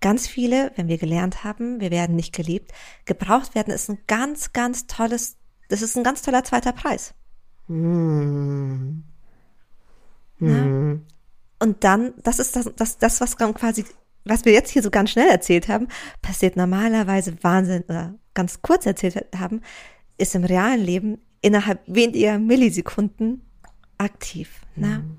Ganz 0.00 0.26
viele, 0.26 0.72
wenn 0.74 0.88
wir 0.88 0.98
gelernt 0.98 1.44
haben, 1.44 1.78
wir 1.78 1.92
werden 1.92 2.16
nicht 2.16 2.34
geliebt, 2.34 2.72
gebraucht 3.04 3.54
werden 3.54 3.72
ist 3.72 3.88
ein 3.90 3.98
ganz, 4.08 4.52
ganz 4.52 4.88
tolles, 4.88 5.36
das 5.68 5.82
ist 5.82 5.96
ein 5.96 6.02
ganz 6.02 6.22
toller 6.22 6.42
zweiter 6.42 6.72
Preis. 6.72 7.14
Hm. 7.68 9.04
Hm. 10.38 11.06
Und 11.58 11.84
dann, 11.84 12.12
das 12.22 12.38
ist 12.38 12.56
das, 12.56 12.70
das, 12.76 12.98
das, 12.98 13.20
was 13.20 13.36
quasi 13.36 13.84
was 14.26 14.44
wir 14.44 14.52
jetzt 14.52 14.70
hier 14.70 14.82
so 14.82 14.90
ganz 14.90 15.10
schnell 15.10 15.28
erzählt 15.28 15.68
haben, 15.68 15.88
passiert 16.20 16.56
normalerweise 16.56 17.36
Wahnsinn 17.42 17.84
oder 17.88 18.14
ganz 18.34 18.60
kurz 18.60 18.84
erzählt 18.84 19.24
haben, 19.36 19.62
ist 20.18 20.34
im 20.34 20.44
realen 20.44 20.82
Leben 20.82 21.18
innerhalb 21.40 21.80
weniger 21.86 22.38
Millisekunden 22.38 23.42
aktiv. 23.98 24.62
Ne? 24.74 25.04
Mhm. 25.04 25.18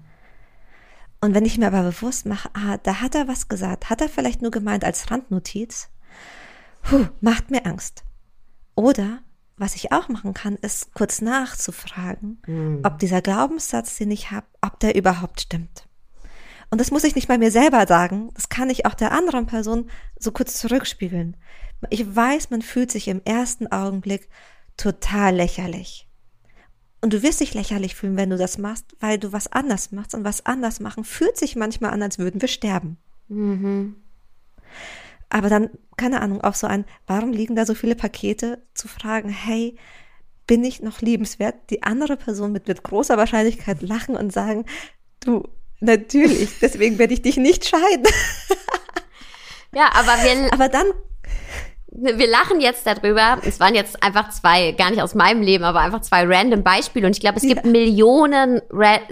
Und 1.21 1.33
wenn 1.33 1.45
ich 1.45 1.57
mir 1.57 1.67
aber 1.67 1.83
bewusst 1.83 2.25
mache, 2.25 2.49
ah, 2.53 2.77
da 2.83 3.01
hat 3.01 3.15
er 3.15 3.27
was 3.27 3.47
gesagt, 3.47 3.89
hat 3.89 4.01
er 4.01 4.09
vielleicht 4.09 4.41
nur 4.41 4.51
gemeint 4.51 4.83
als 4.83 5.09
Randnotiz, 5.09 5.89
puh, 6.83 7.07
macht 7.21 7.49
mir 7.49 7.65
Angst. 7.65 8.03
Oder 8.75 9.19
was 9.57 9.75
ich 9.75 9.91
auch 9.91 10.07
machen 10.07 10.33
kann, 10.33 10.55
ist 10.55 10.93
kurz 10.93 11.21
nachzufragen, 11.21 12.41
mhm. 12.45 12.81
ob 12.83 12.99
dieser 12.99 13.21
Glaubenssatz, 13.21 13.97
den 13.97 14.11
ich 14.11 14.31
habe, 14.31 14.45
ob 14.61 14.79
der 14.79 14.95
überhaupt 14.95 15.41
stimmt. 15.41 15.87
Und 16.69 16.79
das 16.81 16.91
muss 16.91 17.03
ich 17.03 17.15
nicht 17.15 17.27
bei 17.27 17.37
mir 17.37 17.51
selber 17.51 17.87
sagen, 17.87 18.29
das 18.33 18.49
kann 18.49 18.69
ich 18.69 18.85
auch 18.85 18.93
der 18.93 19.11
anderen 19.11 19.47
Person 19.47 19.89
so 20.19 20.31
kurz 20.31 20.59
zurückspiegeln. 20.59 21.37
Ich 21.89 22.15
weiß, 22.15 22.49
man 22.49 22.61
fühlt 22.61 22.91
sich 22.91 23.07
im 23.07 23.21
ersten 23.23 23.67
Augenblick 23.67 24.29
total 24.75 25.35
lächerlich. 25.35 26.07
Und 27.01 27.13
du 27.13 27.23
wirst 27.23 27.39
dich 27.39 27.53
lächerlich 27.53 27.95
fühlen, 27.95 28.17
wenn 28.17 28.31
du 28.31 28.37
das 28.37 28.57
machst, 28.57 28.85
weil 28.99 29.17
du 29.17 29.31
was 29.31 29.51
anders 29.51 29.91
machst. 29.91 30.15
Und 30.15 30.23
was 30.23 30.45
anders 30.45 30.79
machen 30.79 31.03
fühlt 31.03 31.37
sich 31.37 31.55
manchmal 31.55 31.91
an, 31.91 32.01
als 32.01 32.17
würden 32.17 32.41
wir 32.41 32.47
sterben. 32.47 32.97
Mhm. 33.27 33.95
Aber 35.29 35.49
dann, 35.49 35.69
keine 35.97 36.21
Ahnung, 36.21 36.41
auch 36.41 36.55
so 36.55 36.67
ein, 36.67 36.85
warum 37.05 37.31
liegen 37.31 37.55
da 37.55 37.65
so 37.65 37.73
viele 37.73 37.95
Pakete, 37.95 38.63
zu 38.73 38.87
fragen, 38.87 39.29
hey, 39.29 39.75
bin 40.45 40.63
ich 40.63 40.81
noch 40.81 41.01
liebenswert? 41.01 41.69
Die 41.69 41.83
andere 41.83 42.15
Person 42.15 42.53
wird 42.53 42.67
mit 42.67 42.83
großer 42.83 43.17
Wahrscheinlichkeit 43.17 43.81
lachen 43.81 44.15
und 44.15 44.31
sagen, 44.31 44.65
du, 45.19 45.43
Natürlich, 45.79 46.59
deswegen 46.59 46.97
werde 46.97 47.13
ich 47.13 47.21
dich 47.21 47.37
nicht 47.37 47.65
scheiden. 47.65 48.07
ja, 49.73 49.91
aber 49.93 50.13
wir. 50.23 50.51
Aber 50.53 50.69
dann. 50.69 50.87
Wir 51.99 52.27
lachen 52.27 52.61
jetzt 52.61 52.85
darüber. 52.85 53.39
Es 53.43 53.59
waren 53.59 53.73
jetzt 53.73 54.03
einfach 54.03 54.29
zwei, 54.29 54.71
gar 54.73 54.91
nicht 54.91 55.01
aus 55.01 55.15
meinem 55.15 55.41
Leben, 55.41 55.63
aber 55.63 55.79
einfach 55.79 56.01
zwei 56.01 56.27
random 56.27 56.61
Beispiele. 56.61 57.07
Und 57.07 57.13
ich 57.13 57.19
glaube, 57.19 57.37
es 57.37 57.41
gibt 57.41 57.65
ja. 57.65 57.71
Millionen 57.71 58.61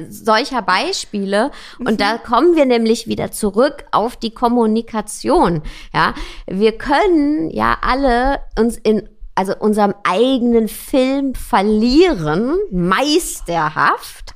solcher 0.07 0.61
Beispiele. 0.61 1.49
Und 1.79 1.93
mhm. 1.93 1.97
da 1.97 2.19
kommen 2.19 2.55
wir 2.55 2.65
nämlich 2.65 3.07
wieder 3.07 3.31
zurück 3.31 3.85
auf 3.91 4.17
die 4.17 4.35
Kommunikation. 4.35 5.63
Ja, 5.95 6.13
wir 6.45 6.77
können 6.77 7.49
ja 7.49 7.75
alle 7.81 8.39
uns 8.55 8.77
in 8.77 9.09
also 9.33 9.55
unserem 9.57 9.95
eigenen 10.03 10.67
Film 10.67 11.33
verlieren, 11.33 12.55
meisterhaft. 12.71 14.35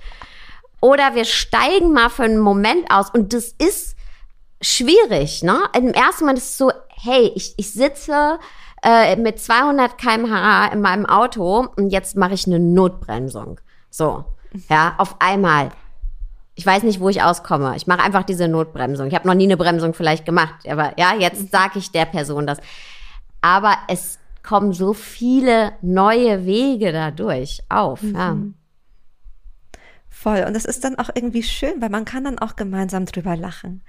Oder 0.82 1.14
wir 1.14 1.26
steigen 1.26 1.94
mal 1.94 2.10
für 2.10 2.24
einen 2.24 2.40
Moment 2.40 2.90
aus 2.90 3.12
und 3.12 3.32
das 3.34 3.54
ist 3.60 3.96
schwierig, 4.62 5.42
ne? 5.44 5.62
Im 5.76 5.94
ersten 5.94 6.26
Mal 6.26 6.36
ist 6.36 6.44
es 6.44 6.58
so, 6.58 6.72
hey, 7.02 7.32
ich, 7.36 7.54
ich 7.58 7.74
sitze 7.74 8.40
äh, 8.84 9.16
mit 9.16 9.40
200 9.40 9.98
kmh 9.98 10.68
in 10.68 10.82
meinem 10.82 11.06
Auto 11.06 11.68
und 11.76 11.90
jetzt 11.90 12.16
mache 12.16 12.34
ich 12.34 12.48
eine 12.48 12.60
Notbremsung. 12.60 13.60
So, 13.90 14.26
ja, 14.70 14.96
auf 14.98 15.16
einmal. 15.20 15.70
Ich 16.56 16.66
weiß 16.66 16.84
nicht, 16.84 17.00
wo 17.00 17.08
ich 17.08 17.24
auskomme. 17.24 17.76
Ich 17.78 17.88
mache 17.88 18.02
einfach 18.02 18.24
diese 18.24 18.50
Notbremsung. 18.50 19.08
Ich 19.08 19.16
habe 19.16 19.28
noch 19.28 19.34
nie 19.34 19.46
eine 19.46 19.56
Bremsung 19.56 19.94
vielleicht 19.94 20.26
gemacht, 20.26 20.68
aber 20.68 20.94
ja, 21.00 21.16
jetzt 21.16 21.52
sage 21.52 21.80
ich 21.80 21.92
der 21.92 22.06
Person 22.06 22.46
das. 22.46 22.60
Aber 23.42 23.78
es 23.88 24.20
kommen 24.44 24.74
so 24.74 24.94
viele 24.94 25.74
neue 25.82 26.46
Wege 26.46 26.92
dadurch 26.92 27.62
auf. 27.70 28.02
Mhm. 28.02 28.16
Ja. 28.16 28.38
Voll. 30.10 30.44
Und 30.46 30.54
das 30.54 30.66
ist 30.66 30.84
dann 30.84 30.98
auch 30.98 31.10
irgendwie 31.14 31.44
schön, 31.44 31.82
weil 31.82 31.90
man 31.90 32.04
kann 32.04 32.26
dann 32.26 32.40
auch 32.40 32.58
gemeinsam 32.58 33.06
drüber 33.06 33.38
lachen. 33.38 33.84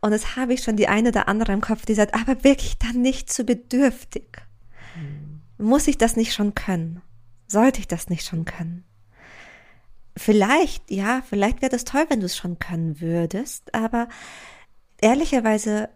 Und 0.00 0.12
es 0.12 0.36
habe 0.36 0.54
ich 0.54 0.62
schon 0.62 0.76
die 0.76 0.88
eine 0.88 1.10
oder 1.10 1.28
andere 1.28 1.52
im 1.52 1.60
Kopf, 1.60 1.84
die 1.84 1.94
sagt, 1.94 2.14
aber 2.14 2.42
wirklich 2.42 2.78
dann 2.78 3.02
nicht 3.02 3.30
zu 3.32 3.44
bedürftig. 3.44 4.42
Mhm. 4.96 5.40
Muss 5.58 5.88
ich 5.88 5.98
das 5.98 6.16
nicht 6.16 6.32
schon 6.32 6.54
können? 6.54 7.02
Sollte 7.46 7.80
ich 7.80 7.88
das 7.88 8.08
nicht 8.08 8.26
schon 8.26 8.44
können? 8.44 8.84
Vielleicht, 10.16 10.90
ja, 10.90 11.22
vielleicht 11.28 11.62
wäre 11.62 11.70
das 11.70 11.84
toll, 11.84 12.04
wenn 12.08 12.20
du 12.20 12.26
es 12.26 12.36
schon 12.36 12.58
können 12.58 13.00
würdest, 13.00 13.74
aber 13.74 14.08
ehrlicherweise 15.00 15.88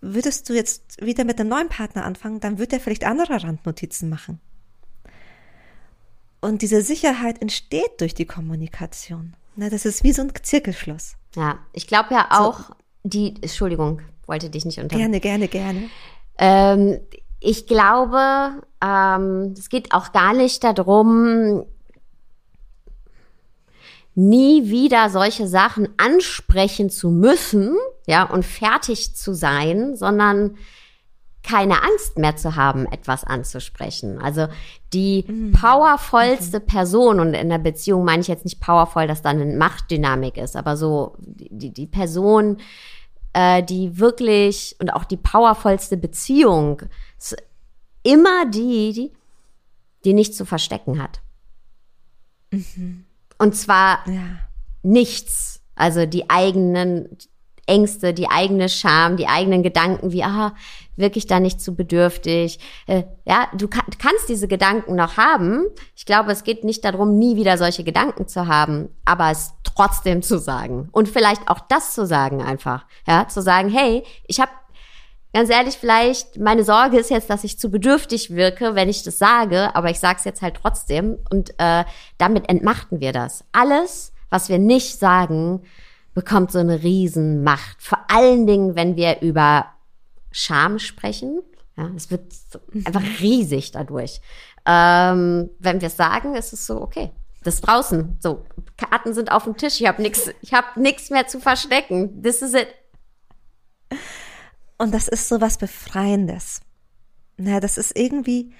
würdest 0.00 0.48
du 0.48 0.54
jetzt 0.54 1.04
wieder 1.04 1.24
mit 1.24 1.38
einem 1.40 1.50
neuen 1.50 1.68
Partner 1.68 2.04
anfangen, 2.04 2.40
dann 2.40 2.58
wird 2.58 2.72
er 2.72 2.80
vielleicht 2.80 3.04
andere 3.04 3.42
Randnotizen 3.42 4.08
machen. 4.08 4.40
Und 6.40 6.62
diese 6.62 6.80
Sicherheit 6.80 7.42
entsteht 7.42 8.00
durch 8.00 8.14
die 8.14 8.24
Kommunikation. 8.24 9.34
Ne, 9.56 9.68
das 9.68 9.84
ist 9.84 10.04
wie 10.04 10.12
so 10.12 10.22
ein 10.22 10.32
Zirkelschluss. 10.42 11.16
Ja, 11.34 11.58
ich 11.72 11.86
glaube 11.86 12.14
ja 12.14 12.28
auch, 12.30 12.68
so. 12.68 12.74
Die, 13.02 13.34
Entschuldigung, 13.40 14.00
wollte 14.26 14.50
dich 14.50 14.64
nicht 14.64 14.78
unterbrechen. 14.78 15.12
Gerne, 15.12 15.48
gerne, 15.48 15.48
gerne. 15.48 15.90
Ähm, 16.38 17.00
ich 17.40 17.66
glaube, 17.66 18.62
ähm, 18.82 19.54
es 19.56 19.68
geht 19.68 19.92
auch 19.92 20.12
gar 20.12 20.34
nicht 20.34 20.62
darum, 20.62 21.64
nie 24.14 24.68
wieder 24.68 25.08
solche 25.08 25.46
Sachen 25.46 25.88
ansprechen 25.96 26.90
zu 26.90 27.10
müssen, 27.10 27.76
ja, 28.06 28.24
und 28.24 28.44
fertig 28.44 29.14
zu 29.14 29.34
sein, 29.34 29.96
sondern 29.96 30.56
keine 31.42 31.82
Angst 31.82 32.18
mehr 32.18 32.36
zu 32.36 32.56
haben, 32.56 32.86
etwas 32.86 33.24
anzusprechen. 33.24 34.18
Also 34.20 34.48
die 34.92 35.24
mhm. 35.26 35.52
powervollste 35.52 36.60
mhm. 36.60 36.66
Person, 36.66 37.20
und 37.20 37.34
in 37.34 37.48
der 37.48 37.58
Beziehung 37.58 38.04
meine 38.04 38.20
ich 38.20 38.28
jetzt 38.28 38.44
nicht 38.44 38.60
powervoll, 38.60 39.06
dass 39.06 39.22
da 39.22 39.30
eine 39.30 39.46
Machtdynamik 39.46 40.36
ist, 40.36 40.56
aber 40.56 40.76
so 40.76 41.16
die, 41.18 41.72
die 41.72 41.86
Person, 41.86 42.58
äh, 43.32 43.62
die 43.62 43.98
wirklich 43.98 44.76
und 44.80 44.90
auch 44.90 45.04
die 45.04 45.16
powervollste 45.16 45.96
Beziehung, 45.96 46.82
ist 47.18 47.36
immer 48.02 48.46
die, 48.46 48.92
die, 48.92 49.12
die 50.04 50.12
nichts 50.12 50.36
zu 50.36 50.44
verstecken 50.44 51.02
hat. 51.02 51.20
Mhm. 52.50 53.04
Und 53.38 53.56
zwar 53.56 54.06
ja. 54.06 54.22
nichts. 54.82 55.62
Also 55.74 56.04
die 56.04 56.28
eigenen 56.28 57.16
Ängste, 57.66 58.12
die 58.12 58.28
eigene 58.28 58.68
Scham, 58.68 59.16
die 59.16 59.28
eigenen 59.28 59.62
Gedanken 59.62 60.12
wie, 60.12 60.24
ah, 60.24 60.54
wirklich 60.96 61.26
da 61.26 61.40
nicht 61.40 61.60
zu 61.60 61.74
bedürftig. 61.74 62.58
Äh, 62.86 63.04
ja, 63.24 63.48
du 63.56 63.68
kann, 63.68 63.84
kannst 63.98 64.28
diese 64.28 64.48
Gedanken 64.48 64.96
noch 64.96 65.16
haben. 65.16 65.64
Ich 65.96 66.06
glaube, 66.06 66.32
es 66.32 66.44
geht 66.44 66.64
nicht 66.64 66.84
darum, 66.84 67.18
nie 67.18 67.36
wieder 67.36 67.58
solche 67.58 67.84
Gedanken 67.84 68.28
zu 68.28 68.46
haben, 68.46 68.88
aber 69.04 69.30
es 69.30 69.52
trotzdem 69.64 70.22
zu 70.22 70.38
sagen 70.38 70.88
und 70.92 71.08
vielleicht 71.08 71.48
auch 71.48 71.60
das 71.68 71.94
zu 71.94 72.06
sagen 72.06 72.42
einfach. 72.42 72.86
Ja, 73.06 73.28
zu 73.28 73.42
sagen, 73.42 73.68
hey, 73.68 74.04
ich 74.26 74.40
habe 74.40 74.50
Ganz 75.32 75.48
ehrlich, 75.48 75.76
vielleicht 75.78 76.38
meine 76.38 76.64
Sorge 76.64 76.98
ist 76.98 77.08
jetzt, 77.08 77.30
dass 77.30 77.44
ich 77.44 77.56
zu 77.56 77.70
bedürftig 77.70 78.30
wirke, 78.30 78.74
wenn 78.74 78.88
ich 78.88 79.04
das 79.04 79.18
sage, 79.18 79.76
aber 79.76 79.88
ich 79.88 80.00
sage 80.00 80.18
es 80.18 80.24
jetzt 80.24 80.42
halt 80.42 80.56
trotzdem 80.60 81.18
und 81.30 81.50
äh, 81.58 81.84
damit 82.18 82.48
entmachten 82.48 83.00
wir 83.00 83.12
das. 83.12 83.44
Alles, 83.52 84.12
was 84.28 84.48
wir 84.48 84.58
nicht 84.58 84.98
sagen, 84.98 85.62
bekommt 86.14 86.50
so 86.50 86.58
eine 86.58 86.82
Riesenmacht. 86.82 87.80
Vor 87.80 87.98
allen 88.08 88.48
Dingen, 88.48 88.74
wenn 88.74 88.96
wir 88.96 89.20
über 89.20 89.66
Scham 90.30 90.78
sprechen. 90.78 91.42
Ja, 91.76 91.90
es 91.96 92.10
wird 92.10 92.32
einfach 92.84 93.02
riesig 93.20 93.72
dadurch. 93.72 94.20
Ähm, 94.66 95.50
wenn 95.58 95.80
wir 95.80 95.88
es 95.88 95.96
sagen, 95.96 96.34
ist 96.36 96.52
es 96.52 96.66
so, 96.66 96.80
okay, 96.82 97.10
Das 97.42 97.54
ist 97.54 97.62
draußen. 97.62 98.18
So, 98.20 98.44
Karten 98.76 99.14
sind 99.14 99.32
auf 99.32 99.44
dem 99.44 99.56
Tisch. 99.56 99.80
Ich 99.80 99.86
habe 99.86 100.02
nichts, 100.02 100.30
ich 100.42 100.52
habe 100.52 100.80
nichts 100.80 101.08
mehr 101.10 101.26
zu 101.26 101.40
verstecken. 101.40 102.22
This 102.22 102.42
is 102.42 102.54
it. 102.54 102.68
Und 104.76 104.92
das 104.92 105.08
ist 105.08 105.28
so 105.28 105.40
was 105.40 105.58
Befreiendes. 105.58 106.60
Na, 107.36 107.60
das 107.60 107.78
ist 107.78 107.96
irgendwie, 107.98 108.52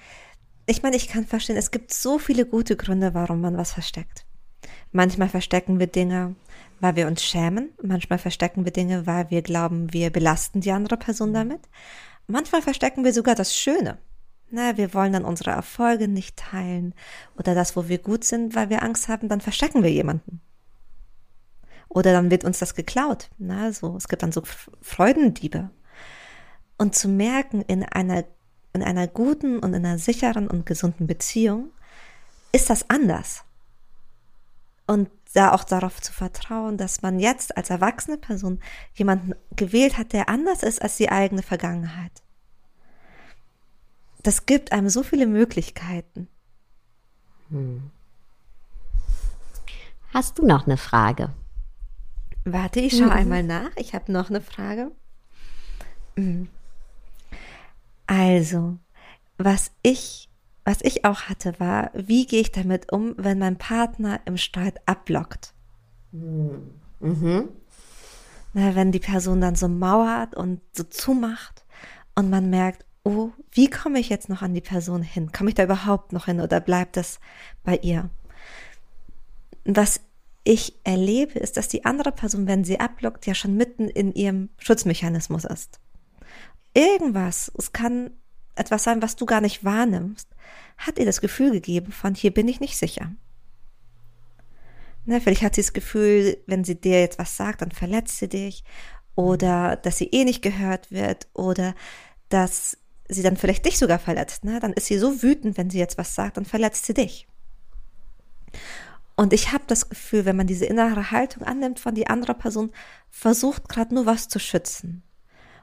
ich 0.65 0.81
meine, 0.81 0.95
ich 0.95 1.07
kann 1.07 1.25
verstehen, 1.25 1.57
es 1.57 1.69
gibt 1.71 1.93
so 1.93 2.17
viele 2.17 2.45
gute 2.45 2.75
Gründe, 2.75 3.13
warum 3.13 3.41
man 3.41 3.57
was 3.57 3.71
versteckt. 3.73 4.25
Manchmal 4.91 5.29
verstecken 5.29 5.79
wir 5.79 5.87
Dinge, 5.87 6.35
weil 6.81 6.95
wir 6.95 7.07
uns 7.07 7.23
schämen. 7.23 7.69
Manchmal 7.81 8.19
verstecken 8.19 8.65
wir 8.65 8.73
Dinge, 8.73 9.07
weil 9.07 9.29
wir 9.29 9.41
glauben, 9.41 9.93
wir 9.93 10.09
belasten 10.09 10.61
die 10.61 10.71
andere 10.71 10.97
Person 10.97 11.33
damit. 11.33 11.61
Manchmal 12.27 12.61
verstecken 12.61 13.03
wir 13.03 13.13
sogar 13.13 13.35
das 13.35 13.55
Schöne. 13.55 13.97
Na, 14.49 14.75
wir 14.75 14.93
wollen 14.93 15.13
dann 15.13 15.23
unsere 15.23 15.51
Erfolge 15.51 16.09
nicht 16.09 16.35
teilen 16.37 16.93
oder 17.37 17.55
das, 17.55 17.77
wo 17.77 17.87
wir 17.87 17.99
gut 17.99 18.25
sind, 18.25 18.53
weil 18.53 18.69
wir 18.69 18.83
Angst 18.83 19.07
haben, 19.07 19.29
dann 19.29 19.39
verstecken 19.39 19.81
wir 19.81 19.91
jemanden. 19.91 20.41
Oder 21.87 22.11
dann 22.11 22.31
wird 22.31 22.43
uns 22.43 22.59
das 22.59 22.75
geklaut. 22.75 23.29
Na, 23.37 23.71
so, 23.71 23.95
es 23.95 24.07
gibt 24.07 24.23
dann 24.23 24.31
so 24.31 24.43
Freudendiebe. 24.81 25.69
Und 26.77 26.95
zu 26.95 27.07
merken, 27.07 27.61
in 27.61 27.83
einer, 27.83 28.25
in 28.73 28.81
einer 28.81 29.07
guten 29.07 29.59
und 29.59 29.73
in 29.73 29.85
einer 29.85 29.99
sicheren 29.99 30.47
und 30.47 30.65
gesunden 30.65 31.05
Beziehung 31.07 31.71
ist 32.51 32.69
das 32.69 32.89
anders. 32.89 33.43
Und 34.87 35.09
da 35.31 35.53
auch 35.53 35.63
darauf 35.63 36.01
zu 36.01 36.13
vertrauen, 36.13 36.77
dass 36.77 37.01
man 37.01 37.19
jetzt 37.19 37.55
als 37.57 37.69
erwachsene 37.69 38.17
Person 38.17 38.59
jemanden 38.93 39.33
gewählt 39.55 39.97
hat, 39.97 40.13
der 40.13 40.29
anders 40.29 40.63
ist 40.63 40.81
als 40.81 40.97
die 40.97 41.09
eigene 41.09 41.43
Vergangenheit 41.43 42.21
das 44.23 44.45
gibt 44.45 44.71
einem 44.71 44.89
so 44.89 45.03
viele 45.03 45.27
Möglichkeiten. 45.27 46.27
Hm. 47.49 47.91
Hast 50.13 50.39
du 50.39 50.45
noch 50.45 50.65
eine 50.65 50.77
Frage? 50.77 51.33
Warte, 52.43 52.79
ich 52.79 52.97
schaue 52.97 53.07
mhm. 53.07 53.11
einmal 53.11 53.43
nach. 53.43 53.71
Ich 53.77 53.93
habe 53.93 54.11
noch 54.11 54.29
eine 54.29 54.41
Frage. 54.41 54.91
Hm. 56.15 56.49
Also, 58.07 58.77
was 59.37 59.71
ich, 59.83 60.29
was 60.63 60.81
ich 60.81 61.05
auch 61.05 61.21
hatte, 61.21 61.59
war, 61.59 61.91
wie 61.93 62.25
gehe 62.25 62.41
ich 62.41 62.51
damit 62.51 62.91
um, 62.91 63.15
wenn 63.17 63.39
mein 63.39 63.57
Partner 63.57 64.19
im 64.25 64.37
Streit 64.37 64.79
abblockt? 64.85 65.53
Hm. 66.11 66.71
Mhm. 66.99 67.49
Na, 68.53 68.75
wenn 68.75 68.91
die 68.91 68.99
Person 68.99 69.41
dann 69.41 69.55
so 69.55 69.67
mauert 69.67 70.35
und 70.35 70.61
so 70.73 70.83
zumacht 70.83 71.65
und 72.15 72.29
man 72.29 72.49
merkt, 72.49 72.85
oh, 73.03 73.31
wie 73.51 73.69
komme 73.69 73.99
ich 73.99 74.09
jetzt 74.09 74.29
noch 74.29 74.41
an 74.41 74.53
die 74.53 74.61
Person 74.61 75.01
hin? 75.01 75.31
Komme 75.31 75.49
ich 75.49 75.55
da 75.55 75.63
überhaupt 75.63 76.13
noch 76.13 76.25
hin 76.25 76.39
oder 76.39 76.59
bleibt 76.59 76.97
das 76.97 77.19
bei 77.63 77.77
ihr? 77.77 78.09
Was 79.65 80.01
ich 80.43 80.75
erlebe, 80.83 81.39
ist, 81.39 81.57
dass 81.57 81.67
die 81.67 81.85
andere 81.85 82.11
Person, 82.11 82.47
wenn 82.47 82.63
sie 82.63 82.79
ablockt, 82.79 83.25
ja 83.25 83.33
schon 83.33 83.55
mitten 83.55 83.87
in 83.87 84.13
ihrem 84.13 84.49
Schutzmechanismus 84.57 85.45
ist. 85.45 85.79
Irgendwas, 86.73 87.51
es 87.57 87.73
kann 87.73 88.11
etwas 88.55 88.83
sein, 88.83 89.01
was 89.01 89.15
du 89.15 89.25
gar 89.25 89.41
nicht 89.41 89.63
wahrnimmst, 89.63 90.27
hat 90.77 90.99
ihr 90.99 91.05
das 91.05 91.21
Gefühl 91.21 91.51
gegeben 91.51 91.91
von, 91.91 92.15
hier 92.15 92.31
bin 92.31 92.47
ich 92.47 92.59
nicht 92.59 92.77
sicher. 92.77 93.11
Ne, 95.05 95.19
vielleicht 95.19 95.41
hat 95.41 95.55
sie 95.55 95.61
das 95.61 95.73
Gefühl, 95.73 96.37
wenn 96.45 96.63
sie 96.63 96.79
dir 96.79 96.99
jetzt 96.99 97.17
was 97.17 97.35
sagt, 97.35 97.61
dann 97.61 97.71
verletzt 97.71 98.19
sie 98.19 98.29
dich 98.29 98.63
oder 99.15 99.75
dass 99.75 99.97
sie 99.97 100.09
eh 100.11 100.23
nicht 100.23 100.41
gehört 100.41 100.91
wird 100.91 101.27
oder 101.33 101.73
dass 102.29 102.77
sie 103.09 103.23
dann 103.23 103.35
vielleicht 103.35 103.65
dich 103.65 103.77
sogar 103.77 103.99
verletzt, 103.99 104.43
ne? 104.43 104.59
dann 104.59 104.73
ist 104.73 104.85
sie 104.85 104.97
so 104.97 105.21
wütend, 105.21 105.57
wenn 105.57 105.69
sie 105.69 105.79
jetzt 105.79 105.97
was 105.97 106.15
sagt, 106.15 106.37
dann 106.37 106.45
verletzt 106.45 106.85
sie 106.85 106.93
dich. 106.93 107.27
Und 109.15 109.33
ich 109.33 109.51
habe 109.51 109.63
das 109.67 109.89
Gefühl, 109.89 110.25
wenn 110.25 110.37
man 110.37 110.47
diese 110.47 110.65
innere 110.65 111.11
Haltung 111.11 111.43
annimmt 111.43 111.79
von 111.79 111.93
die 111.93 112.07
andere 112.07 112.33
Person, 112.33 112.71
versucht 113.09 113.69
gerade 113.69 113.93
nur 113.93 114.05
was 114.05 114.29
zu 114.29 114.39
schützen. 114.39 115.03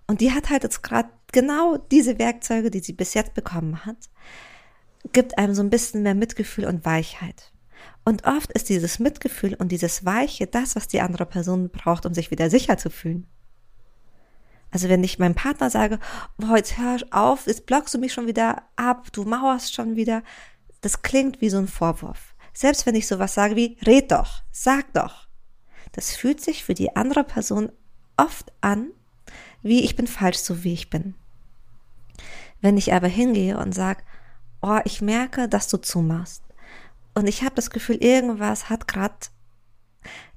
Und 0.06 0.20
die 0.20 0.32
hat 0.32 0.50
halt 0.50 0.62
jetzt 0.62 0.82
gerade 0.82 1.10
genau 1.32 1.76
diese 1.76 2.18
Werkzeuge, 2.18 2.70
die 2.70 2.80
sie 2.80 2.92
bis 2.92 3.14
jetzt 3.14 3.34
bekommen 3.34 3.84
hat, 3.84 3.96
gibt 5.12 5.38
einem 5.38 5.54
so 5.54 5.62
ein 5.62 5.70
bisschen 5.70 6.02
mehr 6.02 6.14
Mitgefühl 6.14 6.66
und 6.66 6.84
Weichheit. 6.84 7.52
Und 8.04 8.26
oft 8.26 8.52
ist 8.52 8.68
dieses 8.68 8.98
Mitgefühl 8.98 9.54
und 9.54 9.70
dieses 9.70 10.04
Weiche 10.04 10.46
das, 10.46 10.76
was 10.76 10.88
die 10.88 11.00
andere 11.00 11.26
Person 11.26 11.70
braucht, 11.70 12.06
um 12.06 12.14
sich 12.14 12.30
wieder 12.30 12.50
sicher 12.50 12.78
zu 12.78 12.90
fühlen. 12.90 13.26
Also 14.70 14.88
wenn 14.88 15.04
ich 15.04 15.18
meinem 15.18 15.34
Partner 15.34 15.70
sage, 15.70 15.98
boah, 16.36 16.56
jetzt 16.56 16.78
hör 16.78 16.98
auf, 17.10 17.46
jetzt 17.46 17.66
blockst 17.66 17.94
du 17.94 17.98
mich 17.98 18.12
schon 18.12 18.26
wieder 18.26 18.62
ab, 18.76 19.12
du 19.12 19.24
mauerst 19.24 19.74
schon 19.74 19.96
wieder, 19.96 20.22
das 20.80 21.02
klingt 21.02 21.40
wie 21.40 21.48
so 21.48 21.58
ein 21.58 21.68
Vorwurf. 21.68 22.34
Selbst 22.52 22.86
wenn 22.86 22.94
ich 22.94 23.06
sowas 23.06 23.34
sage 23.34 23.56
wie, 23.56 23.78
red 23.86 24.10
doch, 24.12 24.42
sag 24.50 24.92
doch. 24.92 25.28
Das 25.92 26.14
fühlt 26.14 26.40
sich 26.40 26.64
für 26.64 26.74
die 26.74 26.96
andere 26.96 27.24
Person 27.24 27.72
oft 28.16 28.52
an, 28.60 28.90
wie 29.62 29.84
ich 29.84 29.96
bin 29.96 30.06
falsch, 30.06 30.38
so 30.38 30.64
wie 30.64 30.72
ich 30.72 30.90
bin. 30.90 31.14
Wenn 32.60 32.76
ich 32.76 32.92
aber 32.92 33.08
hingehe 33.08 33.58
und 33.58 33.74
sage, 33.74 34.02
oh, 34.62 34.80
ich 34.84 35.00
merke, 35.00 35.48
dass 35.48 35.68
du 35.68 35.76
zumachst. 35.76 36.42
Und 37.14 37.26
ich 37.26 37.42
habe 37.42 37.54
das 37.54 37.70
Gefühl, 37.70 37.96
irgendwas 37.96 38.68
hat 38.68 38.88
gerade, 38.88 39.14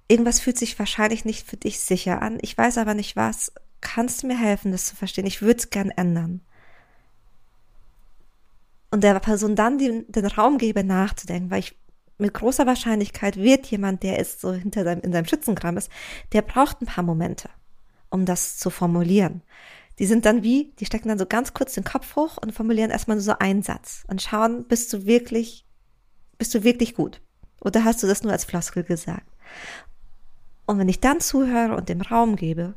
irgendwas 0.07 0.39
fühlt 0.39 0.57
sich 0.57 0.77
wahrscheinlich 0.77 1.25
nicht 1.25 1.47
für 1.47 1.57
dich 1.57 1.79
sicher 1.79 2.21
an. 2.21 2.37
Ich 2.41 2.57
weiß 2.57 2.77
aber 2.77 2.93
nicht 2.93 3.15
was 3.15 3.51
kannst 3.81 4.23
du 4.23 4.27
mir 4.27 4.37
helfen, 4.37 4.71
das 4.71 4.85
zu 4.85 4.95
verstehen? 4.95 5.25
Ich 5.25 5.41
würde 5.41 5.59
es 5.59 5.69
gern 5.69 5.89
ändern. 5.89 6.41
Und 8.91 9.03
der 9.03 9.19
Person 9.19 9.55
dann 9.55 9.77
den, 9.77 10.09
den 10.11 10.25
Raum 10.25 10.57
gebe, 10.57 10.83
nachzudenken, 10.83 11.49
weil 11.49 11.59
ich 11.59 11.75
mit 12.17 12.33
großer 12.33 12.67
Wahrscheinlichkeit 12.67 13.37
wird 13.37 13.65
jemand, 13.67 14.03
der 14.03 14.19
ist 14.19 14.41
so 14.41 14.53
hinter 14.53 14.83
seinem, 14.83 15.01
in 15.01 15.11
seinem 15.11 15.25
Schützenkram 15.25 15.77
ist, 15.77 15.89
der 16.33 16.43
braucht 16.43 16.81
ein 16.81 16.85
paar 16.85 17.03
Momente, 17.03 17.49
um 18.11 18.25
das 18.25 18.57
zu 18.57 18.69
formulieren. 18.69 19.41
Die 19.97 20.05
sind 20.05 20.25
dann 20.25 20.43
wie, 20.43 20.73
die 20.79 20.85
stecken 20.85 21.09
dann 21.09 21.19
so 21.19 21.25
ganz 21.25 21.53
kurz 21.53 21.73
den 21.73 21.83
Kopf 21.83 22.15
hoch 22.15 22.37
und 22.37 22.53
formulieren 22.53 22.91
erstmal 22.91 23.19
so 23.19 23.37
einen 23.39 23.63
Satz 23.63 24.03
und 24.07 24.21
schauen, 24.21 24.65
bist 24.67 24.93
du 24.93 25.05
wirklich, 25.05 25.65
bist 26.37 26.53
du 26.53 26.63
wirklich 26.63 26.93
gut? 26.93 27.21
Oder 27.61 27.83
hast 27.83 28.03
du 28.03 28.07
das 28.07 28.23
nur 28.23 28.31
als 28.31 28.45
Floskel 28.45 28.83
gesagt? 28.83 29.27
Und 30.65 30.77
wenn 30.77 30.89
ich 30.89 30.99
dann 30.99 31.19
zuhöre 31.19 31.75
und 31.75 31.89
dem 31.89 32.01
Raum 32.01 32.35
gebe 32.35 32.75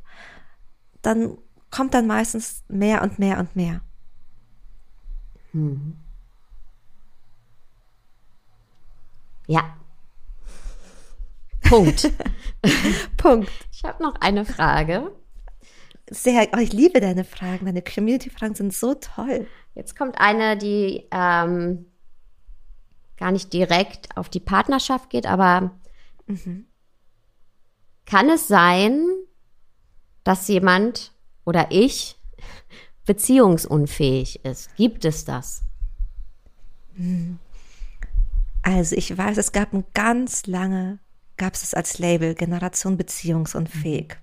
dann 1.05 1.37
kommt 1.71 1.95
dann 1.95 2.07
meistens 2.07 2.65
mehr 2.69 3.03
und 3.03 3.19
mehr 3.19 3.39
und 3.39 3.55
mehr. 3.55 3.81
Hm. 5.53 5.97
Ja. 9.47 9.77
Punkt. 11.63 12.11
Punkt. 13.17 13.51
Ich 13.71 13.85
habe 13.85 14.03
noch 14.03 14.15
eine 14.21 14.45
Frage. 14.45 15.13
Sehr, 16.11 16.49
oh, 16.55 16.59
ich 16.59 16.73
liebe 16.73 17.01
deine 17.01 17.25
Fragen. 17.25 17.67
Deine 17.67 17.83
Community-Fragen 17.83 18.55
sind 18.55 18.75
so 18.75 18.95
toll. 18.95 19.47
Jetzt 19.75 19.97
kommt 19.97 20.19
eine, 20.19 20.57
die 20.57 21.07
ähm, 21.11 21.87
gar 23.17 23.33
nicht 23.33 23.53
direkt 23.53 24.17
auf 24.17 24.29
die 24.29 24.41
Partnerschaft 24.41 25.11
geht, 25.11 25.27
aber 25.27 25.73
mhm. 26.27 26.67
kann 28.07 28.29
es 28.29 28.49
sein, 28.49 29.07
dass 30.25 30.49
jemand 30.49 31.13
oder 31.45 31.71
ich 31.71 32.17
beziehungsunfähig 33.05 34.45
ist? 34.45 34.75
Gibt 34.77 35.05
es 35.05 35.25
das? 35.25 35.63
Also 38.63 38.97
ich 38.97 39.17
weiß, 39.17 39.37
es 39.37 39.53
gab 39.53 39.73
ein 39.73 39.85
ganz 39.95 40.47
lange, 40.47 40.99
gab 41.37 41.55
es 41.55 41.63
es 41.63 41.75
als 41.75 41.99
Label 41.99 42.35
Generation 42.35 42.97
beziehungsunfähig. 42.97 44.17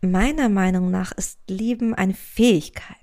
Meiner 0.00 0.48
Meinung 0.48 0.90
nach 0.90 1.12
ist 1.12 1.38
Lieben 1.48 1.94
eine 1.94 2.14
Fähigkeit. 2.14 2.96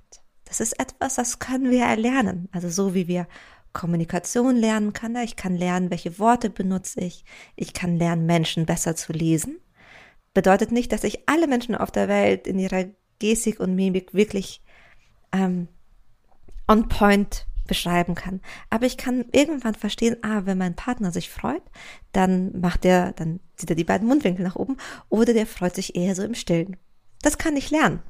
Das 0.44 0.60
ist 0.60 0.78
etwas, 0.78 1.16
das 1.16 1.38
können 1.38 1.70
wir 1.70 1.84
erlernen. 1.84 2.48
Also 2.52 2.68
so 2.68 2.94
wie 2.94 3.08
wir 3.08 3.26
Kommunikation 3.72 4.56
lernen 4.56 4.92
können. 4.92 5.24
Ich 5.24 5.36
kann 5.36 5.56
lernen, 5.56 5.90
welche 5.90 6.18
Worte 6.18 6.50
benutze 6.50 7.00
ich. 7.00 7.24
Ich 7.56 7.72
kann 7.72 7.96
lernen, 7.96 8.26
Menschen 8.26 8.66
besser 8.66 8.94
zu 8.94 9.12
lesen 9.12 9.58
bedeutet 10.34 10.72
nicht, 10.72 10.92
dass 10.92 11.04
ich 11.04 11.28
alle 11.28 11.46
Menschen 11.46 11.76
auf 11.76 11.90
der 11.92 12.08
Welt 12.08 12.46
in 12.46 12.58
ihrer 12.58 12.84
Gestik 13.20 13.60
und 13.60 13.74
Mimik 13.74 14.12
wirklich 14.12 14.60
ähm, 15.32 15.68
on 16.68 16.88
point 16.88 17.46
beschreiben 17.66 18.14
kann. 18.14 18.40
Aber 18.70 18.86
ich 18.86 18.96
kann 18.96 19.24
irgendwann 19.32 19.74
verstehen, 19.74 20.16
ah, 20.22 20.42
wenn 20.44 20.58
mein 20.58 20.76
Partner 20.76 21.12
sich 21.12 21.30
freut, 21.30 21.62
dann 22.12 22.58
macht 22.60 22.84
er, 22.84 23.12
dann 23.12 23.40
zieht 23.56 23.70
er 23.70 23.76
die 23.76 23.84
beiden 23.84 24.06
Mundwinkel 24.06 24.44
nach 24.44 24.56
oben 24.56 24.76
oder 25.08 25.32
der 25.32 25.46
freut 25.46 25.74
sich 25.74 25.96
eher 25.96 26.14
so 26.14 26.22
im 26.22 26.34
Stillen. 26.34 26.76
Das 27.22 27.38
kann 27.38 27.56
ich 27.56 27.70
lernen. 27.70 28.02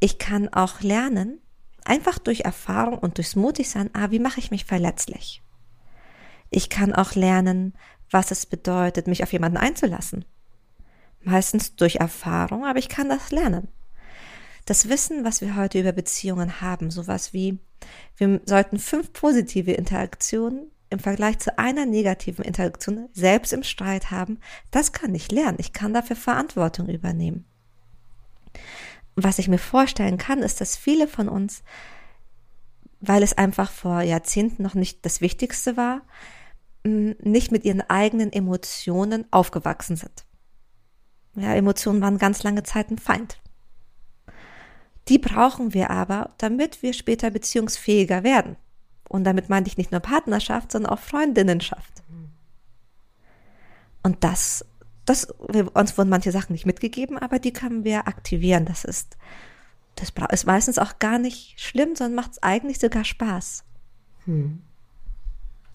Ich 0.00 0.18
kann 0.18 0.48
auch 0.48 0.80
lernen, 0.80 1.40
einfach 1.84 2.18
durch 2.18 2.40
Erfahrung 2.40 2.98
und 2.98 3.18
durchs 3.18 3.36
Mutigsein, 3.36 3.90
ah, 3.94 4.10
wie 4.10 4.18
mache 4.18 4.40
ich 4.40 4.50
mich 4.50 4.64
verletzlich? 4.64 5.42
Ich 6.50 6.68
kann 6.68 6.94
auch 6.94 7.14
lernen, 7.14 7.74
was 8.10 8.30
es 8.30 8.46
bedeutet, 8.46 9.08
mich 9.08 9.22
auf 9.22 9.32
jemanden 9.32 9.56
einzulassen 9.56 10.24
meistens 11.24 11.76
durch 11.76 11.96
Erfahrung, 11.96 12.64
aber 12.64 12.78
ich 12.78 12.88
kann 12.88 13.08
das 13.08 13.30
lernen. 13.30 13.68
Das 14.64 14.88
Wissen, 14.88 15.24
was 15.24 15.40
wir 15.40 15.56
heute 15.56 15.78
über 15.80 15.92
Beziehungen 15.92 16.60
haben, 16.60 16.90
sowas 16.90 17.32
wie, 17.32 17.58
wir 18.16 18.40
sollten 18.46 18.78
fünf 18.78 19.12
positive 19.12 19.72
Interaktionen 19.72 20.70
im 20.90 20.98
Vergleich 20.98 21.38
zu 21.38 21.58
einer 21.58 21.86
negativen 21.86 22.44
Interaktion 22.44 23.08
selbst 23.12 23.52
im 23.52 23.62
Streit 23.62 24.10
haben, 24.10 24.38
das 24.70 24.92
kann 24.92 25.14
ich 25.14 25.30
lernen. 25.30 25.58
Ich 25.60 25.72
kann 25.72 25.92
dafür 25.92 26.16
Verantwortung 26.16 26.88
übernehmen. 26.88 27.44
Was 29.16 29.38
ich 29.38 29.48
mir 29.48 29.58
vorstellen 29.58 30.18
kann, 30.18 30.40
ist, 30.40 30.60
dass 30.60 30.76
viele 30.76 31.08
von 31.08 31.28
uns, 31.28 31.62
weil 33.00 33.22
es 33.22 33.36
einfach 33.36 33.70
vor 33.70 34.00
Jahrzehnten 34.00 34.62
noch 34.62 34.74
nicht 34.74 35.04
das 35.04 35.20
Wichtigste 35.20 35.76
war, 35.76 36.02
nicht 36.84 37.52
mit 37.52 37.64
ihren 37.64 37.82
eigenen 37.82 38.32
Emotionen 38.32 39.26
aufgewachsen 39.30 39.96
sind. 39.96 40.24
Ja, 41.34 41.54
Emotionen 41.54 42.00
waren 42.00 42.18
ganz 42.18 42.42
lange 42.42 42.62
Zeit 42.62 42.90
ein 42.90 42.98
Feind. 42.98 43.40
Die 45.08 45.18
brauchen 45.18 45.74
wir 45.74 45.90
aber, 45.90 46.30
damit 46.38 46.82
wir 46.82 46.92
später 46.92 47.30
beziehungsfähiger 47.30 48.22
werden. 48.22 48.56
Und 49.08 49.24
damit 49.24 49.48
meine 49.48 49.66
ich 49.66 49.76
nicht 49.76 49.92
nur 49.92 50.00
Partnerschaft, 50.00 50.72
sondern 50.72 50.92
auch 50.92 50.98
Freundinnenschaft. 50.98 52.02
Und 54.02 54.22
das, 54.22 54.64
das, 55.06 55.24
uns 55.24 55.98
wurden 55.98 56.10
manche 56.10 56.30
Sachen 56.30 56.52
nicht 56.52 56.66
mitgegeben, 56.66 57.18
aber 57.18 57.38
die 57.38 57.52
können 57.52 57.84
wir 57.84 58.06
aktivieren. 58.06 58.66
Das 58.66 58.84
ist, 58.84 59.16
das 59.96 60.12
ist 60.30 60.46
meistens 60.46 60.78
auch 60.78 60.98
gar 60.98 61.18
nicht 61.18 61.60
schlimm, 61.60 61.96
sondern 61.96 62.14
macht 62.14 62.32
es 62.32 62.42
eigentlich 62.42 62.78
sogar 62.78 63.04
Spaß. 63.04 63.64
Hm. 64.26 64.62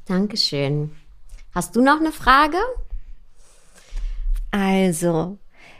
Dankeschön. 0.06 0.96
Hast 1.54 1.76
du 1.76 1.82
noch 1.82 2.00
eine 2.00 2.12
Frage? 2.12 2.58
Also, 4.52 5.38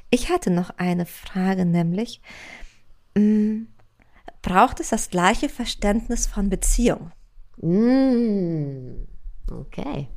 ich 0.10 0.30
hatte 0.30 0.52
noch 0.52 0.72
eine 0.78 1.06
Frage, 1.06 1.66
nämlich, 1.66 2.22
mh, 3.16 3.66
braucht 4.42 4.80
es 4.80 4.90
das 4.90 5.10
gleiche 5.10 5.50
Verständnis 5.50 6.28
von 6.28 6.50
Beziehung? 6.50 7.12
Mm, 7.58 9.06
okay. 9.52 10.08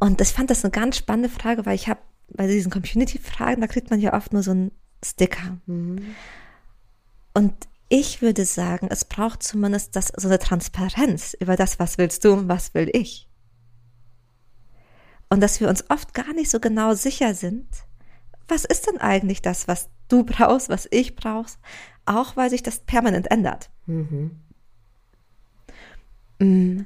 Und 0.00 0.20
ich 0.20 0.28
fand 0.28 0.50
das 0.50 0.64
eine 0.64 0.72
ganz 0.72 0.96
spannende 0.96 1.28
Frage, 1.28 1.64
weil 1.64 1.76
ich 1.76 1.88
habe 1.88 2.00
bei 2.28 2.46
diesen 2.46 2.72
Community-Fragen, 2.72 3.60
da 3.60 3.66
kriegt 3.66 3.90
man 3.90 4.00
ja 4.00 4.14
oft 4.14 4.32
nur 4.32 4.42
so 4.42 4.50
einen 4.50 4.72
Sticker. 5.04 5.58
Mhm. 5.66 6.14
Und 7.34 7.54
ich 7.88 8.22
würde 8.22 8.44
sagen, 8.44 8.88
es 8.90 9.04
braucht 9.04 9.42
zumindest 9.42 9.96
das, 9.96 10.12
so 10.16 10.28
eine 10.28 10.38
Transparenz 10.38 11.36
über 11.38 11.56
das, 11.56 11.78
was 11.78 11.98
willst 11.98 12.24
du 12.24 12.32
und 12.32 12.48
was 12.48 12.74
will 12.74 12.90
ich. 12.92 13.28
Und 15.28 15.40
dass 15.40 15.60
wir 15.60 15.68
uns 15.68 15.88
oft 15.88 16.14
gar 16.14 16.32
nicht 16.34 16.50
so 16.50 16.58
genau 16.58 16.94
sicher 16.94 17.34
sind, 17.34 17.66
was 18.48 18.64
ist 18.64 18.86
denn 18.86 18.98
eigentlich 18.98 19.40
das, 19.40 19.68
was 19.68 19.88
du 20.12 20.24
brauchst, 20.24 20.68
was 20.68 20.86
ich 20.90 21.16
brauchst, 21.16 21.58
auch 22.04 22.36
weil 22.36 22.50
sich 22.50 22.62
das 22.62 22.80
permanent 22.80 23.30
ändert. 23.30 23.70
Mhm. 23.86 24.32
Mm, 26.38 26.80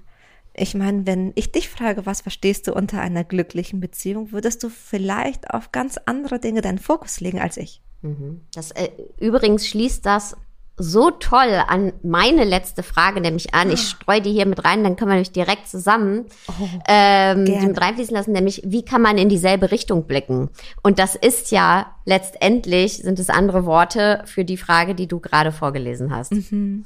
ich 0.54 0.74
meine, 0.74 1.06
wenn 1.06 1.32
ich 1.34 1.52
dich 1.52 1.68
frage, 1.68 2.06
was 2.06 2.22
verstehst 2.22 2.66
du 2.66 2.74
unter 2.74 3.00
einer 3.00 3.24
glücklichen 3.24 3.80
Beziehung, 3.80 4.32
würdest 4.32 4.62
du 4.62 4.68
vielleicht 4.68 5.50
auf 5.50 5.72
ganz 5.72 5.98
andere 6.06 6.38
Dinge 6.38 6.62
deinen 6.62 6.78
Fokus 6.78 7.20
legen 7.20 7.40
als 7.40 7.56
ich. 7.56 7.82
Mhm. 8.02 8.42
Das, 8.54 8.70
äh, 8.70 8.90
übrigens 9.18 9.66
schließt 9.66 10.06
das 10.06 10.36
so 10.78 11.10
toll 11.10 11.62
an 11.66 11.92
meine 12.02 12.44
letzte 12.44 12.82
Frage 12.82 13.20
nämlich 13.20 13.54
an. 13.54 13.70
Ich 13.70 13.80
ah. 13.80 13.84
streue 13.84 14.20
die 14.20 14.32
hier 14.32 14.46
mit 14.46 14.64
rein, 14.64 14.84
dann 14.84 14.96
können 14.96 15.10
wir 15.10 15.14
nämlich 15.14 15.32
direkt 15.32 15.68
zusammen 15.68 16.26
oh, 16.48 16.68
ähm, 16.86 17.46
die 17.46 17.52
mit 17.52 17.80
reinfließen 17.80 18.14
lassen, 18.14 18.32
nämlich 18.32 18.62
wie 18.64 18.84
kann 18.84 19.00
man 19.00 19.16
in 19.16 19.28
dieselbe 19.28 19.70
Richtung 19.70 20.06
blicken? 20.06 20.50
Und 20.82 20.98
das 20.98 21.14
ist 21.14 21.50
ja 21.50 21.94
letztendlich, 22.04 22.98
sind 22.98 23.18
es 23.18 23.30
andere 23.30 23.64
Worte 23.64 24.22
für 24.26 24.44
die 24.44 24.58
Frage, 24.58 24.94
die 24.94 25.08
du 25.08 25.18
gerade 25.18 25.50
vorgelesen 25.50 26.14
hast. 26.14 26.32
Mhm. 26.32 26.84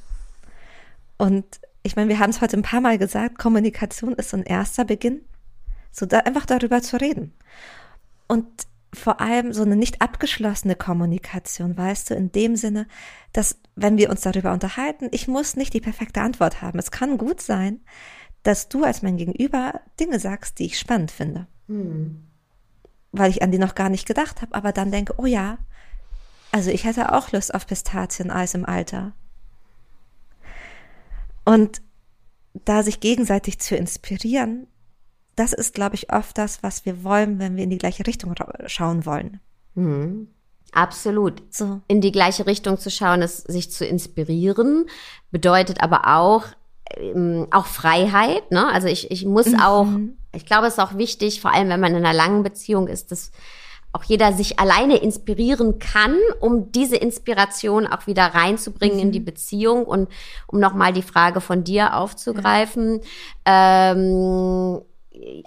Und 1.18 1.44
ich 1.82 1.96
meine, 1.96 2.08
wir 2.08 2.18
haben 2.18 2.30
es 2.30 2.40
heute 2.40 2.56
ein 2.56 2.62
paar 2.62 2.80
Mal 2.80 2.96
gesagt, 2.96 3.38
Kommunikation 3.38 4.14
ist 4.14 4.30
so 4.30 4.36
ein 4.36 4.44
erster 4.44 4.84
Beginn, 4.84 5.22
so 5.90 6.06
da 6.06 6.18
einfach 6.20 6.46
darüber 6.46 6.80
zu 6.80 7.00
reden. 7.00 7.32
Und 8.28 8.46
vor 8.92 9.20
allem 9.20 9.52
so 9.52 9.62
eine 9.62 9.76
nicht 9.76 10.02
abgeschlossene 10.02 10.74
Kommunikation, 10.74 11.76
weißt 11.76 12.10
du, 12.10 12.14
in 12.14 12.32
dem 12.32 12.56
Sinne, 12.56 12.86
dass 13.32 13.60
wenn 13.76 13.98
wir 13.98 14.10
uns 14.10 14.22
darüber 14.22 14.52
unterhalten, 14.52 15.08
ich 15.12 15.28
muss 15.28 15.56
nicht 15.56 15.72
die 15.74 15.80
perfekte 15.80 16.20
Antwort 16.20 16.60
haben. 16.60 16.78
Es 16.78 16.90
kann 16.90 17.18
gut 17.18 17.40
sein, 17.40 17.80
dass 18.42 18.68
du 18.68 18.84
als 18.84 19.02
mein 19.02 19.16
Gegenüber 19.16 19.80
Dinge 19.98 20.18
sagst, 20.18 20.58
die 20.58 20.66
ich 20.66 20.78
spannend 20.78 21.10
finde. 21.10 21.46
Hm. 21.68 22.24
Weil 23.12 23.30
ich 23.30 23.42
an 23.42 23.52
die 23.52 23.58
noch 23.58 23.74
gar 23.74 23.90
nicht 23.90 24.06
gedacht 24.06 24.42
habe, 24.42 24.54
aber 24.54 24.72
dann 24.72 24.90
denke, 24.90 25.14
oh 25.18 25.26
ja, 25.26 25.58
also 26.52 26.70
ich 26.70 26.84
hätte 26.84 27.12
auch 27.12 27.30
Lust 27.32 27.54
auf 27.54 27.66
Pistazieneis 27.66 28.54
im 28.54 28.66
Alter. 28.66 29.12
Und 31.44 31.80
da 32.54 32.82
sich 32.82 33.00
gegenseitig 33.00 33.60
zu 33.60 33.76
inspirieren, 33.76 34.66
das 35.36 35.52
ist, 35.52 35.74
glaube 35.74 35.94
ich, 35.94 36.12
oft 36.12 36.36
das, 36.38 36.62
was 36.62 36.84
wir 36.84 37.04
wollen, 37.04 37.38
wenn 37.38 37.56
wir 37.56 37.64
in 37.64 37.70
die 37.70 37.78
gleiche 37.78 38.06
Richtung 38.06 38.34
schauen 38.66 39.06
wollen. 39.06 39.40
Mhm. 39.74 40.28
Absolut. 40.72 41.42
So. 41.50 41.80
In 41.88 42.00
die 42.00 42.12
gleiche 42.12 42.46
Richtung 42.46 42.78
zu 42.78 42.90
schauen, 42.90 43.22
ist 43.22 43.50
sich 43.50 43.70
zu 43.70 43.84
inspirieren, 43.84 44.86
bedeutet 45.30 45.82
aber 45.82 46.16
auch, 46.16 46.44
ähm, 46.96 47.48
auch 47.50 47.66
Freiheit. 47.66 48.50
Ne? 48.50 48.66
Also 48.68 48.88
ich, 48.88 49.10
ich 49.10 49.24
muss 49.24 49.46
mhm. 49.46 49.60
auch, 49.60 49.88
ich 50.32 50.46
glaube, 50.46 50.66
es 50.66 50.74
ist 50.74 50.78
auch 50.78 50.96
wichtig, 50.96 51.40
vor 51.40 51.52
allem 51.52 51.68
wenn 51.68 51.80
man 51.80 51.94
in 51.94 52.04
einer 52.04 52.16
langen 52.16 52.42
Beziehung 52.42 52.86
ist, 52.86 53.10
dass 53.10 53.32
auch 53.92 54.04
jeder 54.04 54.32
sich 54.32 54.60
alleine 54.60 54.98
inspirieren 54.98 55.80
kann, 55.80 56.16
um 56.38 56.70
diese 56.70 56.96
Inspiration 56.96 57.88
auch 57.88 58.06
wieder 58.06 58.22
reinzubringen 58.26 58.98
mhm. 58.98 59.02
in 59.02 59.12
die 59.12 59.20
Beziehung 59.20 59.84
und 59.84 60.08
um 60.46 60.60
nochmal 60.60 60.92
die 60.92 61.02
Frage 61.02 61.40
von 61.40 61.64
dir 61.64 61.96
aufzugreifen. 61.96 63.00
Ja. 63.46 63.92
Ähm, 63.92 64.80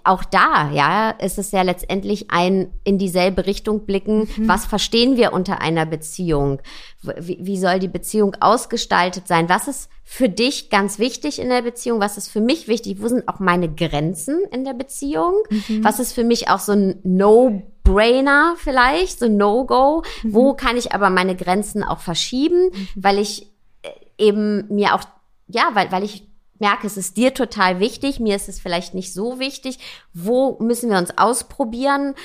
auch 0.03 0.25
da, 0.25 0.71
ja, 0.71 1.11
ist 1.11 1.37
es 1.37 1.51
ja 1.51 1.61
letztendlich 1.61 2.29
ein 2.29 2.71
in 2.83 2.97
dieselbe 2.97 3.45
Richtung 3.45 3.85
blicken. 3.85 4.27
Mhm. 4.35 4.47
Was 4.47 4.65
verstehen 4.65 5.15
wir 5.15 5.31
unter 5.31 5.61
einer 5.61 5.85
Beziehung? 5.85 6.61
Wie, 7.01 7.37
wie, 7.39 7.57
soll 7.57 7.79
die 7.79 7.87
Beziehung 7.87 8.35
ausgestaltet 8.41 9.27
sein? 9.27 9.47
Was 9.47 9.69
ist 9.69 9.89
für 10.03 10.27
dich 10.27 10.69
ganz 10.69 10.99
wichtig 10.99 11.39
in 11.39 11.49
der 11.49 11.61
Beziehung? 11.61 12.01
Was 12.01 12.17
ist 12.17 12.27
für 12.27 12.41
mich 12.41 12.67
wichtig? 12.67 13.01
Wo 13.01 13.07
sind 13.07 13.27
auch 13.29 13.39
meine 13.39 13.73
Grenzen 13.73 14.41
in 14.51 14.65
der 14.65 14.73
Beziehung? 14.73 15.35
Mhm. 15.49 15.83
Was 15.83 15.99
ist 15.99 16.11
für 16.11 16.25
mich 16.25 16.49
auch 16.49 16.59
so 16.59 16.73
ein 16.73 16.99
No 17.03 17.63
Brainer 17.83 18.55
vielleicht, 18.57 19.19
so 19.19 19.27
No-Go. 19.27 20.03
Mhm. 20.23 20.33
Wo 20.33 20.53
kann 20.53 20.77
ich 20.77 20.93
aber 20.93 21.09
meine 21.09 21.35
Grenzen 21.35 21.83
auch 21.83 21.99
verschieben, 21.99 22.69
mhm. 22.73 22.87
weil 22.95 23.19
ich 23.19 23.47
äh, 23.81 23.89
eben 24.17 24.67
mir 24.73 24.95
auch, 24.95 25.03
ja, 25.47 25.69
weil, 25.73 25.91
weil 25.91 26.03
ich 26.03 26.27
merke, 26.63 26.87
es 26.87 26.95
ist 26.95 27.17
dir 27.17 27.33
total 27.33 27.79
wichtig, 27.81 28.21
mir 28.21 28.37
ist 28.37 28.47
es 28.47 28.59
vielleicht 28.59 28.93
nicht 28.93 29.13
so 29.13 29.37
wichtig. 29.37 29.79
Wo 30.13 30.57
müssen 30.59 30.89
wir 30.89 30.97
uns 30.97 31.17
ausprobieren? 31.17 32.15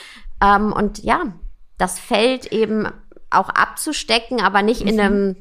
Ähm, 0.41 0.73
und 0.73 1.03
ja, 1.03 1.35
das 1.77 1.99
Feld 1.99 2.47
eben 2.53 2.87
auch 3.31 3.49
abzustecken, 3.49 4.41
aber 4.41 4.63
nicht 4.63 4.83
mhm. 4.83 4.89
in 4.89 5.01
einem 5.01 5.37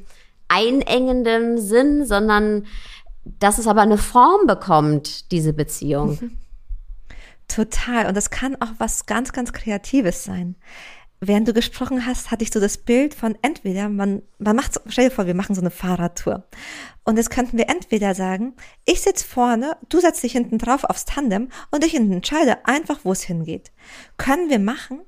einengenden 0.48 1.58
Sinn, 1.58 2.04
sondern 2.06 2.66
dass 3.24 3.58
es 3.58 3.68
aber 3.68 3.82
eine 3.82 3.98
Form 3.98 4.46
bekommt, 4.46 5.30
diese 5.30 5.52
Beziehung. 5.52 6.18
Mhm. 6.20 6.38
Total. 7.46 8.06
Und 8.06 8.16
das 8.16 8.30
kann 8.30 8.56
auch 8.60 8.72
was 8.78 9.06
ganz, 9.06 9.32
ganz 9.32 9.52
Kreatives 9.52 10.24
sein. 10.24 10.56
Während 11.20 11.48
du 11.48 11.52
gesprochen 11.52 12.06
hast, 12.06 12.30
hatte 12.30 12.44
ich 12.44 12.52
so 12.52 12.60
das 12.60 12.78
Bild 12.78 13.12
von 13.12 13.36
entweder 13.42 13.88
man, 13.88 14.22
man 14.38 14.54
macht, 14.54 14.80
stell 14.86 15.08
dir 15.08 15.14
vor, 15.14 15.26
wir 15.26 15.34
machen 15.34 15.54
so 15.54 15.60
eine 15.60 15.70
Fahrradtour. 15.70 16.46
Und 17.04 17.16
jetzt 17.16 17.30
könnten 17.30 17.58
wir 17.58 17.68
entweder 17.68 18.14
sagen, 18.14 18.54
ich 18.84 19.00
sitze 19.00 19.26
vorne, 19.26 19.76
du 19.88 19.98
setzt 19.98 20.22
dich 20.22 20.32
hinten 20.32 20.58
drauf 20.58 20.84
aufs 20.84 21.06
Tandem 21.06 21.48
und 21.70 21.84
ich 21.84 21.94
entscheide 21.94 22.66
einfach, 22.66 23.00
wo 23.02 23.12
es 23.12 23.22
hingeht. 23.22 23.72
Können 24.16 24.48
wir 24.48 24.60
machen, 24.60 25.00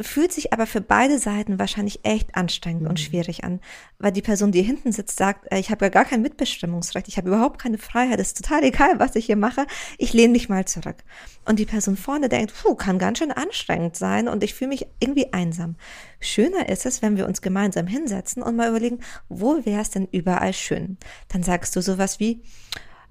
fühlt 0.00 0.32
sich 0.32 0.52
aber 0.52 0.66
für 0.66 0.80
beide 0.80 1.18
Seiten 1.18 1.58
wahrscheinlich 1.58 2.04
echt 2.04 2.36
anstrengend 2.36 2.82
mhm. 2.82 2.88
und 2.88 3.00
schwierig 3.00 3.42
an, 3.42 3.60
weil 3.98 4.12
die 4.12 4.22
Person, 4.22 4.52
die 4.52 4.62
hinten 4.62 4.92
sitzt, 4.92 5.16
sagt, 5.16 5.50
äh, 5.50 5.58
ich 5.58 5.70
habe 5.70 5.84
ja 5.84 5.88
gar 5.88 6.04
kein 6.04 6.22
Mitbestimmungsrecht, 6.22 7.08
ich 7.08 7.16
habe 7.16 7.28
überhaupt 7.28 7.60
keine 7.60 7.78
Freiheit, 7.78 8.20
es 8.20 8.28
ist 8.28 8.42
total 8.42 8.62
egal, 8.64 8.98
was 8.98 9.16
ich 9.16 9.26
hier 9.26 9.36
mache, 9.36 9.66
ich 9.98 10.12
lehne 10.12 10.32
mich 10.32 10.48
mal 10.48 10.66
zurück. 10.66 10.96
Und 11.44 11.58
die 11.58 11.66
Person 11.66 11.96
vorne 11.96 12.28
denkt, 12.28 12.54
puh, 12.54 12.74
kann 12.74 12.98
ganz 12.98 13.18
schön 13.18 13.32
anstrengend 13.32 13.96
sein 13.96 14.28
und 14.28 14.44
ich 14.44 14.54
fühle 14.54 14.68
mich 14.68 14.86
irgendwie 15.00 15.32
einsam. 15.32 15.76
Schöner 16.20 16.68
ist 16.68 16.86
es, 16.86 17.02
wenn 17.02 17.16
wir 17.16 17.26
uns 17.26 17.42
gemeinsam 17.42 17.86
hinsetzen 17.86 18.42
und 18.42 18.56
mal 18.56 18.68
überlegen, 18.68 19.00
wo 19.28 19.64
wäre 19.64 19.82
es 19.82 19.90
denn 19.90 20.06
überall 20.10 20.52
schön? 20.52 20.96
Dann 21.28 21.42
sagst 21.42 21.74
du 21.74 21.82
sowas 21.82 22.20
wie, 22.20 22.42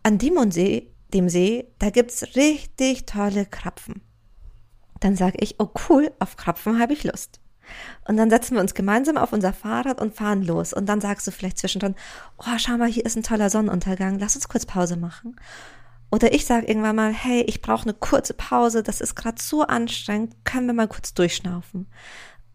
an 0.04 0.18
dem 0.18 0.38
und 0.38 0.54
See, 0.54 0.90
dem 1.14 1.28
See, 1.28 1.68
da 1.80 1.90
gibt's 1.90 2.36
richtig 2.36 3.06
tolle 3.06 3.46
Krapfen 3.46 4.07
dann 5.00 5.16
sage 5.16 5.38
ich, 5.40 5.60
oh 5.60 5.70
cool, 5.90 6.12
auf 6.20 6.38
Krapfen 6.38 6.80
habe 6.80 6.94
ich 6.94 7.04
Lust. 7.04 7.40
Und 8.08 8.16
dann 8.16 8.30
setzen 8.30 8.56
wir 8.56 8.62
uns 8.62 8.74
gemeinsam 8.74 9.18
auf 9.18 9.34
unser 9.34 9.52
Fahrrad 9.52 10.00
und 10.00 10.16
fahren 10.16 10.42
los. 10.42 10.74
Und 10.74 10.88
dann 10.88 11.02
sagst 11.02 11.28
du 11.28 11.32
vielleicht 11.32 11.58
zwischendrin, 11.58 11.96
oh, 12.38 12.58
schau 12.58 12.78
mal, 12.78 12.90
hier 12.90 13.06
ist 13.06 13.18
ein 13.18 13.24
toller 13.24 13.50
Sonnenuntergang, 13.50 14.20
lass 14.20 14.36
uns 14.36 14.48
kurz 14.48 14.66
Pause 14.66 14.96
machen. 14.96 15.36
Oder 16.10 16.34
ich 16.34 16.46
sage 16.46 16.68
irgendwann 16.68 16.96
mal, 16.96 17.12
hey, 17.12 17.42
ich 17.42 17.62
brauche 17.62 17.84
eine 17.84 17.94
kurze 17.94 18.34
Pause, 18.34 18.82
das 18.84 19.02
ist 19.02 19.16
gerade 19.16 19.42
so 19.42 19.64
anstrengend, 19.64 20.46
können 20.46 20.68
wir 20.68 20.74
mal 20.74 20.88
kurz 20.88 21.14
durchschnaufen. 21.14 21.88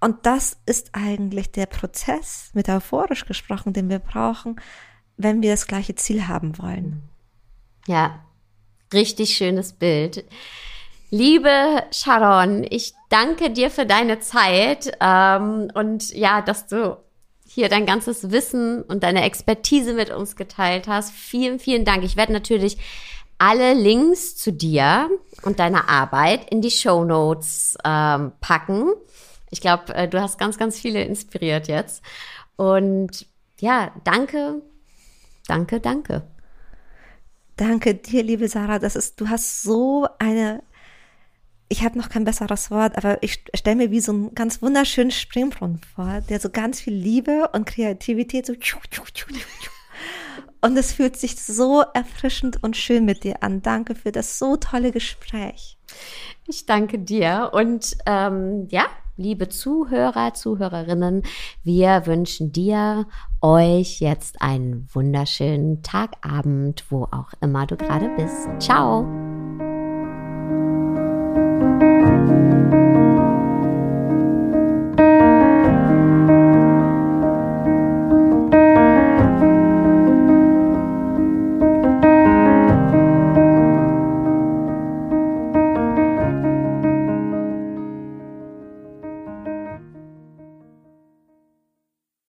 Und 0.01 0.25
das 0.25 0.57
ist 0.65 0.91
eigentlich 0.95 1.53
der 1.53 1.67
Prozess, 1.67 2.51
metaphorisch 2.55 3.27
gesprochen, 3.27 3.75
den 3.75 3.91
wir 3.91 3.99
brauchen, 3.99 4.59
wenn 5.19 5.43
wir 5.43 5.51
das 5.51 5.67
gleiche 5.67 5.95
Ziel 5.95 6.27
haben 6.27 6.59
wollen. 6.59 7.03
Ja, 7.87 8.25
Richtig 8.93 9.37
schönes 9.37 9.73
Bild. 9.73 10.25
Liebe 11.15 11.83
Sharon, 11.91 12.65
ich 12.71 12.95
danke 13.11 13.51
dir 13.51 13.71
für 13.71 13.85
deine 13.85 14.21
Zeit 14.21 14.97
ähm, 14.99 15.71
und 15.75 16.11
ja, 16.15 16.41
dass 16.41 16.69
du 16.69 16.97
hier 17.47 17.69
dein 17.69 17.85
ganzes 17.85 18.31
Wissen 18.31 18.81
und 18.81 19.03
deine 19.03 19.23
Expertise 19.23 19.93
mit 19.93 20.09
uns 20.09 20.37
geteilt 20.37 20.89
hast. 20.89 21.13
Vielen, 21.13 21.59
vielen 21.59 21.85
Dank. 21.85 22.03
Ich 22.03 22.17
werde 22.17 22.33
natürlich 22.33 22.79
alle 23.37 23.75
Links 23.75 24.37
zu 24.37 24.55
dir 24.55 25.11
und 25.43 25.59
deiner 25.59 25.87
Arbeit 25.91 26.51
in 26.51 26.63
die 26.63 26.71
Show 26.71 27.05
Notes 27.05 27.77
ähm, 27.85 28.33
packen. 28.41 28.95
Ich 29.51 29.61
glaube, 29.61 29.95
äh, 29.95 30.09
du 30.09 30.19
hast 30.19 30.39
ganz, 30.39 30.57
ganz 30.57 30.81
viele 30.81 31.05
inspiriert 31.05 31.69
jetzt. 31.69 32.03
Und 32.57 33.27
ja, 33.61 33.93
danke, 34.05 34.63
danke, 35.47 35.79
danke. 35.79 36.23
Danke 37.57 37.97
dir, 37.97 38.23
liebe 38.23 38.49
Sarah. 38.49 38.79
Das 38.79 38.97
ist, 38.97 39.21
du 39.21 39.29
hast 39.29 39.63
so 39.63 40.09
eine, 40.19 40.63
ich 41.73 41.83
habe 41.83 41.99
noch 41.99 42.11
kein 42.11 42.25
besseres 42.25 42.71
Wort, 42.71 42.99
aber 42.99 43.23
ich 43.23 43.43
stelle 43.55 43.77
mir 43.77 43.91
wie 43.91 44.01
so 44.01 44.13
einen 44.13 44.35
ganz 44.35 44.61
wunderschönen 44.61 45.11
Springbrunnen 45.11 45.81
vor, 45.95 46.21
der 46.29 46.39
so 46.39 46.51
ganz 46.51 46.83
viel 46.83 46.93
Liebe 46.93 47.49
und 47.55 47.65
Kreativität 47.65 48.45
so 48.45 48.53
und 50.61 50.77
es 50.77 50.93
fühlt 50.93 51.17
sich 51.17 51.43
so 51.43 51.83
erfrischend 51.95 52.63
und 52.63 52.77
schön 52.77 53.07
mit 53.07 53.25
dir 53.25 53.43
an. 53.43 53.63
Danke 53.63 53.95
für 53.95 54.13
das 54.13 54.39
so 54.39 54.57
tolle 54.59 54.93
Gespräch. 54.93 55.79
Ich 56.47 56.67
danke 56.67 56.99
dir 56.99 57.51
und 57.55 57.97
ähm, 58.05 58.69
ja, 58.69 58.85
liebe 59.17 59.49
Zuhörer, 59.49 60.35
Zuhörerinnen, 60.35 61.23
wir 61.65 62.03
wünschen 62.05 62.53
dir, 62.53 63.07
euch 63.41 64.01
jetzt 64.01 64.43
einen 64.43 64.89
wunderschönen 64.93 65.83
Tagabend, 65.83 66.85
wo 66.91 67.05
auch 67.05 67.33
immer 67.41 67.67
du 67.67 67.79
gerade 67.79 68.11
bist. 68.17 68.49
Ciao. 68.59 69.07